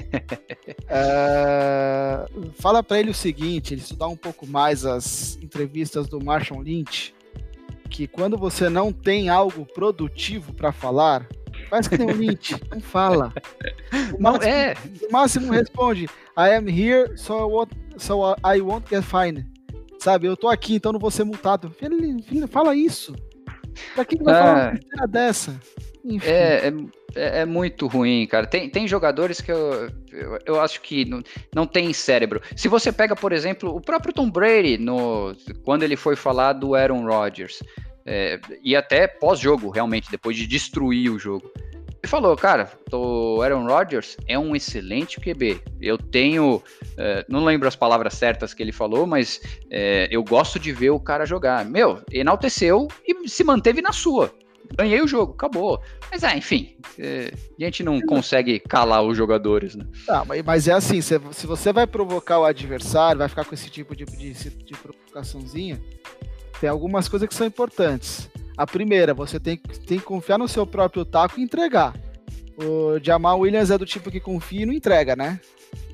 uh, 0.87 2.51
fala 2.59 2.83
para 2.83 2.99
ele 2.99 3.11
o 3.11 3.13
seguinte, 3.13 3.73
ele 3.73 3.81
estudar 3.81 4.07
um 4.07 4.15
pouco 4.15 4.47
mais 4.47 4.85
as 4.85 5.37
entrevistas 5.41 6.07
do 6.07 6.23
Marshall 6.23 6.61
Lynch, 6.61 7.13
que 7.89 8.07
quando 8.07 8.37
você 8.37 8.69
não 8.69 8.91
tem 8.93 9.29
algo 9.29 9.65
produtivo 9.65 10.53
para 10.53 10.71
falar, 10.71 11.27
faz 11.69 11.87
que 11.87 11.97
nem 11.97 12.09
o 12.09 12.15
Lynch, 12.15 12.55
não 12.71 12.81
fala. 12.81 13.33
O 14.17 14.21
máximo, 14.21 14.41
não, 14.41 14.41
é. 14.41 14.73
o 15.09 15.11
máximo 15.11 15.51
responde, 15.51 16.05
I 16.37 16.55
am 16.55 16.67
here, 16.67 17.17
so 17.17 17.37
I 17.37 17.51
won't, 17.51 17.75
so 17.97 18.35
I 18.45 18.61
won't 18.61 18.87
get 18.89 19.03
fined. 19.03 19.45
Sabe, 19.99 20.25
eu 20.27 20.35
tô 20.35 20.47
aqui, 20.49 20.75
então 20.75 20.91
não 20.91 20.99
vou 20.99 21.11
ser 21.11 21.23
multado. 21.23 21.69
Filho 21.69 22.47
fala 22.47 22.75
isso. 22.75 23.13
Pra 23.93 24.03
que, 24.03 24.17
que 24.17 24.23
vai 24.23 24.33
ah, 24.33 24.37
falar 24.37 24.79
uma 24.95 25.07
dessa? 25.07 25.59
É, 26.23 26.71
é, 27.15 27.41
é, 27.41 27.45
muito 27.45 27.87
ruim, 27.87 28.25
cara. 28.25 28.47
Tem, 28.47 28.69
tem 28.69 28.87
jogadores 28.87 29.39
que 29.39 29.51
eu, 29.51 29.89
eu, 30.11 30.39
eu, 30.45 30.61
acho 30.61 30.81
que 30.81 31.05
não, 31.05 31.21
não 31.53 31.65
tem 31.67 31.93
cérebro. 31.93 32.41
Se 32.55 32.67
você 32.67 32.91
pega, 32.91 33.15
por 33.15 33.31
exemplo, 33.31 33.75
o 33.75 33.81
próprio 33.81 34.13
Tom 34.13 34.29
Brady, 34.29 34.77
no, 34.77 35.35
quando 35.63 35.83
ele 35.83 35.95
foi 35.95 36.15
falar 36.15 36.53
do 36.53 36.73
Aaron 36.73 37.05
Rodgers, 37.05 37.61
é, 38.05 38.39
e 38.63 38.75
até 38.75 39.07
pós-jogo, 39.07 39.69
realmente, 39.69 40.09
depois 40.09 40.35
de 40.35 40.47
destruir 40.47 41.11
o 41.11 41.19
jogo. 41.19 41.51
Ele 42.03 42.09
falou, 42.09 42.35
cara, 42.35 42.71
o 42.91 43.43
Aaron 43.43 43.67
Rodgers 43.67 44.17
é 44.27 44.37
um 44.37 44.55
excelente 44.55 45.19
QB. 45.19 45.61
Eu 45.79 45.99
tenho, 45.99 46.63
é, 46.97 47.23
não 47.29 47.45
lembro 47.45 47.67
as 47.67 47.75
palavras 47.75 48.15
certas 48.15 48.55
que 48.55 48.63
ele 48.63 48.71
falou, 48.71 49.05
mas 49.05 49.39
é, 49.69 50.07
eu 50.09 50.23
gosto 50.23 50.57
de 50.57 50.71
ver 50.71 50.89
o 50.89 50.99
cara 50.99 51.27
jogar. 51.27 51.63
Meu, 51.63 52.01
enalteceu 52.11 52.87
e 53.07 53.29
se 53.29 53.43
manteve 53.43 53.83
na 53.83 53.91
sua. 53.91 54.33
Ganhei 54.77 55.01
o 55.01 55.07
jogo, 55.07 55.33
acabou. 55.33 55.81
Mas 56.09 56.23
é, 56.23 56.37
enfim, 56.37 56.75
a 56.99 57.63
gente 57.63 57.83
não 57.83 57.99
consegue 58.01 58.59
calar 58.59 59.03
os 59.03 59.17
jogadores, 59.17 59.75
né? 59.75 59.85
Tá, 60.05 60.25
mas 60.45 60.67
é 60.67 60.73
assim, 60.73 61.01
se, 61.01 61.19
se 61.31 61.47
você 61.47 61.73
vai 61.73 61.85
provocar 61.85 62.39
o 62.39 62.45
adversário, 62.45 63.19
vai 63.19 63.29
ficar 63.29 63.45
com 63.45 63.53
esse 63.53 63.69
tipo 63.69 63.95
de, 63.95 64.05
de, 64.05 64.33
de 64.33 64.73
provocaçãozinha, 64.73 65.81
tem 66.59 66.69
algumas 66.69 67.07
coisas 67.07 67.27
que 67.27 67.35
são 67.35 67.47
importantes. 67.47 68.29
A 68.57 68.67
primeira, 68.67 69.13
você 69.13 69.39
tem, 69.39 69.57
tem 69.57 69.97
que 69.97 70.05
confiar 70.05 70.37
no 70.37 70.47
seu 70.47 70.65
próprio 70.65 71.03
taco 71.03 71.39
e 71.39 71.43
entregar. 71.43 71.95
O 72.57 72.99
Jamal 73.01 73.39
Williams 73.39 73.71
é 73.71 73.77
do 73.77 73.85
tipo 73.85 74.11
que 74.11 74.19
confia 74.19 74.61
e 74.61 74.65
não 74.65 74.73
entrega, 74.73 75.15
né? 75.15 75.39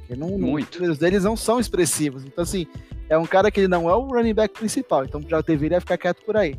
Não, 0.09 0.37
Muito. 0.37 0.83
Os 0.83 0.97
deles 0.97 1.23
não 1.23 1.35
são 1.35 1.59
expressivos. 1.59 2.23
Então, 2.23 2.43
assim, 2.43 2.65
é 3.09 3.17
um 3.17 3.25
cara 3.25 3.51
que 3.51 3.59
ele 3.59 3.67
não 3.67 3.89
é 3.89 3.95
o 3.95 4.07
running 4.07 4.33
back 4.33 4.57
principal, 4.57 5.05
então 5.05 5.21
já 5.27 5.41
deveria 5.41 5.79
ficar 5.79 5.97
quieto 5.97 6.23
por 6.23 6.35
aí. 6.35 6.55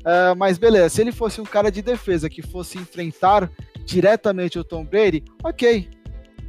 Uh, 0.00 0.34
mas 0.36 0.58
beleza, 0.58 0.88
se 0.88 1.00
ele 1.00 1.12
fosse 1.12 1.40
um 1.40 1.44
cara 1.44 1.70
de 1.70 1.82
defesa 1.82 2.28
que 2.28 2.42
fosse 2.42 2.78
enfrentar 2.78 3.50
diretamente 3.84 4.58
o 4.58 4.64
Tom 4.64 4.84
Brady, 4.84 5.24
ok. 5.42 5.88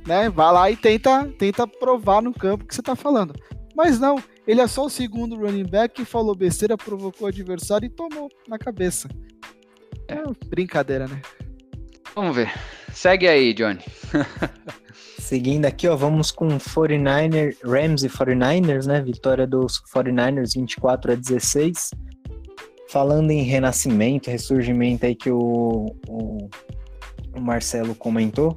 Né? 0.05 0.29
Vai 0.29 0.53
lá 0.53 0.71
e 0.71 0.75
tenta, 0.75 1.25
tenta 1.37 1.67
provar 1.67 2.21
no 2.21 2.33
campo 2.33 2.65
que 2.65 2.73
você 2.73 2.81
está 2.81 2.95
falando. 2.95 3.33
Mas 3.75 3.99
não, 3.99 4.21
ele 4.45 4.61
é 4.61 4.67
só 4.67 4.85
o 4.85 4.89
segundo 4.89 5.37
running 5.37 5.65
back 5.65 5.95
que 5.95 6.05
falou 6.05 6.35
besteira, 6.35 6.77
provocou 6.77 7.25
o 7.25 7.29
adversário 7.29 7.85
e 7.85 7.89
tomou 7.89 8.29
na 8.47 8.59
cabeça. 8.59 9.07
É 10.07 10.21
brincadeira, 10.47 11.07
né? 11.07 11.21
Vamos 12.13 12.35
ver. 12.35 12.51
Segue 12.93 13.27
aí, 13.27 13.53
Johnny. 13.53 13.79
Seguindo 15.17 15.65
aqui, 15.65 15.87
ó, 15.87 15.95
vamos 15.95 16.29
com 16.29 16.47
49ers, 16.59 17.57
Rams 17.63 18.03
e 18.03 18.09
49ers, 18.09 18.85
né? 18.85 19.01
Vitória 19.01 19.47
dos 19.47 19.81
49ers 19.91 20.53
24 20.53 21.13
a 21.13 21.15
16. 21.15 21.91
Falando 22.93 23.31
em 23.31 23.41
renascimento, 23.41 24.29
ressurgimento 24.29 25.03
aí 25.03 25.15
que 25.15 25.31
o, 25.31 25.95
o, 26.07 26.47
o 27.35 27.41
Marcelo 27.41 27.95
comentou. 27.95 28.55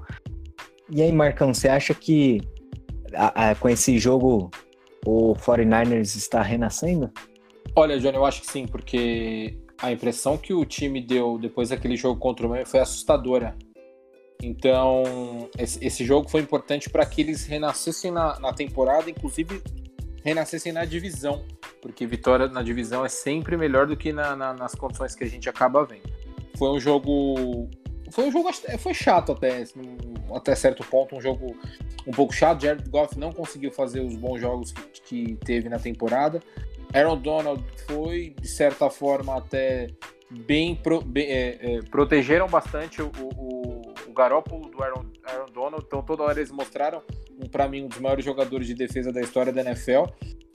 E 0.91 1.01
aí, 1.01 1.11
Marcão, 1.11 1.55
você 1.55 1.71
acha 1.71 1.95
que 1.95 2.43
a, 3.15 3.53
a, 3.53 3.55
com 3.55 3.67
esse 3.67 3.99
jogo 3.99 4.51
o 5.07 5.33
49ers 5.37 6.17
está 6.17 6.43
renascendo? 6.43 7.11
Olha, 7.75 7.99
Johnny, 7.99 8.19
eu 8.19 8.27
acho 8.27 8.43
que 8.43 8.47
sim, 8.47 8.67
porque 8.67 9.57
a 9.81 9.91
impressão 9.91 10.37
que 10.37 10.53
o 10.53 10.67
time 10.67 11.01
deu 11.01 11.39
depois 11.39 11.71
daquele 11.71 11.97
jogo 11.97 12.21
contra 12.21 12.47
o 12.47 12.51
Miami 12.51 12.69
foi 12.69 12.81
assustadora. 12.81 13.57
Então, 14.43 15.49
esse, 15.59 16.05
jogo 16.05 16.29
foi 16.29 16.43
importante 16.43 16.91
para 16.91 17.07
que 17.07 17.23
eles 17.23 17.47
renascessem 17.47 18.11
na, 18.11 18.39
na, 18.39 18.53
temporada, 18.53 19.09
inclusive 19.09 19.63
renascessem 20.27 20.73
na 20.73 20.85
divisão, 20.85 21.45
porque 21.81 22.05
vitória 22.05 22.49
na 22.49 22.61
divisão 22.61 23.05
é 23.05 23.09
sempre 23.09 23.57
melhor 23.57 23.87
do 23.87 23.97
que 23.97 24.13
na, 24.13 24.35
na, 24.35 24.53
nas 24.53 24.75
condições 24.75 25.15
que 25.15 25.23
a 25.23 25.29
gente 25.29 25.49
acaba 25.49 25.85
vendo. 25.85 26.11
Foi 26.59 26.71
um 26.71 26.81
jogo. 26.81 27.71
Foi 28.11 28.25
um 28.25 28.33
jogo. 28.33 28.53
Foi 28.81 28.93
chato 28.93 29.31
até, 29.31 29.63
até 30.35 30.55
certo 30.57 30.85
ponto, 30.85 31.15
um 31.15 31.21
jogo 31.21 31.57
um 32.05 32.11
pouco 32.11 32.35
chato. 32.35 32.63
Jared 32.63 32.91
Goff 32.91 33.17
não 33.17 33.33
conseguiu 33.33 33.71
fazer 33.71 34.01
os 34.01 34.17
bons 34.17 34.41
jogos 34.41 34.73
que, 34.73 35.01
que 35.05 35.37
teve 35.37 35.69
na 35.69 35.79
temporada. 35.79 36.43
Aaron 36.93 37.19
Donald 37.19 37.65
foi, 37.87 38.35
de 38.41 38.49
certa 38.49 38.91
forma, 38.91 39.37
até 39.37 39.87
bem. 40.29 40.75
Pro, 40.75 41.03
bem 41.03 41.27
é, 41.27 41.59
é, 41.61 41.83
protegeram 41.83 42.49
bastante 42.49 43.01
o, 43.01 43.13
o, 43.17 43.83
o 44.09 44.13
Garópolo 44.13 44.69
do 44.71 44.83
Aaron, 44.83 45.05
Aaron 45.25 45.53
Donald. 45.53 45.85
Então, 45.87 46.03
toda 46.03 46.25
hora 46.25 46.41
eles 46.41 46.51
mostraram, 46.51 47.01
para 47.51 47.69
mim, 47.69 47.85
um 47.85 47.89
dos 47.89 47.99
maiores 47.99 48.25
jogadores 48.25 48.67
de 48.67 48.75
defesa 48.75 49.13
da 49.13 49.21
história 49.21 49.53
da 49.53 49.61
NFL. 49.61 50.05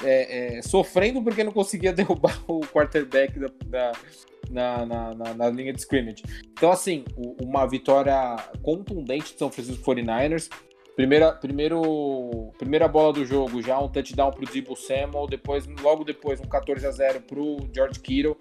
É, 0.04 0.58
é, 0.58 0.62
sofrendo 0.64 1.22
porque 1.22 1.44
não 1.44 1.52
conseguia 1.52 1.94
derrubar 1.94 2.44
o 2.48 2.62
quarterback 2.62 3.40
da, 3.40 3.50
da 3.68 3.92
na, 4.50 4.86
na, 4.86 5.14
na, 5.14 5.34
na, 5.34 5.50
linha 5.50 5.72
de 5.72 5.80
scrimmage. 5.80 6.24
Então, 6.52 6.72
assim, 6.72 7.06
uma 7.42 7.66
vitória 7.68 8.36
contundente 8.62 9.34
de 9.34 9.40
São 9.40 9.52
Francisco 9.52 9.84
49ers. 9.84 10.50
Primeira, 10.96 11.32
primeiro, 11.32 12.52
primeira 12.58 12.88
bola 12.88 13.14
do 13.14 13.26
jogo, 13.26 13.62
já 13.62 13.80
um 13.80 13.88
touchdown 13.88 14.32
para 14.32 14.44
o 14.44 14.48
Debo 14.48 14.76
Samuel, 14.76 15.26
depois, 15.26 15.66
logo 15.82 16.04
depois 16.04 16.40
um 16.42 16.46
14 16.46 16.86
a 16.86 16.92
0 16.92 17.22
para 17.22 17.40
o 17.40 17.70
George 17.74 18.00
Kittle. 18.00 18.36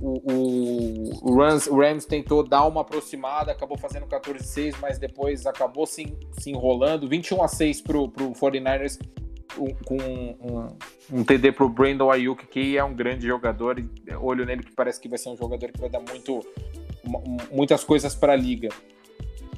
O, 0.00 1.30
o, 1.30 1.36
Rams, 1.36 1.66
o 1.66 1.76
Rams 1.76 2.04
tentou 2.04 2.46
dar 2.46 2.64
uma 2.66 2.82
aproximada, 2.82 3.52
acabou 3.52 3.76
fazendo 3.76 4.06
14 4.06 4.40
a 4.40 4.46
6, 4.46 4.80
mas 4.80 4.98
depois 4.98 5.46
acabou 5.46 5.86
se, 5.86 6.16
se 6.38 6.50
enrolando. 6.50 7.08
21 7.08 7.42
a 7.42 7.48
6 7.48 7.80
para 7.82 7.98
o 7.98 8.08
49ers, 8.08 8.98
um, 9.58 9.74
com 9.84 9.96
um, 9.96 11.18
um 11.18 11.24
TD 11.24 11.52
para 11.52 11.64
o 11.64 11.68
Brandon 11.68 12.10
Ayuk, 12.10 12.46
que 12.46 12.76
é 12.76 12.84
um 12.84 12.94
grande 12.94 13.26
jogador. 13.26 13.76
Olho 14.20 14.46
nele 14.46 14.62
que 14.62 14.72
parece 14.72 15.00
que 15.00 15.08
vai 15.08 15.18
ser 15.18 15.30
um 15.30 15.36
jogador 15.36 15.72
que 15.72 15.80
vai 15.80 15.90
dar 15.90 16.00
muito, 16.00 16.46
muitas 17.50 17.82
coisas 17.82 18.14
para 18.14 18.34
a 18.34 18.36
liga. 18.36 18.68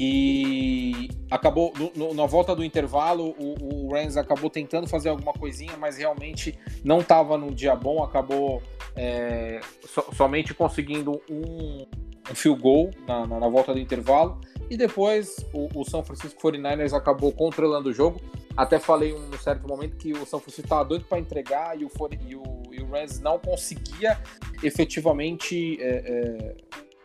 E 0.03 1.11
acabou, 1.31 1.75
no, 1.95 2.15
na 2.15 2.25
volta 2.25 2.57
do 2.57 2.65
intervalo, 2.65 3.35
o, 3.39 3.91
o 3.91 4.19
acabou 4.19 4.49
tentando 4.49 4.87
fazer 4.87 5.11
alguma 5.11 5.35
coisinha, 5.35 5.77
mas 5.77 5.99
realmente 5.99 6.59
não 6.83 7.01
estava 7.01 7.37
num 7.37 7.53
dia 7.53 7.77
bom, 7.77 8.03
acabou 8.03 8.63
é, 8.97 9.61
so, 9.85 10.03
somente 10.17 10.55
conseguindo 10.55 11.21
um, 11.31 11.87
um 12.31 12.35
field 12.35 12.63
goal 12.63 12.91
na, 13.07 13.27
na, 13.27 13.41
na, 13.41 13.49
volta 13.51 13.75
do 13.75 13.79
intervalo. 13.79 14.41
E 14.71 14.77
depois 14.79 15.37
o, 15.53 15.69
o 15.79 15.85
São 15.85 16.03
Francisco 16.03 16.41
49ers 16.41 16.95
acabou 16.95 17.31
controlando 17.31 17.91
o 17.91 17.93
jogo. 17.93 18.23
Até 18.57 18.79
falei 18.79 19.13
um 19.13 19.33
certo 19.35 19.69
momento 19.69 19.99
que 19.99 20.15
o 20.15 20.25
São 20.25 20.41
Francisco 20.41 20.63
estava 20.63 20.83
doido 20.83 21.05
para 21.05 21.19
entregar 21.19 21.79
e 21.79 21.85
o, 21.85 21.91
e 22.27 22.35
o, 22.35 22.63
e 22.73 22.81
o 22.81 22.87
Rams 22.87 23.21
não 23.21 23.39
conseguia 23.39 24.19
efetivamente. 24.63 25.77
É, 25.79 25.89
é, 25.89 26.57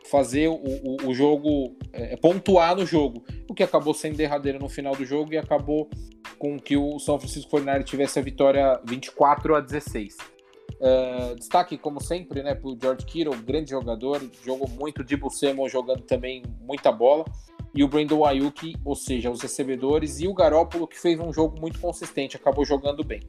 fazer 0.10 0.47
o, 0.47 0.56
o, 0.56 1.08
o 1.08 1.14
jogo, 1.14 1.76
é, 1.91 2.14
é, 2.14 2.18
pontuar 2.18 2.76
no 2.76 2.86
jogo, 2.86 3.24
o 3.49 3.53
que 3.53 3.64
acabou 3.64 3.93
sendo 3.93 4.18
derradeiro 4.18 4.60
no 4.60 4.70
final 4.70 4.95
do 4.95 5.06
jogo 5.06 5.34
e 5.34 5.38
acabou 5.38 5.89
com 6.38 6.60
que 6.60 6.78
o 6.78 6.99
São 6.99 7.20
Francisco 7.20 7.49
49 7.49 7.84
tivesse 7.84 8.20
a 8.20 8.22
vitória 8.22 8.80
24 8.86 9.56
a 9.56 9.60
16. 9.60 10.18
É, 10.82 11.36
destaque, 11.36 11.78
como 11.78 12.01
sempre, 12.01 12.43
né, 12.43 12.53
para 12.53 12.68
o 12.68 12.78
George 12.80 13.06
Kittle, 13.06 13.36
grande 13.38 13.72
jogador, 13.72 14.22
jogou 14.43 14.68
muito, 14.68 15.03
de 15.03 15.18
Samuel 15.32 15.70
jogando 15.70 16.01
também 16.01 16.43
muita 16.62 16.91
bola, 16.91 17.26
e 17.74 17.84
o 17.84 17.88
Brandon 17.88 18.26
Ayuk, 18.26 18.76
ou 18.86 18.95
seja, 18.95 19.30
os 19.30 19.41
recebedores, 19.41 20.20
e 20.22 20.28
o 20.28 20.34
Garópolo, 20.34 20.88
que 20.88 20.99
fez 20.99 21.20
um 21.20 21.32
jogo 21.34 21.60
muito 21.60 21.80
consistente, 21.80 22.36
acabou 22.36 22.66
jogando 22.66 23.03
bem. 23.03 23.22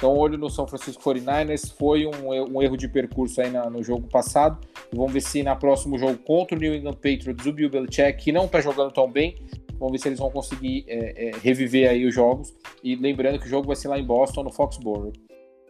Então, 0.00 0.16
olho 0.16 0.38
no 0.38 0.48
São 0.48 0.66
Francisco 0.66 1.02
49ers. 1.02 1.74
Foi 1.76 2.06
um, 2.06 2.56
um 2.56 2.62
erro 2.62 2.74
de 2.74 2.88
percurso 2.88 3.38
aí 3.42 3.50
na, 3.50 3.68
no 3.68 3.82
jogo 3.82 4.08
passado. 4.08 4.66
vamos 4.90 5.12
ver 5.12 5.20
se 5.20 5.42
na 5.42 5.54
próximo 5.54 5.98
jogo 5.98 6.16
contra 6.16 6.56
o 6.56 6.58
New 6.58 6.74
England 6.74 6.94
Patriots, 6.94 7.44
o 7.44 7.52
Bill 7.52 7.68
Belichick, 7.68 8.14
que 8.14 8.32
não 8.32 8.46
está 8.46 8.62
jogando 8.62 8.90
tão 8.92 9.12
bem, 9.12 9.36
vamos 9.78 9.92
ver 9.92 9.98
se 9.98 10.08
eles 10.08 10.18
vão 10.18 10.30
conseguir 10.30 10.86
é, 10.88 11.28
é, 11.28 11.30
reviver 11.42 11.90
aí 11.90 12.06
os 12.06 12.14
jogos. 12.14 12.54
E 12.82 12.96
lembrando 12.96 13.38
que 13.38 13.44
o 13.44 13.48
jogo 13.50 13.66
vai 13.66 13.76
ser 13.76 13.88
lá 13.88 13.98
em 13.98 14.04
Boston, 14.04 14.42
no 14.42 14.50
Foxborough. 14.50 15.12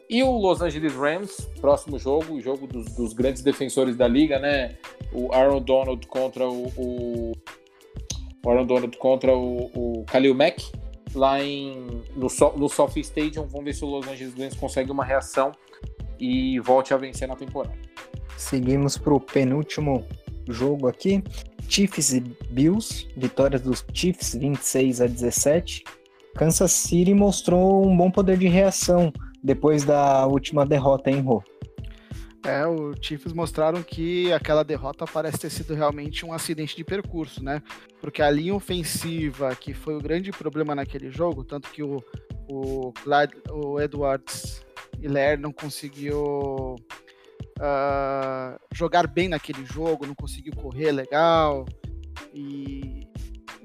E 0.08 0.22
o 0.22 0.30
Los 0.38 0.62
Angeles 0.62 0.94
Rams, 0.94 1.50
próximo 1.60 1.98
jogo, 1.98 2.34
o 2.34 2.40
jogo 2.40 2.68
dos, 2.68 2.94
dos 2.94 3.12
grandes 3.12 3.42
defensores 3.42 3.96
da 3.96 4.06
liga, 4.06 4.38
né? 4.38 4.76
O 5.12 5.34
Aaron 5.34 5.60
Donald 5.60 6.06
contra 6.06 6.48
o, 6.48 6.68
o, 6.76 7.32
o 8.44 8.48
Aaron 8.48 8.66
Donald 8.66 8.96
contra 8.96 9.36
o, 9.36 9.72
o 9.74 10.04
Khalil 10.04 10.36
Mack 10.36 10.70
lá 11.14 11.42
em, 11.42 12.02
no, 12.14 12.28
no 12.56 12.68
Sophie 12.68 13.00
Stadium. 13.02 13.46
Vamos 13.46 13.64
ver 13.64 13.74
se 13.74 13.84
o 13.84 13.88
Los 13.88 14.06
Angeles 14.06 14.34
Rams 14.34 14.54
consegue 14.54 14.90
uma 14.90 15.04
reação 15.04 15.52
e 16.18 16.58
volte 16.61 16.92
a 16.92 16.96
vencer 16.96 17.26
na 17.26 17.36
temporada. 17.36 17.74
Seguimos 18.36 18.96
para 18.96 19.14
o 19.14 19.20
penúltimo 19.20 20.04
jogo 20.48 20.88
aqui. 20.88 21.22
Chiefs 21.68 22.12
e 22.12 22.20
Bills, 22.50 23.06
vitórias 23.16 23.62
dos 23.62 23.84
Chiefs 23.92 24.34
26 24.34 25.00
a 25.00 25.06
17. 25.06 25.84
Kansas 26.34 26.72
City 26.72 27.14
mostrou 27.14 27.86
um 27.86 27.96
bom 27.96 28.11
poder 28.11 28.38
de 28.38 28.48
reação 28.48 29.12
depois 29.42 29.84
da 29.84 30.26
última 30.26 30.66
derrota 30.66 31.11
em 31.11 31.20
Rô. 31.20 31.42
É, 32.45 32.66
os 32.66 32.97
Chiefs 33.03 33.32
mostraram 33.32 33.82
que 33.82 34.32
aquela 34.32 34.62
derrota 34.62 35.05
parece 35.07 35.38
ter 35.38 35.51
sido 35.51 35.74
realmente 35.74 36.24
um 36.24 36.32
acidente 36.32 36.74
de 36.74 36.82
percurso, 36.82 37.45
né? 37.45 37.62
Porque 38.01 38.22
a 38.22 38.30
linha 38.30 38.55
ofensiva, 38.55 39.55
que 39.55 39.74
foi 39.74 39.95
o 39.95 40.01
grande 40.01 40.30
problema 40.30 40.74
naquele 40.74 41.11
jogo, 41.11 41.45
tanto 41.45 41.70
que 41.70 41.82
o, 41.82 42.03
o, 42.49 42.93
Clyde, 42.93 43.34
o 43.51 43.78
Edwards 43.78 44.64
Hilaire 44.99 45.41
não 45.41 45.53
conseguiu 45.53 46.76
uh, 47.59 48.59
jogar 48.72 49.07
bem 49.07 49.28
naquele 49.28 49.64
jogo, 49.66 50.07
não 50.07 50.14
conseguiu 50.14 50.55
correr 50.55 50.93
legal 50.93 51.66
e 52.34 52.79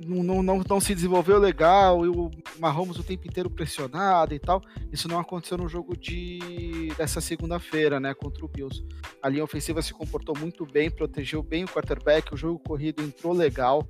não, 0.07 0.23
não, 0.23 0.43
não, 0.43 0.63
não, 0.67 0.79
se 0.79 0.93
desenvolveu 0.93 1.39
legal 1.39 2.05
e 2.05 2.09
o 2.09 2.29
Mahomes 2.59 2.97
o 2.97 3.03
tempo 3.03 3.27
inteiro 3.27 3.49
pressionado 3.49 4.33
e 4.33 4.39
tal. 4.39 4.61
Isso 4.91 5.07
não 5.07 5.19
aconteceu 5.19 5.57
no 5.57 5.67
jogo 5.67 5.97
de 5.97 6.89
dessa 6.97 7.19
segunda-feira, 7.19 7.99
né, 7.99 8.13
contra 8.13 8.45
o 8.45 8.47
Bills. 8.47 8.85
A 9.21 9.29
linha 9.29 9.43
ofensiva 9.43 9.81
se 9.81 9.93
comportou 9.93 10.37
muito 10.37 10.65
bem, 10.65 10.89
protegeu 10.89 11.41
bem 11.41 11.63
o 11.63 11.67
quarterback, 11.67 12.33
o 12.33 12.37
jogo 12.37 12.59
corrido 12.59 13.01
entrou 13.01 13.33
legal. 13.33 13.87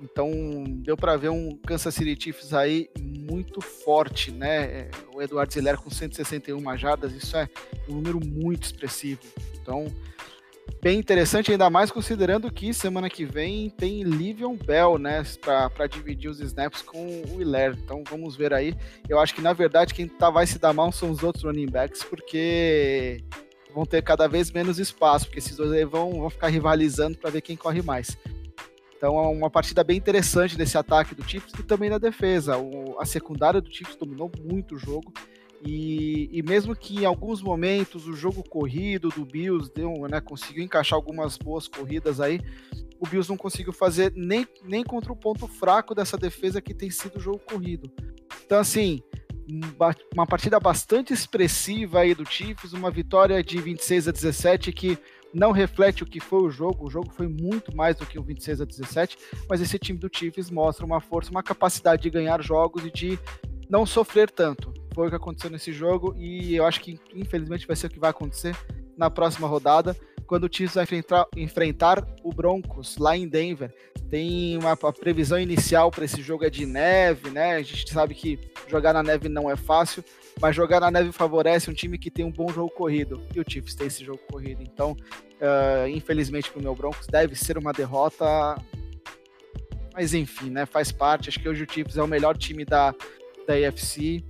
Então 0.00 0.30
deu 0.66 0.96
para 0.96 1.16
ver 1.16 1.30
um 1.30 1.56
Kansas 1.58 1.94
City 1.94 2.20
Chiefs 2.20 2.52
aí 2.52 2.88
muito 2.98 3.60
forte, 3.60 4.32
né? 4.32 4.90
O 5.14 5.22
Eduardo 5.22 5.52
Zeller 5.52 5.78
com 5.78 5.90
161 5.90 6.76
jardas, 6.76 7.12
isso 7.12 7.36
é 7.36 7.48
um 7.88 7.94
número 7.94 8.18
muito 8.24 8.64
expressivo. 8.64 9.20
Então 9.60 9.86
bem 10.82 10.98
interessante, 10.98 11.52
ainda 11.52 11.70
mais 11.70 11.90
considerando 11.90 12.50
que 12.50 12.74
semana 12.74 13.08
que 13.08 13.24
vem 13.24 13.70
tem 13.70 14.02
Livion 14.02 14.56
Bell, 14.56 14.98
né, 14.98 15.22
para 15.40 15.86
dividir 15.86 16.28
os 16.28 16.40
snaps 16.40 16.82
com 16.82 17.22
o 17.28 17.40
Hiller. 17.40 17.78
Então 17.82 18.02
vamos 18.08 18.36
ver 18.36 18.52
aí. 18.52 18.74
Eu 19.08 19.20
acho 19.20 19.34
que 19.34 19.40
na 19.40 19.52
verdade 19.52 19.94
quem 19.94 20.08
tá, 20.08 20.30
vai 20.30 20.46
se 20.46 20.58
dar 20.58 20.72
mal 20.72 20.90
são 20.90 21.10
os 21.10 21.22
outros 21.22 21.44
running 21.44 21.70
backs, 21.70 22.02
porque 22.02 23.22
vão 23.72 23.86
ter 23.86 24.02
cada 24.02 24.26
vez 24.28 24.50
menos 24.50 24.78
espaço, 24.78 25.26
porque 25.26 25.38
esses 25.38 25.56
dois 25.56 25.72
aí 25.72 25.84
vão, 25.84 26.20
vão 26.20 26.30
ficar 26.30 26.48
rivalizando 26.48 27.16
para 27.16 27.30
ver 27.30 27.40
quem 27.40 27.56
corre 27.56 27.80
mais. 27.80 28.16
Então 28.96 29.18
é 29.18 29.28
uma 29.28 29.50
partida 29.50 29.82
bem 29.82 29.96
interessante 29.96 30.56
desse 30.56 30.78
ataque 30.78 31.14
do 31.14 31.28
Chiefs 31.28 31.52
e 31.58 31.62
também 31.64 31.90
da 31.90 31.98
defesa. 31.98 32.56
O, 32.56 33.00
a 33.00 33.04
secundária 33.04 33.60
do 33.60 33.72
Chiefs 33.72 33.96
dominou 33.96 34.30
muito 34.44 34.76
o 34.76 34.78
jogo 34.78 35.12
e, 35.64 36.28
e, 36.32 36.42
mesmo 36.42 36.74
que 36.74 37.00
em 37.00 37.04
alguns 37.04 37.40
momentos 37.40 38.08
o 38.08 38.14
jogo 38.14 38.42
corrido 38.42 39.08
do 39.10 39.24
Bills 39.24 39.70
deu, 39.72 39.92
né, 40.10 40.20
conseguiu 40.20 40.64
encaixar 40.64 40.96
algumas 40.96 41.38
boas 41.38 41.68
corridas 41.68 42.20
aí, 42.20 42.40
o 42.98 43.06
Bills 43.06 43.28
não 43.28 43.36
conseguiu 43.36 43.72
fazer 43.72 44.12
nem, 44.16 44.46
nem 44.64 44.82
contra 44.82 45.12
o 45.12 45.16
ponto 45.16 45.46
fraco 45.46 45.94
dessa 45.94 46.16
defesa 46.16 46.60
que 46.60 46.74
tem 46.74 46.90
sido 46.90 47.16
o 47.18 47.20
jogo 47.20 47.40
corrido. 47.40 47.90
Então, 48.44 48.58
assim, 48.58 49.00
uma 50.12 50.26
partida 50.26 50.58
bastante 50.58 51.12
expressiva 51.12 52.00
aí 52.00 52.14
do 52.14 52.24
Chiefs, 52.24 52.72
uma 52.72 52.90
vitória 52.90 53.42
de 53.42 53.60
26 53.60 54.08
a 54.08 54.12
17 54.12 54.72
que 54.72 54.98
não 55.32 55.50
reflete 55.50 56.02
o 56.02 56.06
que 56.06 56.20
foi 56.20 56.42
o 56.42 56.50
jogo. 56.50 56.86
O 56.86 56.90
jogo 56.90 57.10
foi 57.12 57.28
muito 57.28 57.74
mais 57.76 57.96
do 57.96 58.06
que 58.06 58.18
um 58.18 58.22
26 58.22 58.60
a 58.60 58.64
17, 58.64 59.16
mas 59.48 59.60
esse 59.60 59.78
time 59.78 59.98
do 59.98 60.10
Chiefs 60.12 60.50
mostra 60.50 60.84
uma 60.84 61.00
força, 61.00 61.30
uma 61.30 61.42
capacidade 61.42 62.02
de 62.02 62.10
ganhar 62.10 62.42
jogos 62.42 62.84
e 62.84 62.90
de 62.90 63.18
não 63.68 63.86
sofrer 63.86 64.30
tanto. 64.30 64.81
Foi 64.94 65.06
o 65.06 65.10
que 65.10 65.16
aconteceu 65.16 65.50
nesse 65.50 65.72
jogo 65.72 66.14
e 66.18 66.54
eu 66.56 66.66
acho 66.66 66.80
que 66.80 67.00
infelizmente 67.14 67.66
vai 67.66 67.76
ser 67.76 67.86
o 67.86 67.90
que 67.90 67.98
vai 67.98 68.10
acontecer 68.10 68.56
na 68.96 69.10
próxima 69.10 69.48
rodada, 69.48 69.96
quando 70.26 70.44
o 70.44 70.48
Chiefs 70.50 70.74
vai 70.74 70.84
enfrentar, 70.84 71.26
enfrentar 71.36 72.06
o 72.22 72.32
Broncos 72.32 72.96
lá 72.96 73.16
em 73.16 73.28
Denver. 73.28 73.74
Tem 74.08 74.56
uma 74.56 74.76
previsão 74.76 75.38
inicial 75.38 75.90
para 75.90 76.04
esse 76.04 76.22
jogo 76.22 76.44
é 76.44 76.50
de 76.50 76.66
neve, 76.66 77.30
né? 77.30 77.56
A 77.56 77.62
gente 77.62 77.90
sabe 77.92 78.14
que 78.14 78.38
jogar 78.68 78.92
na 78.92 79.02
neve 79.02 79.28
não 79.28 79.50
é 79.50 79.56
fácil, 79.56 80.04
mas 80.40 80.54
jogar 80.54 80.80
na 80.80 80.90
neve 80.90 81.12
favorece 81.12 81.70
um 81.70 81.74
time 81.74 81.98
que 81.98 82.10
tem 82.10 82.24
um 82.24 82.30
bom 82.30 82.48
jogo 82.48 82.70
corrido. 82.70 83.22
E 83.34 83.40
o 83.40 83.44
Chiefs 83.46 83.74
tem 83.74 83.86
esse 83.86 84.04
jogo 84.04 84.20
corrido. 84.30 84.62
Então, 84.62 84.92
uh, 84.92 85.88
infelizmente 85.88 86.50
para 86.50 86.60
o 86.60 86.62
meu 86.62 86.74
Broncos, 86.74 87.06
deve 87.06 87.34
ser 87.34 87.58
uma 87.58 87.72
derrota. 87.72 88.24
Mas 89.94 90.14
enfim, 90.14 90.50
né? 90.50 90.64
Faz 90.64 90.92
parte. 90.92 91.28
Acho 91.28 91.40
que 91.40 91.48
hoje 91.48 91.64
o 91.64 91.70
Chiefs 91.70 91.96
é 91.96 92.02
o 92.02 92.08
melhor 92.08 92.36
time 92.36 92.64
da, 92.64 92.94
da 93.46 93.54
AFC 93.54 94.24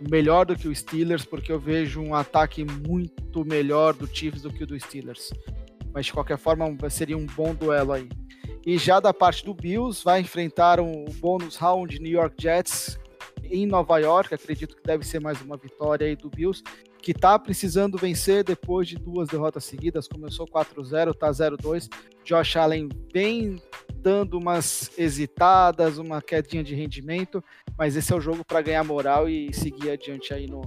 melhor 0.00 0.46
do 0.46 0.56
que 0.56 0.68
o 0.68 0.74
Steelers, 0.74 1.24
porque 1.24 1.50
eu 1.50 1.58
vejo 1.58 2.00
um 2.00 2.14
ataque 2.14 2.64
muito 2.64 3.44
melhor 3.44 3.94
do 3.94 4.06
Chiefs 4.06 4.42
do 4.42 4.52
que 4.52 4.64
o 4.64 4.66
do 4.66 4.78
Steelers. 4.78 5.30
Mas 5.92 6.06
de 6.06 6.12
qualquer 6.12 6.38
forma, 6.38 6.66
seria 6.90 7.16
um 7.16 7.26
bom 7.26 7.54
duelo 7.54 7.92
aí. 7.92 8.08
E 8.66 8.78
já 8.78 9.00
da 9.00 9.14
parte 9.14 9.44
do 9.44 9.54
Bills, 9.54 10.02
vai 10.04 10.20
enfrentar 10.20 10.80
um 10.80 11.04
bônus 11.20 11.56
round 11.56 11.98
New 12.00 12.12
York 12.12 12.34
Jets 12.38 12.98
em 13.44 13.66
Nova 13.66 13.98
York. 13.98 14.34
Acredito 14.34 14.76
que 14.76 14.82
deve 14.82 15.06
ser 15.06 15.20
mais 15.20 15.40
uma 15.40 15.56
vitória 15.56 16.06
aí 16.06 16.16
do 16.16 16.28
Bills, 16.28 16.62
que 17.06 17.12
está 17.12 17.38
precisando 17.38 17.96
vencer 17.96 18.42
depois 18.42 18.88
de 18.88 18.96
duas 18.96 19.28
derrotas 19.28 19.64
seguidas. 19.64 20.08
Começou 20.08 20.44
4-0, 20.44 21.14
tá 21.14 21.30
0-2. 21.30 21.88
Josh 22.24 22.56
Allen 22.56 22.88
vem 23.14 23.62
dando 23.94 24.36
umas 24.36 24.90
hesitadas, 24.98 25.98
uma 25.98 26.20
quedinha 26.20 26.64
de 26.64 26.74
rendimento, 26.74 27.44
mas 27.78 27.94
esse 27.94 28.12
é 28.12 28.16
o 28.16 28.20
jogo 28.20 28.44
para 28.44 28.60
ganhar 28.60 28.82
moral 28.82 29.28
e 29.28 29.54
seguir 29.54 29.92
adiante 29.92 30.34
aí 30.34 30.48
no 30.48 30.62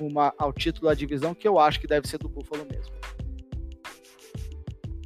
uma, 0.00 0.32
ao 0.38 0.54
título 0.54 0.88
da 0.88 0.94
divisão, 0.94 1.34
que 1.34 1.46
eu 1.46 1.58
acho 1.58 1.78
que 1.78 1.86
deve 1.86 2.08
ser 2.08 2.16
do 2.16 2.30
Buffalo 2.30 2.66
mesmo. 2.72 2.94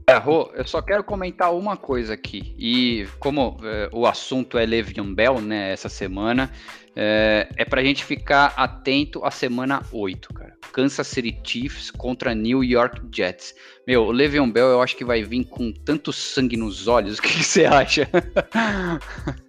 É, 0.06 0.16
Rô, 0.16 0.48
eu 0.54 0.64
só 0.64 0.80
quero 0.80 1.02
comentar 1.02 1.52
uma 1.52 1.76
coisa 1.76 2.14
aqui. 2.14 2.54
E 2.56 3.08
como 3.18 3.58
é, 3.64 3.90
o 3.92 4.06
assunto 4.06 4.56
é 4.56 4.64
Le'Veon 4.64 5.12
Bell, 5.12 5.40
né, 5.40 5.72
essa 5.72 5.88
semana, 5.88 6.52
é, 7.00 7.48
é 7.56 7.64
pra 7.64 7.80
gente 7.80 8.04
ficar 8.04 8.52
atento 8.56 9.24
à 9.24 9.30
semana 9.30 9.80
8, 9.92 10.34
cara. 10.34 10.52
Kansas 10.72 11.06
City 11.06 11.38
Chiefs 11.44 11.92
contra 11.92 12.34
New 12.34 12.64
York 12.64 13.00
Jets. 13.14 13.54
Meu, 13.86 14.02
o 14.02 14.10
Le'Veon 14.10 14.50
Bell 14.50 14.66
eu 14.66 14.82
acho 14.82 14.96
que 14.96 15.04
vai 15.04 15.22
vir 15.22 15.44
com 15.44 15.72
tanto 15.72 16.12
sangue 16.12 16.56
nos 16.56 16.88
olhos. 16.88 17.18
O 17.18 17.22
que 17.22 17.44
você 17.44 17.64
acha? 17.66 18.08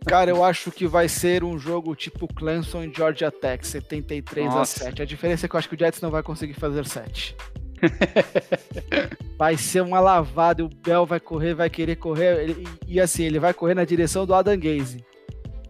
Cara, 0.06 0.30
eu 0.30 0.44
acho 0.44 0.72
que 0.72 0.86
vai 0.86 1.10
ser 1.10 1.44
um 1.44 1.58
jogo 1.58 1.96
tipo 1.96 2.28
Clemson 2.28 2.84
e 2.84 2.94
Georgia 2.94 3.32
Tech, 3.32 3.66
73 3.66 4.46
Nossa. 4.46 4.84
a 4.84 4.86
7. 4.88 5.02
A 5.02 5.06
diferença 5.06 5.46
é 5.46 5.50
que 5.50 5.56
eu 5.56 5.58
acho 5.58 5.70
que 5.70 5.76
o 5.76 5.80
Jets 5.80 6.02
não 6.02 6.12
vai 6.12 6.22
conseguir 6.22 6.54
fazer 6.54 6.86
7. 6.86 7.36
vai 9.38 9.58
ser 9.58 9.82
uma 9.82 10.00
lavada, 10.00 10.64
o 10.64 10.70
Bell 10.70 11.06
vai 11.06 11.20
correr, 11.20 11.56
vai 11.56 11.70
querer 11.70 11.96
correr, 11.96 12.44
ele, 12.44 12.68
e 12.88 13.00
assim, 13.00 13.24
ele 13.24 13.40
vai 13.40 13.54
correr 13.54 13.74
na 13.74 13.86
direção 13.86 14.26
do 14.26 14.34
Adam 14.36 14.58
Gaze. 14.58 15.04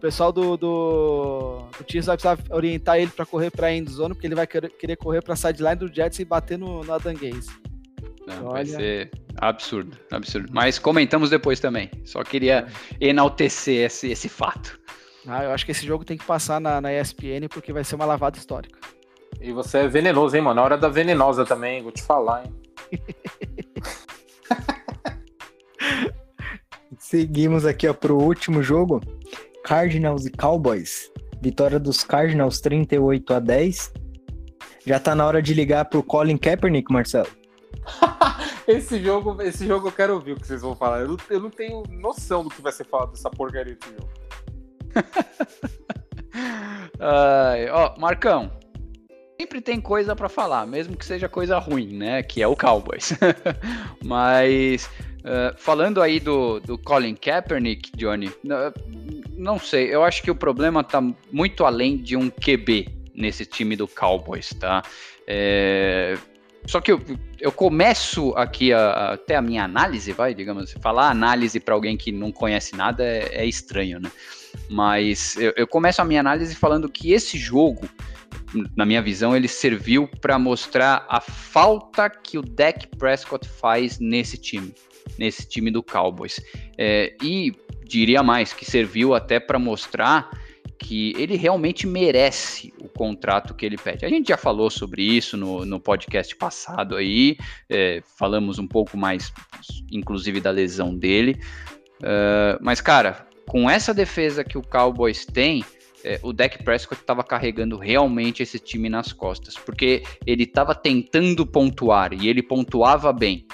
pessoal 0.00 0.32
do, 0.32 0.56
do, 0.56 1.58
do 1.76 1.84
Chiefs 1.86 2.06
vai 2.06 2.16
precisar 2.16 2.38
orientar 2.50 2.98
ele 2.98 3.10
para 3.10 3.26
correr 3.26 3.50
para 3.50 3.70
end 3.70 3.92
zone, 3.92 4.14
porque 4.14 4.26
ele 4.26 4.34
vai 4.34 4.46
querer, 4.46 4.70
querer 4.70 4.96
correr 4.96 5.20
para 5.20 5.36
sideline 5.36 5.76
do 5.76 5.94
Jets 5.94 6.20
e 6.20 6.24
bater 6.24 6.56
no, 6.56 6.82
no 6.82 6.90
Adam 6.90 7.12
Gaze. 7.12 7.50
Não, 8.26 8.46
Olha... 8.46 8.52
Vai 8.52 8.64
ser 8.64 9.10
absurdo, 9.36 9.98
absurdo. 10.10 10.48
Mas 10.54 10.78
comentamos 10.78 11.28
depois 11.28 11.60
também. 11.60 11.90
Só 12.06 12.24
queria 12.24 12.66
enaltecer 12.98 13.84
esse, 13.84 14.10
esse 14.10 14.26
fato. 14.26 14.80
Ah, 15.26 15.44
eu 15.44 15.50
acho 15.50 15.66
que 15.66 15.72
esse 15.72 15.84
jogo 15.84 16.02
tem 16.02 16.16
que 16.16 16.24
passar 16.24 16.62
na, 16.62 16.80
na 16.80 16.98
ESPN 16.98 17.46
porque 17.50 17.70
vai 17.70 17.84
ser 17.84 17.96
uma 17.96 18.06
lavada 18.06 18.38
histórica. 18.38 18.80
E 19.38 19.52
você 19.52 19.80
é 19.80 19.86
venenoso, 19.86 20.34
hein, 20.34 20.40
mano? 20.40 20.54
Na 20.54 20.62
hora 20.62 20.78
da 20.78 20.88
venenosa 20.88 21.44
também, 21.44 21.82
vou 21.82 21.92
te 21.92 22.02
falar, 22.02 22.46
hein? 22.46 22.54
Seguimos 26.98 27.66
aqui 27.66 27.86
ó, 27.86 27.92
pro 27.92 28.16
último 28.16 28.62
jogo. 28.62 29.02
Cardinals 29.70 30.26
e 30.26 30.30
Cowboys. 30.32 31.12
Vitória 31.40 31.78
dos 31.78 32.02
Cardinals 32.02 32.60
38 32.60 33.34
a 33.34 33.38
10. 33.38 33.92
Já 34.84 34.98
tá 34.98 35.14
na 35.14 35.24
hora 35.24 35.40
de 35.40 35.54
ligar 35.54 35.84
pro 35.84 36.02
Colin 36.02 36.36
Kaepernick, 36.36 36.92
Marcelo. 36.92 37.28
esse 38.66 39.00
jogo, 39.00 39.40
esse 39.40 39.64
jogo 39.64 39.86
eu 39.86 39.92
quero 39.92 40.14
ouvir 40.14 40.32
o 40.32 40.40
que 40.40 40.44
vocês 40.44 40.62
vão 40.62 40.74
falar. 40.74 41.02
Eu 41.02 41.08
não, 41.10 41.16
eu 41.30 41.38
não 41.38 41.50
tenho 41.50 41.84
noção 41.88 42.42
do 42.42 42.50
que 42.50 42.60
vai 42.60 42.72
ser 42.72 42.82
falado 42.82 43.12
dessa 43.12 43.30
porcaria 43.30 43.76
desse 43.76 43.92
jogo. 43.92 44.10
uh, 46.98 47.70
ó, 47.70 47.96
Marcão, 47.96 48.50
sem 49.38 49.46
sempre 49.50 49.60
tem 49.60 49.80
coisa 49.80 50.16
para 50.16 50.28
falar, 50.28 50.66
mesmo 50.66 50.96
que 50.96 51.04
seja 51.04 51.28
coisa 51.28 51.60
ruim, 51.60 51.96
né? 51.96 52.24
Que 52.24 52.42
é 52.42 52.46
o 52.48 52.56
Cowboys. 52.56 53.12
Mas 54.04 54.90
uh, 55.20 55.56
falando 55.56 56.00
aí 56.02 56.20
do, 56.20 56.60
do 56.60 56.78
Colin 56.78 57.14
Kaepernick, 57.14 57.90
Johnny, 57.96 58.30
não 59.36 59.58
sei, 59.58 59.94
eu 59.94 60.04
acho 60.04 60.22
que 60.22 60.30
o 60.30 60.34
problema 60.34 60.84
tá 60.84 61.02
muito 61.32 61.64
além 61.64 61.96
de 61.96 62.16
um 62.16 62.30
QB 62.30 62.88
nesse 63.14 63.44
time 63.44 63.76
do 63.76 63.86
Cowboys, 63.88 64.50
tá? 64.50 64.82
É, 65.26 66.16
só 66.66 66.80
que 66.80 66.92
eu, 66.92 67.00
eu 67.38 67.50
começo 67.50 68.32
aqui 68.36 68.72
a, 68.72 68.90
a, 68.90 69.12
até 69.14 69.36
a 69.36 69.42
minha 69.42 69.64
análise, 69.64 70.12
vai, 70.12 70.34
digamos, 70.34 70.72
falar 70.80 71.10
análise 71.10 71.58
para 71.58 71.74
alguém 71.74 71.96
que 71.96 72.12
não 72.12 72.30
conhece 72.30 72.76
nada 72.76 73.04
é, 73.04 73.42
é 73.42 73.46
estranho, 73.46 74.00
né? 74.00 74.10
Mas 74.68 75.36
eu, 75.36 75.52
eu, 75.56 75.66
começo 75.66 76.02
a 76.02 76.04
minha 76.04 76.20
análise 76.20 76.54
falando 76.54 76.88
que 76.88 77.12
esse 77.12 77.38
jogo, 77.38 77.88
na 78.76 78.84
minha 78.84 79.00
visão, 79.00 79.36
ele 79.36 79.48
serviu 79.48 80.08
para 80.20 80.38
mostrar 80.38 81.06
a 81.08 81.20
falta 81.20 82.10
que 82.10 82.36
o 82.36 82.42
Dak 82.42 82.86
Prescott 82.98 83.48
faz 83.48 83.98
nesse 83.98 84.36
time, 84.36 84.74
nesse 85.18 85.48
time 85.48 85.70
do 85.70 85.82
Cowboys. 85.82 86.40
É, 86.76 87.14
e 87.22 87.52
diria 87.84 88.22
mais, 88.22 88.52
que 88.52 88.64
serviu 88.64 89.14
até 89.14 89.40
para 89.40 89.58
mostrar 89.58 90.30
que 90.78 91.12
ele 91.18 91.36
realmente 91.36 91.86
merece 91.86 92.72
o 92.80 92.88
contrato 92.88 93.54
que 93.54 93.66
ele 93.66 93.76
pede. 93.76 94.06
A 94.06 94.08
gente 94.08 94.28
já 94.28 94.36
falou 94.36 94.70
sobre 94.70 95.02
isso 95.02 95.36
no, 95.36 95.66
no 95.66 95.78
podcast 95.78 96.34
passado 96.36 96.96
aí, 96.96 97.36
é, 97.68 98.02
falamos 98.16 98.58
um 98.58 98.66
pouco 98.66 98.96
mais, 98.96 99.30
inclusive, 99.92 100.40
da 100.40 100.50
lesão 100.50 100.96
dele. 100.96 101.38
Uh, 101.98 102.56
mas, 102.62 102.80
cara, 102.80 103.26
com 103.46 103.68
essa 103.68 103.92
defesa 103.92 104.42
que 104.42 104.56
o 104.56 104.62
Cowboys 104.62 105.26
tem, 105.26 105.62
é, 106.02 106.18
o 106.22 106.32
Dak 106.32 106.62
Prescott 106.62 107.00
estava 107.00 107.22
carregando 107.22 107.76
realmente 107.76 108.42
esse 108.42 108.58
time 108.58 108.88
nas 108.88 109.12
costas, 109.12 109.54
porque 109.56 110.02
ele 110.26 110.44
estava 110.44 110.74
tentando 110.74 111.44
pontuar 111.44 112.14
e 112.14 112.28
ele 112.28 112.42
pontuava 112.42 113.12
bem. 113.12 113.46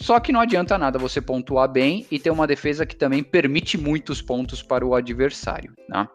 Só 0.00 0.20
que 0.20 0.32
não 0.32 0.40
adianta 0.40 0.78
nada 0.78 0.98
você 0.98 1.20
pontuar 1.20 1.68
bem 1.68 2.06
e 2.10 2.18
ter 2.18 2.30
uma 2.30 2.46
defesa 2.46 2.86
que 2.86 2.94
também 2.94 3.22
permite 3.22 3.76
muitos 3.76 4.22
pontos 4.22 4.62
para 4.62 4.86
o 4.86 4.94
adversário. 4.94 5.72
Né? 5.88 6.06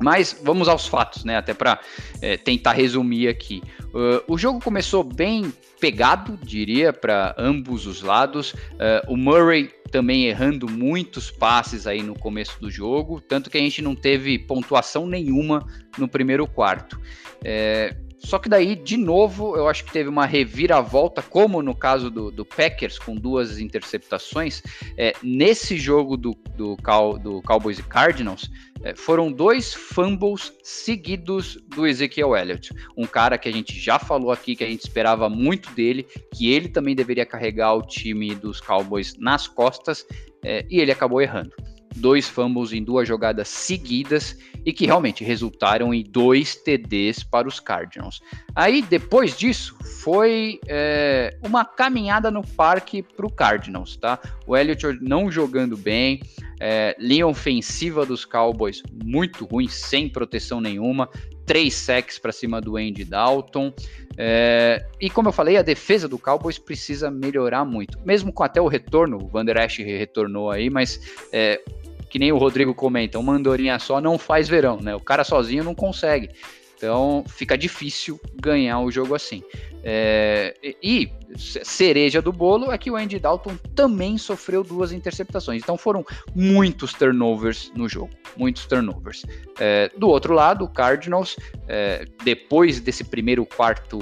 Mas 0.00 0.38
vamos 0.44 0.68
aos 0.68 0.86
fatos, 0.86 1.24
né? 1.24 1.36
Até 1.36 1.52
para 1.52 1.80
é, 2.22 2.36
tentar 2.36 2.72
resumir 2.72 3.28
aqui. 3.28 3.62
Uh, 3.86 4.22
o 4.32 4.38
jogo 4.38 4.60
começou 4.60 5.02
bem 5.02 5.52
pegado, 5.80 6.38
diria, 6.42 6.92
para 6.92 7.34
ambos 7.36 7.86
os 7.86 8.02
lados. 8.02 8.52
Uh, 8.52 9.12
o 9.12 9.16
Murray 9.16 9.70
também 9.90 10.26
errando 10.26 10.68
muitos 10.70 11.30
passes 11.30 11.86
aí 11.86 12.02
no 12.02 12.16
começo 12.16 12.60
do 12.60 12.70
jogo, 12.70 13.20
tanto 13.20 13.50
que 13.50 13.58
a 13.58 13.60
gente 13.60 13.82
não 13.82 13.96
teve 13.96 14.38
pontuação 14.38 15.06
nenhuma 15.06 15.66
no 15.96 16.06
primeiro 16.06 16.46
quarto. 16.46 17.00
É, 17.42 17.96
só 18.18 18.38
que 18.38 18.48
daí, 18.48 18.74
de 18.74 18.96
novo, 18.96 19.56
eu 19.56 19.68
acho 19.68 19.84
que 19.84 19.92
teve 19.92 20.08
uma 20.08 20.26
reviravolta, 20.26 21.22
como 21.22 21.62
no 21.62 21.74
caso 21.74 22.10
do, 22.10 22.30
do 22.30 22.44
Packers, 22.44 22.98
com 22.98 23.14
duas 23.14 23.58
interceptações. 23.60 24.62
É, 24.96 25.12
nesse 25.22 25.76
jogo 25.76 26.16
do, 26.16 26.36
do, 26.56 26.76
do 27.22 27.42
Cowboys 27.42 27.78
e 27.78 27.82
Cardinals, 27.82 28.50
é, 28.82 28.94
foram 28.94 29.30
dois 29.30 29.72
fumbles 29.72 30.52
seguidos 30.62 31.58
do 31.68 31.86
Ezekiel 31.86 32.36
Elliott. 32.36 32.74
Um 32.96 33.06
cara 33.06 33.38
que 33.38 33.48
a 33.48 33.52
gente 33.52 33.78
já 33.78 33.98
falou 33.98 34.32
aqui, 34.32 34.56
que 34.56 34.64
a 34.64 34.68
gente 34.68 34.82
esperava 34.82 35.28
muito 35.28 35.70
dele, 35.72 36.06
que 36.34 36.52
ele 36.52 36.68
também 36.68 36.96
deveria 36.96 37.24
carregar 37.24 37.74
o 37.74 37.82
time 37.82 38.34
dos 38.34 38.60
Cowboys 38.60 39.16
nas 39.18 39.46
costas, 39.46 40.04
é, 40.44 40.66
e 40.68 40.80
ele 40.80 40.92
acabou 40.92 41.22
errando 41.22 41.52
dois 41.98 42.28
fumbles 42.28 42.72
em 42.72 42.82
duas 42.82 43.06
jogadas 43.06 43.48
seguidas 43.48 44.38
e 44.64 44.72
que 44.72 44.86
realmente 44.86 45.24
resultaram 45.24 45.92
em 45.92 46.02
dois 46.02 46.54
TDs 46.54 47.22
para 47.22 47.48
os 47.48 47.60
Cardinals. 47.60 48.20
Aí, 48.54 48.82
depois 48.82 49.36
disso, 49.36 49.76
foi 50.02 50.60
é, 50.66 51.36
uma 51.42 51.64
caminhada 51.64 52.30
no 52.30 52.46
parque 52.46 53.02
para 53.02 53.26
o 53.26 53.30
Cardinals, 53.30 53.96
tá? 53.96 54.18
O 54.46 54.56
Elliott 54.56 54.98
não 55.00 55.30
jogando 55.30 55.76
bem, 55.76 56.20
é, 56.60 56.96
linha 56.98 57.26
ofensiva 57.26 58.04
dos 58.04 58.24
Cowboys 58.24 58.82
muito 59.04 59.44
ruim, 59.44 59.68
sem 59.68 60.08
proteção 60.08 60.60
nenhuma, 60.60 61.08
três 61.46 61.74
sacks 61.74 62.18
para 62.18 62.30
cima 62.30 62.60
do 62.60 62.76
Andy 62.76 63.04
Dalton. 63.04 63.72
É, 64.16 64.84
e 65.00 65.08
como 65.08 65.28
eu 65.28 65.32
falei, 65.32 65.56
a 65.56 65.62
defesa 65.62 66.06
do 66.06 66.18
Cowboys 66.18 66.58
precisa 66.58 67.10
melhorar 67.10 67.64
muito. 67.64 67.98
Mesmo 68.04 68.32
com 68.32 68.42
até 68.42 68.60
o 68.60 68.68
retorno, 68.68 69.16
o 69.16 69.28
Van 69.28 69.44
Der 69.44 69.56
Esch 69.56 69.78
retornou 69.78 70.50
aí, 70.50 70.68
mas 70.68 71.00
é, 71.32 71.62
que 72.08 72.18
nem 72.18 72.32
o 72.32 72.38
Rodrigo 72.38 72.74
comenta, 72.74 73.18
uma 73.18 73.34
andorinha 73.34 73.78
só 73.78 74.00
não 74.00 74.18
faz 74.18 74.48
verão, 74.48 74.78
né? 74.80 74.94
O 74.94 75.00
cara 75.00 75.24
sozinho 75.24 75.64
não 75.64 75.74
consegue. 75.74 76.30
Então 76.78 77.24
fica 77.26 77.58
difícil 77.58 78.20
ganhar 78.40 78.78
o 78.80 78.90
jogo 78.90 79.14
assim. 79.14 79.42
É, 79.82 80.54
e 80.82 81.10
cereja 81.36 82.22
do 82.22 82.32
bolo 82.32 82.70
é 82.70 82.78
que 82.78 82.90
o 82.90 82.96
Andy 82.96 83.18
Dalton 83.18 83.56
também 83.74 84.16
sofreu 84.16 84.62
duas 84.62 84.92
interceptações. 84.92 85.60
Então 85.60 85.76
foram 85.76 86.04
muitos 86.34 86.92
turnovers 86.92 87.72
no 87.74 87.88
jogo, 87.88 88.10
muitos 88.36 88.64
turnovers. 88.66 89.24
É, 89.58 89.90
do 89.96 90.08
outro 90.08 90.34
lado, 90.34 90.64
o 90.64 90.68
Cardinals, 90.68 91.36
é, 91.66 92.04
depois 92.22 92.80
desse 92.80 93.02
primeiro 93.02 93.44
quarto 93.44 93.98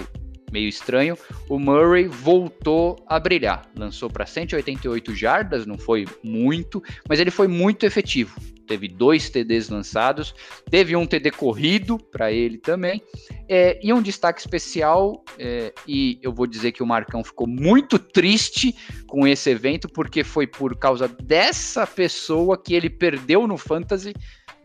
meio 0.57 0.69
estranho, 0.71 1.19
o 1.51 1.59
Murray 1.59 2.09
voltou 2.09 3.05
a 3.07 3.21
brilhar. 3.21 3.71
Lançou 3.77 4.09
para 4.09 4.25
188 4.25 5.15
jardas, 5.15 5.67
não 5.67 5.77
foi 5.77 6.07
muito, 6.23 6.83
mas 7.07 7.21
ele 7.21 7.31
foi 7.31 7.47
muito 7.47 7.85
efetivo. 7.85 8.41
Teve 8.67 8.89
dois 8.89 9.29
TDs 9.31 9.69
lançados, 9.69 10.35
teve 10.69 10.97
um 10.97 11.07
TD 11.07 11.31
corrido 11.31 11.99
para 11.99 12.33
ele 12.33 12.57
também. 12.57 13.03
É, 13.49 13.79
e 13.83 13.93
um 13.93 14.03
destaque 14.03 14.41
especial, 14.41 15.23
é, 15.39 15.73
e 15.87 16.19
eu 16.23 16.33
vou 16.33 16.47
dizer 16.47 16.73
que 16.73 16.83
o 16.83 16.87
Marcão 16.87 17.23
ficou 17.23 17.47
muito 17.47 17.99
triste 17.99 18.75
com 19.07 19.27
esse 19.27 19.51
evento, 19.51 19.89
porque 19.89 20.25
foi 20.25 20.47
por 20.47 20.75
causa 20.77 21.07
dessa 21.07 21.87
pessoa 21.87 22.61
que 22.61 22.75
ele 22.75 22.91
perdeu 22.91 23.47
no 23.47 23.59
Fantasy 23.59 24.15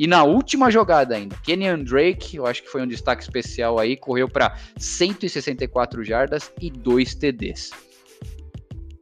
e 0.02 0.08
na 0.08 0.24
última 0.24 0.72
jogada 0.72 1.16
ainda, 1.16 1.36
Kenyan 1.43 1.84
Drake, 1.84 2.36
eu 2.36 2.47
acho 2.47 2.64
que 2.64 2.70
foi 2.70 2.82
um 2.82 2.88
destaque 2.88 3.22
especial 3.22 3.78
aí, 3.78 3.95
correu 3.95 4.28
para 4.28 4.58
164 4.76 6.04
jardas 6.04 6.52
e 6.60 6.72
2 6.72 7.14
TDs. 7.14 7.70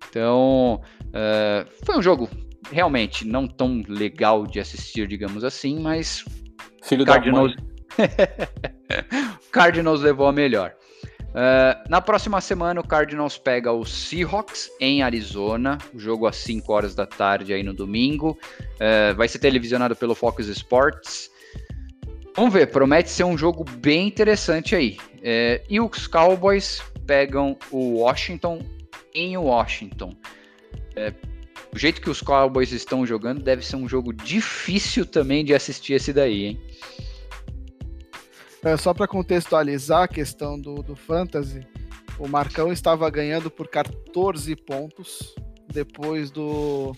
Então, 0.09 0.81
uh, 1.05 1.85
foi 1.85 1.97
um 1.97 2.01
jogo 2.01 2.29
realmente 2.69 3.25
não 3.25 3.47
tão 3.47 3.81
legal 3.87 4.45
de 4.45 4.59
assistir, 4.59 5.07
digamos 5.07 5.45
assim, 5.45 5.79
mas 5.79 6.25
Filho 6.83 7.05
Cardinals... 7.05 7.55
Cardinals 9.53 10.01
levou 10.01 10.27
a 10.27 10.33
melhor. 10.33 10.75
Uh, 11.29 11.87
na 11.87 12.01
próxima 12.01 12.41
semana, 12.41 12.81
o 12.81 12.87
Cardinals 12.87 13.37
pega 13.37 13.71
o 13.71 13.85
Seahawks 13.85 14.69
em 14.79 15.03
Arizona, 15.03 15.77
jogo 15.95 16.25
às 16.25 16.37
5 16.37 16.71
horas 16.73 16.95
da 16.95 17.05
tarde 17.05 17.53
aí 17.53 17.61
no 17.61 17.73
domingo. 17.73 18.37
Uh, 18.75 19.15
vai 19.15 19.27
ser 19.27 19.39
televisionado 19.39 19.95
pelo 19.95 20.15
Fox 20.15 20.47
Sports. 20.47 21.29
Vamos 22.35 22.53
ver, 22.53 22.67
promete 22.71 23.09
ser 23.09 23.25
um 23.25 23.37
jogo 23.37 23.63
bem 23.63 24.07
interessante 24.07 24.75
aí. 24.75 24.97
Uh, 25.17 25.63
e 25.69 25.79
os 25.79 26.07
Cowboys 26.07 26.81
pegam 27.05 27.57
o 27.71 27.99
Washington 27.99 28.61
em 29.13 29.37
Washington. 29.37 30.15
o 31.73 31.77
jeito 31.77 32.01
que 32.01 32.09
os 32.09 32.21
Cowboys 32.21 32.71
estão 32.71 33.05
jogando 33.05 33.41
deve 33.41 33.65
ser 33.65 33.75
um 33.75 33.87
jogo 33.87 34.13
difícil 34.13 35.05
também 35.05 35.43
de 35.43 35.53
assistir 35.53 35.93
esse 35.93 36.13
daí, 36.13 36.45
hein? 36.45 36.61
É, 38.63 38.75
só 38.75 38.93
para 38.93 39.07
contextualizar 39.07 40.03
a 40.03 40.07
questão 40.07 40.59
do, 40.59 40.83
do 40.83 40.95
Fantasy, 40.95 41.65
o 42.17 42.27
Marcão 42.27 42.71
estava 42.71 43.09
ganhando 43.09 43.49
por 43.49 43.67
14 43.67 44.53
pontos 44.57 45.33
depois 45.71 46.29
do, 46.29 46.93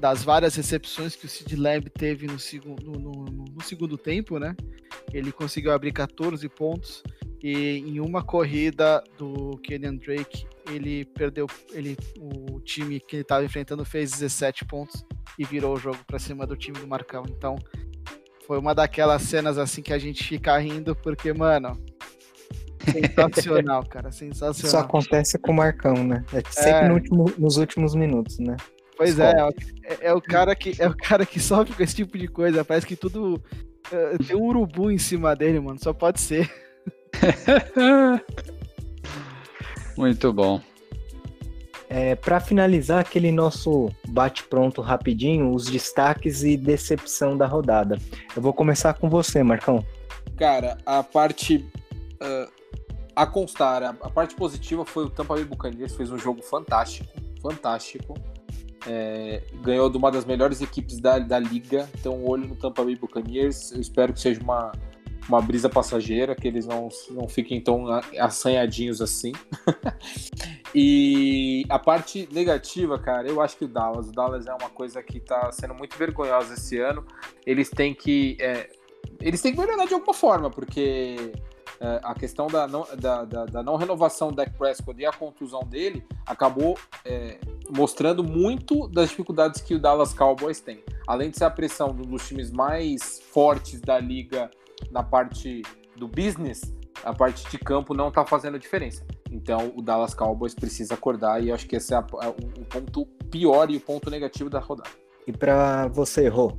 das 0.00 0.24
várias 0.24 0.56
recepções 0.56 1.14
que 1.14 1.26
o 1.26 1.28
Sid 1.28 1.54
Lamb 1.54 1.88
teve 1.90 2.26
no, 2.26 2.38
segundo, 2.38 2.90
no, 2.90 2.98
no, 2.98 3.44
no, 3.44 3.62
segundo 3.62 3.96
tempo, 3.96 4.38
né? 4.38 4.56
Ele 5.12 5.30
conseguiu 5.30 5.70
abrir 5.70 5.92
14 5.92 6.48
pontos 6.48 7.02
e 7.42 7.78
em 7.78 8.00
uma 8.00 8.22
corrida 8.22 9.02
do 9.16 9.58
Kenyan 9.62 9.96
Drake, 9.96 10.46
ele 10.68 11.04
perdeu, 11.04 11.46
ele, 11.72 11.96
o 12.18 12.60
time 12.60 12.98
que 12.98 13.16
ele 13.16 13.22
estava 13.22 13.44
enfrentando 13.44 13.84
fez 13.84 14.10
17 14.10 14.64
pontos 14.64 15.04
e 15.38 15.44
virou 15.44 15.74
o 15.74 15.78
jogo 15.78 15.98
para 16.06 16.18
cima 16.18 16.46
do 16.46 16.56
time 16.56 16.78
do 16.78 16.86
Marcão. 16.86 17.24
Então, 17.28 17.56
foi 18.50 18.58
uma 18.58 18.74
daquelas 18.74 19.22
cenas 19.22 19.56
assim 19.58 19.80
que 19.80 19.92
a 19.92 19.98
gente 19.98 20.24
fica 20.24 20.58
rindo, 20.58 20.96
porque, 20.96 21.32
mano. 21.32 21.80
Sensacional, 22.84 23.86
cara, 23.86 24.10
sensacional. 24.10 24.66
Isso 24.66 24.76
acontece 24.76 25.38
com 25.38 25.52
o 25.52 25.54
Marcão, 25.54 25.94
né? 26.02 26.24
É 26.32 26.42
sempre 26.50 26.86
é... 26.86 26.88
No 26.88 26.94
último, 26.94 27.32
nos 27.38 27.56
últimos 27.58 27.94
minutos, 27.94 28.40
né? 28.40 28.56
Pois 28.96 29.20
é, 29.20 29.32
é, 29.84 30.08
é, 30.08 30.12
o 30.12 30.20
cara 30.20 30.56
que 30.56 30.74
é 30.80 30.88
o 30.88 30.96
cara 30.96 31.24
que 31.24 31.38
sofre 31.40 31.76
com 31.76 31.80
esse 31.80 31.94
tipo 31.94 32.18
de 32.18 32.26
coisa. 32.26 32.64
Parece 32.64 32.88
que 32.88 32.96
tudo 32.96 33.34
uh, 33.36 34.24
tem 34.26 34.34
um 34.34 34.42
urubu 34.42 34.90
em 34.90 34.98
cima 34.98 35.36
dele, 35.36 35.60
mano. 35.60 35.78
Só 35.80 35.92
pode 35.92 36.20
ser. 36.20 36.50
Muito 39.96 40.32
bom. 40.32 40.60
É, 41.92 42.14
para 42.14 42.38
finalizar 42.38 43.00
aquele 43.00 43.32
nosso 43.32 43.90
bate-pronto 44.08 44.80
rapidinho, 44.80 45.52
os 45.52 45.66
destaques 45.66 46.44
e 46.44 46.56
decepção 46.56 47.36
da 47.36 47.46
rodada. 47.46 47.98
Eu 48.34 48.40
vou 48.40 48.52
começar 48.52 48.94
com 48.94 49.10
você, 49.10 49.42
Marcão. 49.42 49.84
Cara, 50.36 50.78
a 50.86 51.02
parte 51.02 51.68
uh, 52.22 52.60
a 53.14 53.26
constar, 53.26 53.82
a, 53.82 53.92
parte 53.92 54.34
positiva 54.34 54.84
foi 54.84 55.04
o 55.04 55.10
Tampa 55.10 55.34
Bay 55.34 55.44
Buccaneers, 55.44 55.94
fez 55.94 56.10
um 56.10 56.18
jogo 56.18 56.42
fantástico, 56.42 57.12
fantástico. 57.42 58.14
É, 58.86 59.42
ganhou 59.62 59.90
de 59.90 59.98
uma 59.98 60.10
das 60.10 60.24
melhores 60.24 60.62
equipes 60.62 60.98
da, 61.00 61.18
da 61.18 61.38
liga, 61.38 61.86
então 61.98 62.24
olho 62.24 62.48
no 62.48 62.56
Tampa 62.56 62.82
Bay 62.82 62.96
Buccaneers. 62.96 63.72
Eu 63.72 63.80
espero 63.80 64.12
que 64.12 64.20
seja 64.20 64.40
uma, 64.40 64.72
uma 65.28 65.40
brisa 65.40 65.68
passageira, 65.68 66.34
que 66.34 66.46
eles 66.46 66.66
não, 66.66 66.88
não 67.10 67.28
fiquem 67.28 67.60
tão 67.60 67.86
assanhadinhos 68.18 69.00
assim. 69.00 69.32
e 70.74 71.64
a 71.68 71.78
parte 71.78 72.28
negativa, 72.32 72.98
cara, 72.98 73.28
eu 73.28 73.40
acho 73.40 73.56
que 73.56 73.64
o 73.64 73.68
Dallas. 73.68 74.08
O 74.08 74.12
Dallas 74.12 74.46
é 74.46 74.52
uma 74.52 74.70
coisa 74.70 75.02
que 75.02 75.20
tá 75.20 75.50
sendo 75.52 75.74
muito 75.74 75.96
vergonhosa 75.96 76.54
esse 76.54 76.78
ano. 76.78 77.04
Eles 77.46 77.70
têm 77.70 77.94
que. 77.94 78.36
É, 78.40 78.70
eles 79.20 79.40
têm 79.40 79.52
que 79.52 79.60
melhorar 79.60 79.86
de 79.86 79.94
alguma 79.94 80.14
forma, 80.14 80.50
porque 80.50 81.32
é, 81.80 81.98
a 82.02 82.14
questão 82.14 82.46
da 82.46 82.66
não, 82.68 82.86
da, 82.98 83.24
da, 83.24 83.46
da, 83.46 83.62
não 83.62 83.76
renovação 83.76 84.28
do 84.28 84.36
Dak 84.36 84.52
Prescott 84.52 85.00
e 85.00 85.06
a 85.06 85.12
contusão 85.12 85.60
dele 85.60 86.04
acabou 86.26 86.78
é, 87.06 87.38
mostrando 87.74 88.22
muito 88.22 88.86
das 88.88 89.08
dificuldades 89.08 89.62
que 89.62 89.74
o 89.74 89.78
Dallas 89.78 90.12
Cowboys 90.12 90.60
tem. 90.60 90.84
Além 91.06 91.30
de 91.30 91.38
ser 91.38 91.44
a 91.44 91.50
pressão 91.50 91.94
dos 91.94 92.28
times 92.28 92.50
mais 92.50 93.20
fortes 93.32 93.80
da 93.80 93.98
liga 93.98 94.50
na 94.90 95.02
parte 95.02 95.62
do 95.96 96.08
business, 96.08 96.74
a 97.04 97.12
parte 97.12 97.48
de 97.50 97.58
campo 97.58 97.94
não 97.94 98.08
está 98.08 98.24
fazendo 98.24 98.58
diferença. 98.58 99.04
Então 99.30 99.72
o 99.76 99.82
Dallas 99.82 100.14
Cowboys 100.14 100.54
precisa 100.54 100.94
acordar 100.94 101.42
e 101.42 101.52
acho 101.52 101.66
que 101.66 101.76
esse 101.76 101.94
é 101.94 101.96
a, 101.96 102.00
a, 102.00 102.28
o 102.28 102.64
ponto 102.68 103.06
pior 103.30 103.70
e 103.70 103.76
o 103.76 103.80
ponto 103.80 104.10
negativo 104.10 104.50
da 104.50 104.58
rodada. 104.58 104.90
E 105.26 105.32
para 105.32 105.88
você, 105.88 106.28
Rô, 106.28 106.56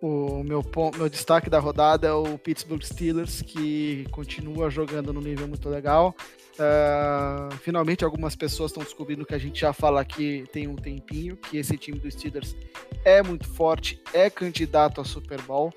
o 0.00 0.42
meu, 0.44 0.62
meu 0.96 1.08
destaque 1.08 1.48
da 1.48 1.58
rodada 1.58 2.06
é 2.06 2.12
o 2.12 2.38
Pittsburgh 2.38 2.82
Steelers, 2.82 3.42
que 3.42 4.06
continua 4.10 4.68
jogando 4.68 5.12
no 5.12 5.20
nível 5.20 5.48
muito 5.48 5.68
legal. 5.68 6.14
Uh, 6.54 7.52
finalmente, 7.56 8.04
algumas 8.04 8.36
pessoas 8.36 8.70
estão 8.70 8.82
descobrindo 8.82 9.26
que 9.26 9.34
a 9.34 9.38
gente 9.38 9.60
já 9.60 9.72
fala 9.72 10.00
aqui 10.00 10.44
tem 10.52 10.68
um 10.68 10.76
tempinho, 10.76 11.36
que 11.36 11.56
esse 11.56 11.76
time 11.76 11.98
dos 11.98 12.14
Steelers 12.14 12.56
é 13.04 13.22
muito 13.22 13.48
forte, 13.48 14.00
é 14.12 14.30
candidato 14.30 15.00
a 15.00 15.04
Super 15.04 15.40
Bowl. 15.42 15.72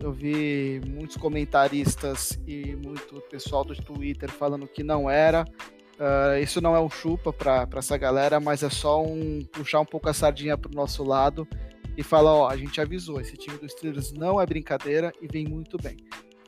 Eu 0.00 0.12
vi 0.12 0.80
muitos 0.86 1.16
comentaristas 1.16 2.38
e 2.46 2.76
muito 2.76 3.20
pessoal 3.30 3.64
do 3.64 3.74
Twitter 3.76 4.30
falando 4.30 4.66
que 4.66 4.82
não 4.82 5.08
era. 5.08 5.44
Uh, 5.94 6.38
isso 6.42 6.60
não 6.60 6.74
é 6.74 6.80
um 6.80 6.90
chupa 6.90 7.32
para 7.32 7.68
essa 7.76 7.96
galera, 7.96 8.38
mas 8.40 8.62
é 8.62 8.70
só 8.70 9.02
um 9.02 9.44
puxar 9.52 9.80
um 9.80 9.86
pouco 9.86 10.08
a 10.08 10.14
sardinha 10.14 10.58
para 10.58 10.70
o 10.70 10.74
nosso 10.74 11.04
lado 11.04 11.46
e 11.96 12.02
fala: 12.02 12.32
ó, 12.32 12.48
a 12.48 12.56
gente 12.56 12.80
avisou, 12.80 13.20
esse 13.20 13.36
time 13.36 13.56
dos 13.56 13.72
Steelers 13.72 14.12
não 14.12 14.40
é 14.40 14.46
brincadeira 14.46 15.12
e 15.20 15.26
vem 15.26 15.46
muito 15.46 15.76
bem. 15.76 15.96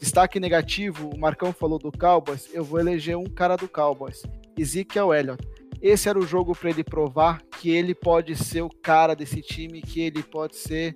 Destaque 0.00 0.40
negativo: 0.40 1.10
o 1.14 1.18
Marcão 1.18 1.52
falou 1.52 1.78
do 1.78 1.92
Cowboys, 1.92 2.48
eu 2.54 2.64
vou 2.64 2.80
eleger 2.80 3.16
um 3.16 3.26
cara 3.26 3.54
do 3.56 3.68
Cowboys, 3.68 4.22
Ezekiel 4.58 5.12
Elliott. 5.12 5.46
Esse 5.82 6.08
era 6.08 6.18
o 6.18 6.26
jogo 6.26 6.54
para 6.54 6.70
ele 6.70 6.82
provar 6.82 7.42
que 7.58 7.70
ele 7.70 7.94
pode 7.94 8.34
ser 8.34 8.62
o 8.62 8.68
cara 8.68 9.14
desse 9.14 9.40
time, 9.40 9.80
que 9.80 10.00
ele 10.00 10.22
pode 10.22 10.56
ser 10.56 10.94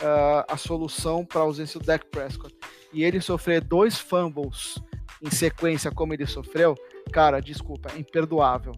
uh, 0.00 0.44
a 0.48 0.56
solução 0.56 1.24
para 1.24 1.40
a 1.40 1.44
ausência 1.44 1.80
do 1.80 1.86
Dak 1.86 2.06
Prescott. 2.06 2.54
E 2.92 3.04
ele 3.04 3.20
sofrer 3.20 3.62
dois 3.62 3.98
fumbles 3.98 4.78
em 5.22 5.30
sequência 5.30 5.90
como 5.90 6.12
ele 6.12 6.26
sofreu, 6.26 6.74
cara, 7.12 7.40
desculpa, 7.40 7.90
é 7.94 7.98
imperdoável 7.98 8.72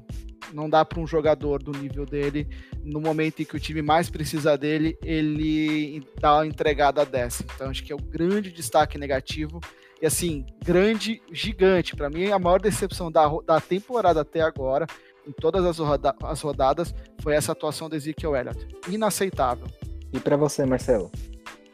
não 0.54 0.70
dá 0.70 0.84
para 0.84 1.00
um 1.00 1.06
jogador 1.06 1.62
do 1.62 1.72
nível 1.72 2.06
dele, 2.06 2.48
no 2.82 3.00
momento 3.00 3.42
em 3.42 3.44
que 3.44 3.56
o 3.56 3.60
time 3.60 3.82
mais 3.82 4.08
precisa 4.08 4.56
dele, 4.56 4.96
ele 5.02 6.06
dá 6.20 6.36
uma 6.36 6.46
entregada 6.46 7.04
dessa. 7.04 7.44
Então, 7.54 7.68
acho 7.68 7.82
que 7.82 7.92
é 7.92 7.96
o 7.96 7.98
um 7.98 8.08
grande 8.08 8.52
destaque 8.52 8.96
negativo. 8.96 9.60
E 10.00 10.06
assim, 10.06 10.46
grande, 10.64 11.20
gigante. 11.32 11.96
Para 11.96 12.08
mim, 12.08 12.30
a 12.30 12.38
maior 12.38 12.60
decepção 12.60 13.10
da, 13.10 13.28
da 13.44 13.60
temporada 13.60 14.20
até 14.20 14.40
agora, 14.40 14.86
em 15.26 15.32
todas 15.32 15.64
as, 15.64 15.78
roda 15.78 16.14
as 16.22 16.40
rodadas, 16.40 16.94
foi 17.20 17.34
essa 17.34 17.52
atuação 17.52 17.88
do 17.88 17.96
Ezekiel 17.96 18.36
Elliott. 18.36 18.66
Inaceitável. 18.88 19.66
E 20.12 20.20
para 20.20 20.36
você, 20.36 20.64
Marcelo? 20.64 21.10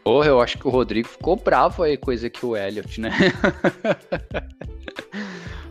Porra, 0.03 0.29
eu 0.29 0.41
acho 0.41 0.57
que 0.57 0.67
o 0.67 0.71
Rodrigo 0.71 1.07
ficou 1.07 1.37
bravo 1.37 1.83
aí 1.83 1.97
com 1.97 2.11
o 2.11 2.15
Ezekiel 2.15 2.57
Elliott, 2.57 3.01
né? 3.01 3.11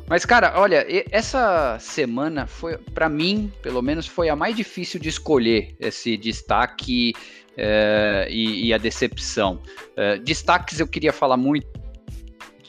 Mas, 0.10 0.26
cara, 0.26 0.60
olha, 0.60 0.88
essa 1.12 1.78
semana 1.80 2.48
foi, 2.48 2.80
para 2.80 3.08
mim, 3.08 3.54
pelo 3.62 3.80
menos, 3.80 4.08
foi 4.08 4.28
a 4.28 4.36
mais 4.36 4.56
difícil 4.56 5.00
de 5.00 5.08
escolher 5.08 5.76
esse 5.80 6.18
destaque 6.18 7.14
é, 7.56 8.28
e, 8.28 8.66
e, 8.66 8.74
a 8.74 8.80
decepção. 8.80 9.62
É, 9.96 10.18
destaques 10.18 10.80
eu 10.80 10.88
queria 10.88 11.14
falar 11.14 11.38
muito 11.38 11.68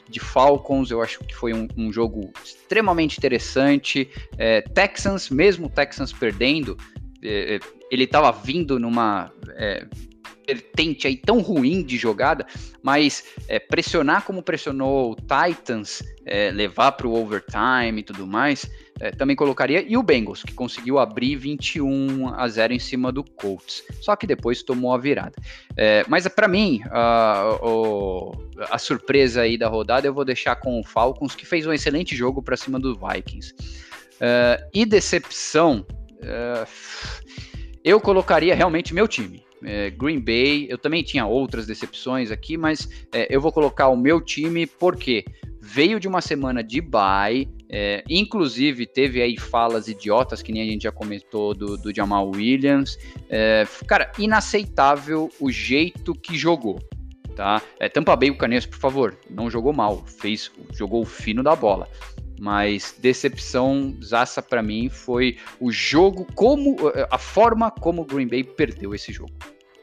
de 0.07 0.19
Falcons, 0.19 0.91
eu 0.91 1.01
acho 1.01 1.17
que 1.23 1.35
foi 1.35 1.51
um, 1.51 1.67
um 1.75 1.91
jogo 1.91 2.31
extremamente 2.43 3.17
interessante. 3.17 4.07
É, 4.37 4.61
Texans, 4.61 5.31
mesmo 5.31 5.67
Texans 5.67 6.13
perdendo, 6.13 6.77
ele 7.23 8.03
estava 8.03 8.31
vindo 8.31 8.77
numa 8.79 9.31
vertente 10.45 11.07
aí 11.07 11.15
tão 11.15 11.39
ruim 11.39 11.83
de 11.83 11.97
jogada, 11.97 12.45
mas 12.81 13.23
é, 13.47 13.59
pressionar 13.59 14.25
como 14.25 14.43
pressionou 14.43 15.11
o 15.11 15.15
Titans, 15.15 16.03
é, 16.25 16.51
levar 16.51 16.93
para 16.93 17.07
o 17.07 17.13
overtime 17.13 17.99
e 17.99 18.03
tudo 18.03 18.27
mais, 18.27 18.69
é, 18.99 19.11
também 19.11 19.35
colocaria. 19.35 19.81
E 19.81 19.97
o 19.97 20.03
Bengals, 20.03 20.43
que 20.43 20.53
conseguiu 20.53 20.99
abrir 20.99 21.35
21 21.35 22.33
a 22.35 22.47
0 22.47 22.73
em 22.73 22.79
cima 22.79 23.11
do 23.11 23.23
Colts, 23.23 23.83
só 24.01 24.15
que 24.15 24.27
depois 24.27 24.61
tomou 24.61 24.93
a 24.93 24.97
virada. 24.97 25.33
É, 25.77 26.05
mas 26.07 26.27
para 26.27 26.47
mim, 26.47 26.81
a, 26.91 27.57
a, 28.69 28.77
surpresa 28.77 29.41
aí 29.41 29.57
da 29.57 29.67
rodada 29.67 30.07
eu 30.07 30.13
vou 30.13 30.25
deixar 30.25 30.55
com 30.55 30.79
o 30.79 30.83
Falcons, 30.83 31.35
que 31.35 31.45
fez 31.45 31.65
um 31.65 31.73
excelente 31.73 32.15
jogo 32.15 32.41
para 32.41 32.57
cima 32.57 32.79
do 32.79 32.95
Vikings. 32.95 33.53
Uh, 34.21 34.61
e 34.71 34.85
decepção, 34.85 35.83
uh, 35.89 36.69
eu 37.83 37.99
colocaria 37.99 38.53
realmente 38.53 38.93
meu 38.93 39.07
time 39.07 39.43
é, 39.63 39.89
Green 39.89 40.19
Bay. 40.19 40.67
Eu 40.69 40.77
também 40.77 41.03
tinha 41.03 41.25
outras 41.25 41.65
decepções 41.65 42.31
aqui, 42.31 42.57
mas 42.57 42.89
é, 43.11 43.27
eu 43.29 43.41
vou 43.41 43.51
colocar 43.51 43.87
o 43.87 43.97
meu 43.97 44.21
time 44.21 44.65
porque 44.65 45.25
veio 45.61 45.99
de 45.99 46.07
uma 46.07 46.21
semana 46.21 46.63
de 46.63 46.81
bye, 46.81 47.47
é, 47.69 48.03
inclusive 48.09 48.85
teve 48.85 49.21
aí 49.21 49.37
falas 49.37 49.87
idiotas, 49.87 50.41
que 50.41 50.51
nem 50.51 50.63
a 50.63 50.65
gente 50.65 50.83
já 50.83 50.91
comentou 50.91 51.53
do, 51.53 51.77
do 51.77 51.95
Jamal 51.95 52.29
Williams. 52.29 52.97
É, 53.29 53.65
cara, 53.87 54.11
inaceitável 54.17 55.29
o 55.39 55.51
jeito 55.51 56.13
que 56.15 56.37
jogou. 56.37 56.79
Tá? 57.35 57.61
É, 57.79 57.87
Tampa 57.87 58.15
Bay, 58.15 58.29
o 58.29 58.37
Canesso, 58.37 58.67
por 58.69 58.79
favor, 58.79 59.17
não 59.29 59.49
jogou 59.49 59.71
mal, 59.71 60.03
fez, 60.05 60.51
jogou 60.73 61.01
o 61.01 61.05
fino 61.05 61.41
da 61.41 61.55
bola 61.55 61.87
mas 62.41 62.95
decepção 62.97 63.95
zaça 64.03 64.41
para 64.41 64.63
mim 64.63 64.89
foi 64.89 65.37
o 65.59 65.71
jogo 65.71 66.25
como 66.33 66.75
a 67.11 67.17
forma 67.19 67.69
como 67.69 68.01
o 68.01 68.05
Green 68.05 68.27
Bay 68.27 68.43
perdeu 68.43 68.95
esse 68.95 69.13
jogo. 69.13 69.31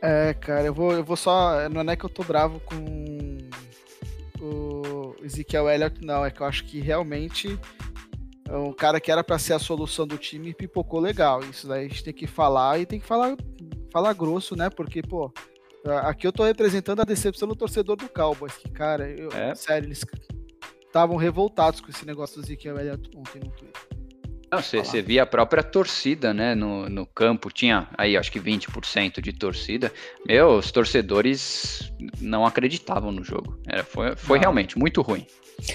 É, 0.00 0.34
cara, 0.34 0.66
eu 0.66 0.74
vou, 0.74 0.92
eu 0.92 1.04
vou 1.04 1.16
só. 1.16 1.68
Não 1.68 1.80
é 1.92 1.96
que 1.96 2.04
eu 2.04 2.10
tô 2.10 2.22
bravo 2.22 2.60
com 2.60 3.38
o 4.40 5.14
Ezekiel 5.22 5.68
Elliott, 5.68 6.04
não. 6.04 6.24
É 6.24 6.30
que 6.30 6.40
eu 6.40 6.46
acho 6.46 6.64
que 6.64 6.80
realmente 6.80 7.58
o 8.50 8.72
cara 8.72 9.00
que 9.00 9.10
era 9.10 9.22
para 9.22 9.38
ser 9.38 9.52
a 9.52 9.58
solução 9.58 10.06
do 10.06 10.16
time 10.16 10.54
pipocou 10.54 11.00
legal. 11.00 11.40
Isso 11.40 11.66
daí 11.68 11.86
a 11.86 11.88
gente 11.88 12.04
tem 12.04 12.14
que 12.14 12.26
falar 12.26 12.78
e 12.78 12.86
tem 12.86 13.00
que 13.00 13.06
falar, 13.06 13.36
falar 13.92 14.12
grosso, 14.14 14.56
né? 14.56 14.70
Porque, 14.70 15.02
pô, 15.02 15.32
aqui 16.02 16.26
eu 16.26 16.32
tô 16.32 16.44
representando 16.44 17.00
a 17.00 17.04
decepção 17.04 17.48
do 17.48 17.56
torcedor 17.56 17.96
do 17.96 18.08
Cowboys. 18.08 18.56
Que, 18.56 18.70
cara, 18.70 19.08
eu, 19.10 19.30
é. 19.32 19.54
sério, 19.54 19.86
eles 19.86 20.04
estavam 20.86 21.16
revoltados 21.16 21.80
com 21.80 21.90
esse 21.90 22.06
negócio 22.06 22.36
do 22.36 22.46
Ezequiel 22.46 22.78
Elliott 22.78 23.10
ontem 23.16 23.40
no 23.40 23.50
Twitter. 23.50 23.87
Não, 24.50 24.62
você, 24.62 24.78
você 24.78 25.02
via 25.02 25.24
a 25.24 25.26
própria 25.26 25.62
torcida, 25.62 26.32
né, 26.32 26.54
no, 26.54 26.88
no 26.88 27.04
campo, 27.06 27.50
tinha 27.50 27.88
aí 27.98 28.16
acho 28.16 28.32
que 28.32 28.40
20% 28.40 29.20
de 29.20 29.32
torcida. 29.32 29.92
Meu, 30.26 30.56
os 30.56 30.72
torcedores 30.72 31.92
não 32.20 32.46
acreditavam 32.46 33.12
no 33.12 33.22
jogo. 33.22 33.58
Era, 33.66 33.84
foi 33.84 34.16
foi 34.16 34.38
realmente 34.38 34.78
muito 34.78 35.02
ruim. 35.02 35.26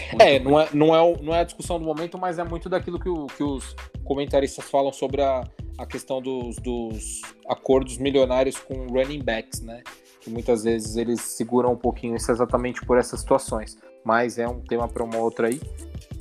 Muito 0.10 0.22
é, 0.22 0.38
ruim. 0.38 0.44
Não, 0.44 0.60
é, 0.60 0.70
não, 0.74 0.96
é, 0.96 1.18
não 1.22 1.36
é 1.36 1.42
a 1.42 1.44
discussão 1.44 1.78
do 1.78 1.86
momento, 1.86 2.18
mas 2.18 2.40
é 2.40 2.44
muito 2.44 2.68
daquilo 2.68 3.00
que, 3.00 3.10
o, 3.10 3.28
que 3.28 3.44
os 3.44 3.76
comentaristas 4.04 4.68
falam 4.70 4.92
sobre 4.92 5.22
a, 5.22 5.44
a 5.78 5.86
questão 5.86 6.22
dos, 6.22 6.56
dos 6.58 7.22
acordos 7.48 7.98
milionários 7.98 8.58
com 8.58 8.88
running 8.88 9.22
backs, 9.22 9.62
né? 9.62 9.84
Que 10.20 10.30
muitas 10.30 10.64
vezes 10.64 10.96
eles 10.96 11.22
seguram 11.22 11.74
um 11.74 11.78
pouquinho 11.78 12.16
isso 12.16 12.32
exatamente 12.32 12.82
por 12.86 12.98
essas 12.98 13.20
situações 13.20 13.78
mas 14.04 14.38
é 14.38 14.48
um 14.48 14.60
tema 14.60 14.88
para 14.88 15.04
uma 15.04 15.18
outra 15.18 15.48
aí. 15.48 15.62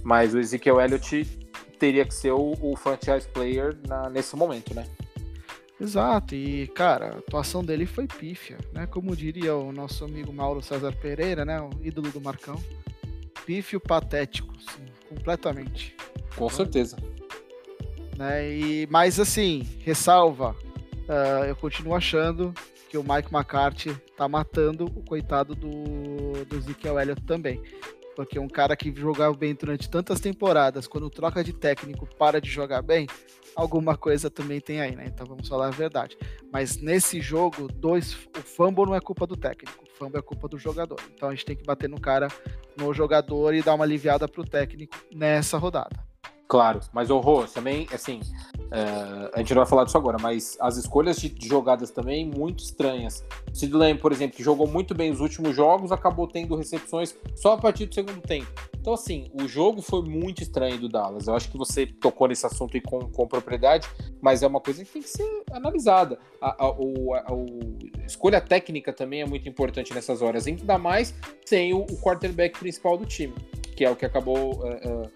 Mas 0.02 0.34
o 0.34 0.38
Ezekiel 0.38 0.80
Elliott 0.80 1.26
teria 1.82 2.04
que 2.04 2.14
ser 2.14 2.30
o, 2.30 2.54
o 2.62 2.76
franchise 2.76 3.26
player 3.26 3.76
na, 3.88 4.08
nesse 4.08 4.36
momento, 4.36 4.72
né? 4.72 4.86
Exato, 5.80 6.32
e 6.32 6.68
cara, 6.68 7.06
a 7.06 7.18
atuação 7.18 7.64
dele 7.64 7.86
foi 7.86 8.06
pífia, 8.06 8.56
né? 8.72 8.86
Como 8.86 9.16
diria 9.16 9.56
o 9.56 9.72
nosso 9.72 10.04
amigo 10.04 10.32
Mauro 10.32 10.62
César 10.62 10.94
Pereira, 10.94 11.44
né? 11.44 11.60
O 11.60 11.70
ídolo 11.84 12.08
do 12.12 12.20
Marcão. 12.20 12.54
Pífio 13.44 13.80
patético, 13.80 14.54
sim, 14.60 14.84
completamente. 15.08 15.96
Com 16.36 16.48
certeza. 16.48 16.96
Né? 18.16 18.48
E, 18.48 18.86
mas 18.88 19.18
assim, 19.18 19.66
ressalva, 19.80 20.54
uh, 21.08 21.44
eu 21.48 21.56
continuo 21.56 21.96
achando 21.96 22.54
que 22.88 22.96
o 22.96 23.02
Mike 23.02 23.34
McCarthy 23.34 23.92
tá 24.16 24.28
matando 24.28 24.84
o 24.84 25.02
coitado 25.02 25.56
do, 25.56 26.44
do 26.44 26.56
Ezekiel 26.56 27.00
Elliott 27.00 27.22
também. 27.22 27.60
Porque 28.14 28.38
um 28.38 28.48
cara 28.48 28.76
que 28.76 28.94
jogava 28.94 29.34
bem 29.34 29.54
durante 29.54 29.88
tantas 29.88 30.20
temporadas, 30.20 30.86
quando 30.86 31.08
troca 31.08 31.42
de 31.42 31.52
técnico, 31.52 32.06
para 32.18 32.40
de 32.40 32.50
jogar 32.50 32.82
bem, 32.82 33.06
alguma 33.54 33.96
coisa 33.96 34.30
também 34.30 34.60
tem 34.60 34.80
aí, 34.80 34.94
né? 34.94 35.04
Então 35.06 35.26
vamos 35.26 35.48
falar 35.48 35.68
a 35.68 35.70
verdade. 35.70 36.16
Mas 36.52 36.76
nesse 36.76 37.20
jogo, 37.20 37.68
dois, 37.68 38.14
o 38.36 38.42
fumble 38.42 38.86
não 38.86 38.94
é 38.94 39.00
culpa 39.00 39.26
do 39.26 39.36
técnico, 39.36 39.84
o 39.84 39.98
fumble 39.98 40.18
é 40.18 40.22
culpa 40.22 40.48
do 40.48 40.58
jogador. 40.58 41.00
Então 41.14 41.28
a 41.28 41.32
gente 41.32 41.44
tem 41.44 41.56
que 41.56 41.64
bater 41.64 41.88
no 41.88 42.00
cara, 42.00 42.28
no 42.76 42.92
jogador 42.92 43.54
e 43.54 43.62
dar 43.62 43.74
uma 43.74 43.84
aliviada 43.84 44.28
pro 44.28 44.44
técnico 44.44 44.96
nessa 45.14 45.58
rodada. 45.58 46.12
Claro, 46.48 46.80
mas 46.92 47.08
o 47.08 47.18
Rô, 47.18 47.46
também, 47.46 47.86
assim, 47.92 48.20
uh, 48.72 49.30
a 49.34 49.38
gente 49.38 49.54
não 49.54 49.60
vai 49.60 49.68
falar 49.68 49.84
disso 49.84 49.98
agora, 49.98 50.16
mas 50.20 50.56
as 50.58 50.76
escolhas 50.76 51.16
de, 51.18 51.32
jogadas 51.46 51.90
também 51.90 52.26
muito 52.26 52.64
estranhas. 52.64 53.24
Sid 53.52 53.72
Lamb, 53.72 54.00
por 54.00 54.12
exemplo, 54.12 54.36
que 54.36 54.42
jogou 54.42 54.66
muito 54.66 54.94
bem 54.94 55.10
os 55.10 55.20
últimos 55.20 55.54
jogos, 55.54 55.92
acabou 55.92 56.26
tendo 56.26 56.56
recepções 56.56 57.14
só 57.36 57.52
a 57.52 57.58
partir 57.58 57.86
do 57.86 57.94
segundo 57.94 58.20
tempo. 58.20 58.50
Então, 58.80 58.94
assim, 58.94 59.30
o 59.34 59.46
jogo 59.46 59.80
foi 59.80 60.02
muito 60.02 60.42
estranho 60.42 60.78
do 60.78 60.88
Dallas. 60.88 61.28
Eu 61.28 61.36
acho 61.36 61.48
que 61.50 61.56
você 61.56 61.86
tocou 61.86 62.26
nesse 62.26 62.44
assunto 62.44 62.80
com, 62.82 63.00
com 63.10 63.28
propriedade, 63.28 63.88
mas 64.20 64.42
é 64.42 64.46
uma 64.46 64.60
coisa 64.60 64.84
que 64.84 64.90
tem 64.90 65.02
que 65.02 65.08
ser 65.08 65.44
analisada. 65.52 66.18
A, 66.40 66.48
a, 66.48 66.66
a, 66.66 67.32
a 68.02 68.06
escolha 68.06 68.40
técnica 68.40 68.92
também 68.92 69.20
é 69.20 69.26
muito 69.26 69.48
importante 69.48 69.94
nessas 69.94 70.20
horas, 70.20 70.46
ainda 70.46 70.78
mais 70.78 71.14
sem 71.44 71.72
o, 71.72 71.82
o 71.82 72.00
quarterback 72.00 72.58
principal 72.58 72.96
do 72.98 73.06
time, 73.06 73.34
que 73.76 73.84
é 73.84 73.90
o 73.90 73.94
que 73.94 74.04
acabou. 74.04 74.54
Uh, 74.54 75.04
uh, 75.04 75.10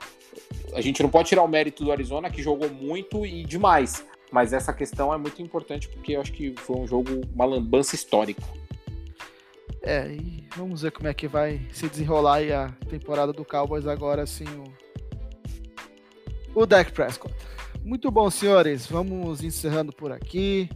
a 0.72 0.80
gente 0.80 1.02
não 1.02 1.10
pode 1.10 1.28
tirar 1.28 1.42
o 1.42 1.48
mérito 1.48 1.84
do 1.84 1.92
Arizona, 1.92 2.30
que 2.30 2.42
jogou 2.42 2.68
muito 2.70 3.24
e 3.24 3.44
demais. 3.44 4.04
Mas 4.30 4.52
essa 4.52 4.72
questão 4.72 5.12
é 5.12 5.16
muito 5.16 5.40
importante 5.40 5.88
porque 5.88 6.12
eu 6.12 6.20
acho 6.20 6.32
que 6.32 6.54
foi 6.56 6.76
um 6.76 6.86
jogo, 6.86 7.20
uma 7.34 7.44
lambança 7.44 7.94
histórica. 7.94 8.42
É, 9.82 10.08
e 10.08 10.44
vamos 10.56 10.82
ver 10.82 10.90
como 10.90 11.08
é 11.08 11.14
que 11.14 11.28
vai 11.28 11.60
se 11.72 11.88
desenrolar 11.88 12.40
a 12.42 12.72
temporada 12.86 13.32
do 13.32 13.44
Cowboys 13.44 13.86
agora, 13.86 14.22
assim, 14.22 14.44
o, 16.54 16.60
o 16.60 16.66
Dak 16.66 16.90
Prescott. 16.90 17.32
Muito 17.84 18.10
bom, 18.10 18.28
senhores. 18.28 18.84
Vamos 18.86 19.44
encerrando 19.44 19.92
por 19.92 20.10
aqui. 20.10 20.68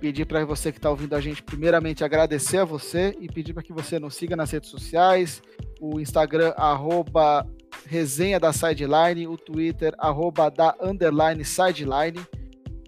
Pedir 0.00 0.26
para 0.26 0.44
você 0.44 0.72
que 0.72 0.78
está 0.78 0.90
ouvindo 0.90 1.14
a 1.14 1.20
gente, 1.20 1.42
primeiramente, 1.42 2.02
agradecer 2.02 2.58
a 2.58 2.64
você 2.64 3.16
e 3.20 3.28
pedir 3.28 3.54
para 3.54 3.62
que 3.62 3.72
você 3.72 4.00
nos 4.00 4.16
siga 4.16 4.34
nas 4.34 4.50
redes 4.50 4.68
sociais. 4.68 5.40
O 5.80 6.00
Instagram, 6.00 6.52
arroba 6.56 7.48
resenha 7.86 8.40
da 8.40 8.52
Sideline, 8.52 9.26
o 9.26 9.36
Twitter, 9.36 9.94
arroba 9.98 10.50
da 10.50 10.74
underline 10.80 11.44
sideline. 11.44 12.20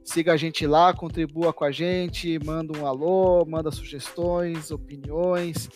Siga 0.04 0.32
a 0.32 0.36
gente 0.36 0.66
lá, 0.66 0.92
contribua 0.92 1.52
com 1.52 1.64
a 1.64 1.70
gente, 1.70 2.38
manda 2.44 2.76
um 2.78 2.86
alô, 2.86 3.44
manda 3.44 3.70
sugestões, 3.70 4.70
opiniões, 4.70 5.68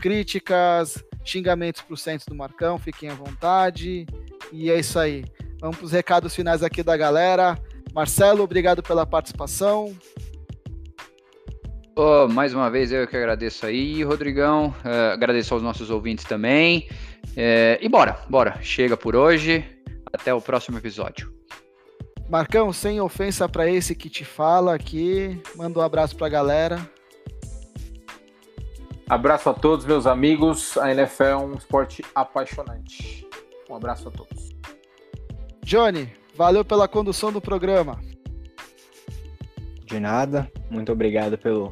críticas, 0.00 1.02
xingamentos 1.24 1.82
para 1.82 1.94
o 1.94 1.96
centro 1.96 2.26
do 2.28 2.36
Marcão, 2.36 2.78
fiquem 2.78 3.08
à 3.08 3.14
vontade. 3.14 4.06
E 4.52 4.70
é 4.70 4.78
isso 4.78 4.98
aí. 4.98 5.24
Vamos 5.60 5.76
para 5.76 5.86
os 5.86 5.92
recados 5.92 6.34
finais 6.34 6.62
aqui 6.62 6.82
da 6.82 6.96
galera. 6.96 7.58
Marcelo, 7.94 8.42
obrigado 8.42 8.82
pela 8.82 9.06
participação. 9.06 9.96
Oh, 11.98 12.28
mais 12.28 12.52
uma 12.52 12.70
vez 12.70 12.92
eu 12.92 13.06
que 13.08 13.16
agradeço 13.16 13.64
aí, 13.64 14.02
Rodrigão. 14.04 14.66
Uh, 14.84 15.14
agradeço 15.14 15.54
aos 15.54 15.62
nossos 15.62 15.88
ouvintes 15.88 16.26
também. 16.26 16.90
É, 17.34 17.78
e 17.80 17.88
bora, 17.88 18.20
bora. 18.28 18.60
Chega 18.60 18.98
por 18.98 19.16
hoje. 19.16 19.64
Até 20.12 20.34
o 20.34 20.40
próximo 20.42 20.76
episódio. 20.76 21.32
Marcão, 22.28 22.70
sem 22.70 23.00
ofensa 23.00 23.48
para 23.48 23.66
esse 23.70 23.94
que 23.94 24.10
te 24.10 24.26
fala 24.26 24.74
aqui, 24.74 25.40
manda 25.56 25.78
um 25.78 25.82
abraço 25.82 26.14
para 26.16 26.26
a 26.26 26.30
galera. 26.30 26.90
Abraço 29.08 29.48
a 29.48 29.54
todos, 29.54 29.86
meus 29.86 30.06
amigos. 30.06 30.76
A 30.76 30.92
NFL 30.92 31.22
é 31.22 31.36
um 31.36 31.54
esporte 31.54 32.04
apaixonante. 32.14 33.26
Um 33.70 33.74
abraço 33.74 34.08
a 34.08 34.10
todos. 34.10 34.50
Johnny, 35.62 36.12
valeu 36.34 36.62
pela 36.62 36.86
condução 36.86 37.32
do 37.32 37.40
programa. 37.40 37.98
De 39.86 39.98
nada. 39.98 40.50
Muito 40.70 40.92
obrigado 40.92 41.38
pelo 41.38 41.70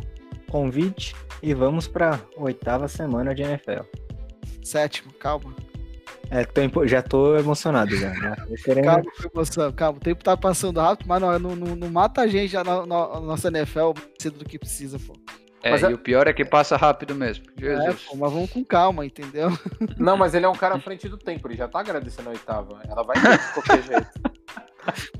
convite 0.55 1.17
e 1.43 1.53
vamos 1.53 1.89
para 1.89 2.21
oitava 2.37 2.87
semana 2.87 3.35
de 3.35 3.43
NFL. 3.43 3.81
Sétimo, 4.63 5.13
calma. 5.15 5.53
É, 6.31 6.45
tô, 6.45 6.87
já 6.87 7.03
tô 7.03 7.37
emocionado 7.37 7.97
já. 7.97 8.13
tô 8.47 8.55
querendo... 8.55 8.85
Calma, 8.85 9.05
emoção, 9.35 9.73
calma. 9.73 9.99
O 9.99 10.01
tempo 10.01 10.23
tá 10.23 10.37
passando 10.37 10.79
rápido, 10.79 11.09
mas 11.09 11.21
não, 11.21 11.37
não, 11.41 11.57
não, 11.57 11.75
não 11.75 11.91
mata 11.91 12.21
a 12.21 12.29
gente 12.29 12.53
já 12.53 12.63
na, 12.63 12.87
na, 12.87 13.21
nossa 13.21 13.49
NFL 13.49 13.95
cedo 14.17 14.39
do 14.39 14.45
que 14.45 14.57
precisa, 14.57 14.97
pô. 15.01 15.15
É, 15.61 15.73
mas, 15.73 15.83
e 15.83 15.87
a... 15.87 15.89
o 15.89 15.99
pior 15.99 16.29
é 16.29 16.33
que 16.33 16.45
passa 16.45 16.77
rápido 16.77 17.17
mesmo. 17.17 17.47
Jesus. 17.59 17.85
É, 17.85 17.93
pô, 18.09 18.17
mas 18.17 18.33
vamos 18.33 18.51
com 18.51 18.65
calma, 18.65 19.05
entendeu? 19.05 19.49
Não, 19.99 20.17
mas 20.17 20.35
ele 20.35 20.47
é 20.47 20.49
um 20.49 20.55
cara 20.55 20.77
à 20.77 20.81
frente 20.81 21.09
do 21.09 21.19
tempo, 21.19 21.49
ele 21.49 21.57
já 21.57 21.67
tá 21.67 21.81
agradecendo 21.81 22.29
a 22.29 22.33
oitava. 22.33 22.81
Ela 22.89 23.03
vai 23.03 23.21
ter 23.21 23.39
de 23.39 23.53
qualquer 23.55 23.83
jeito. 23.91 24.07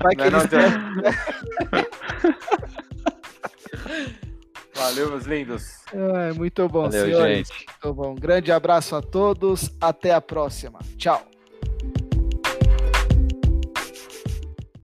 Vai 0.01 0.15
que 0.15 0.29
não, 0.29 0.39
não 0.39 0.47
Valeu, 4.75 5.09
meus 5.09 5.25
lindos. 5.25 5.77
É, 5.93 6.33
muito 6.33 6.67
bom, 6.67 6.83
Valeu, 6.83 7.05
senhores. 7.05 7.47
Gente. 7.47 7.65
Muito 7.83 7.93
bom. 7.95 8.15
Grande 8.15 8.51
abraço 8.51 8.95
a 8.95 9.01
todos. 9.01 9.71
Até 9.79 10.13
a 10.13 10.19
próxima. 10.19 10.79
Tchau. 10.97 11.34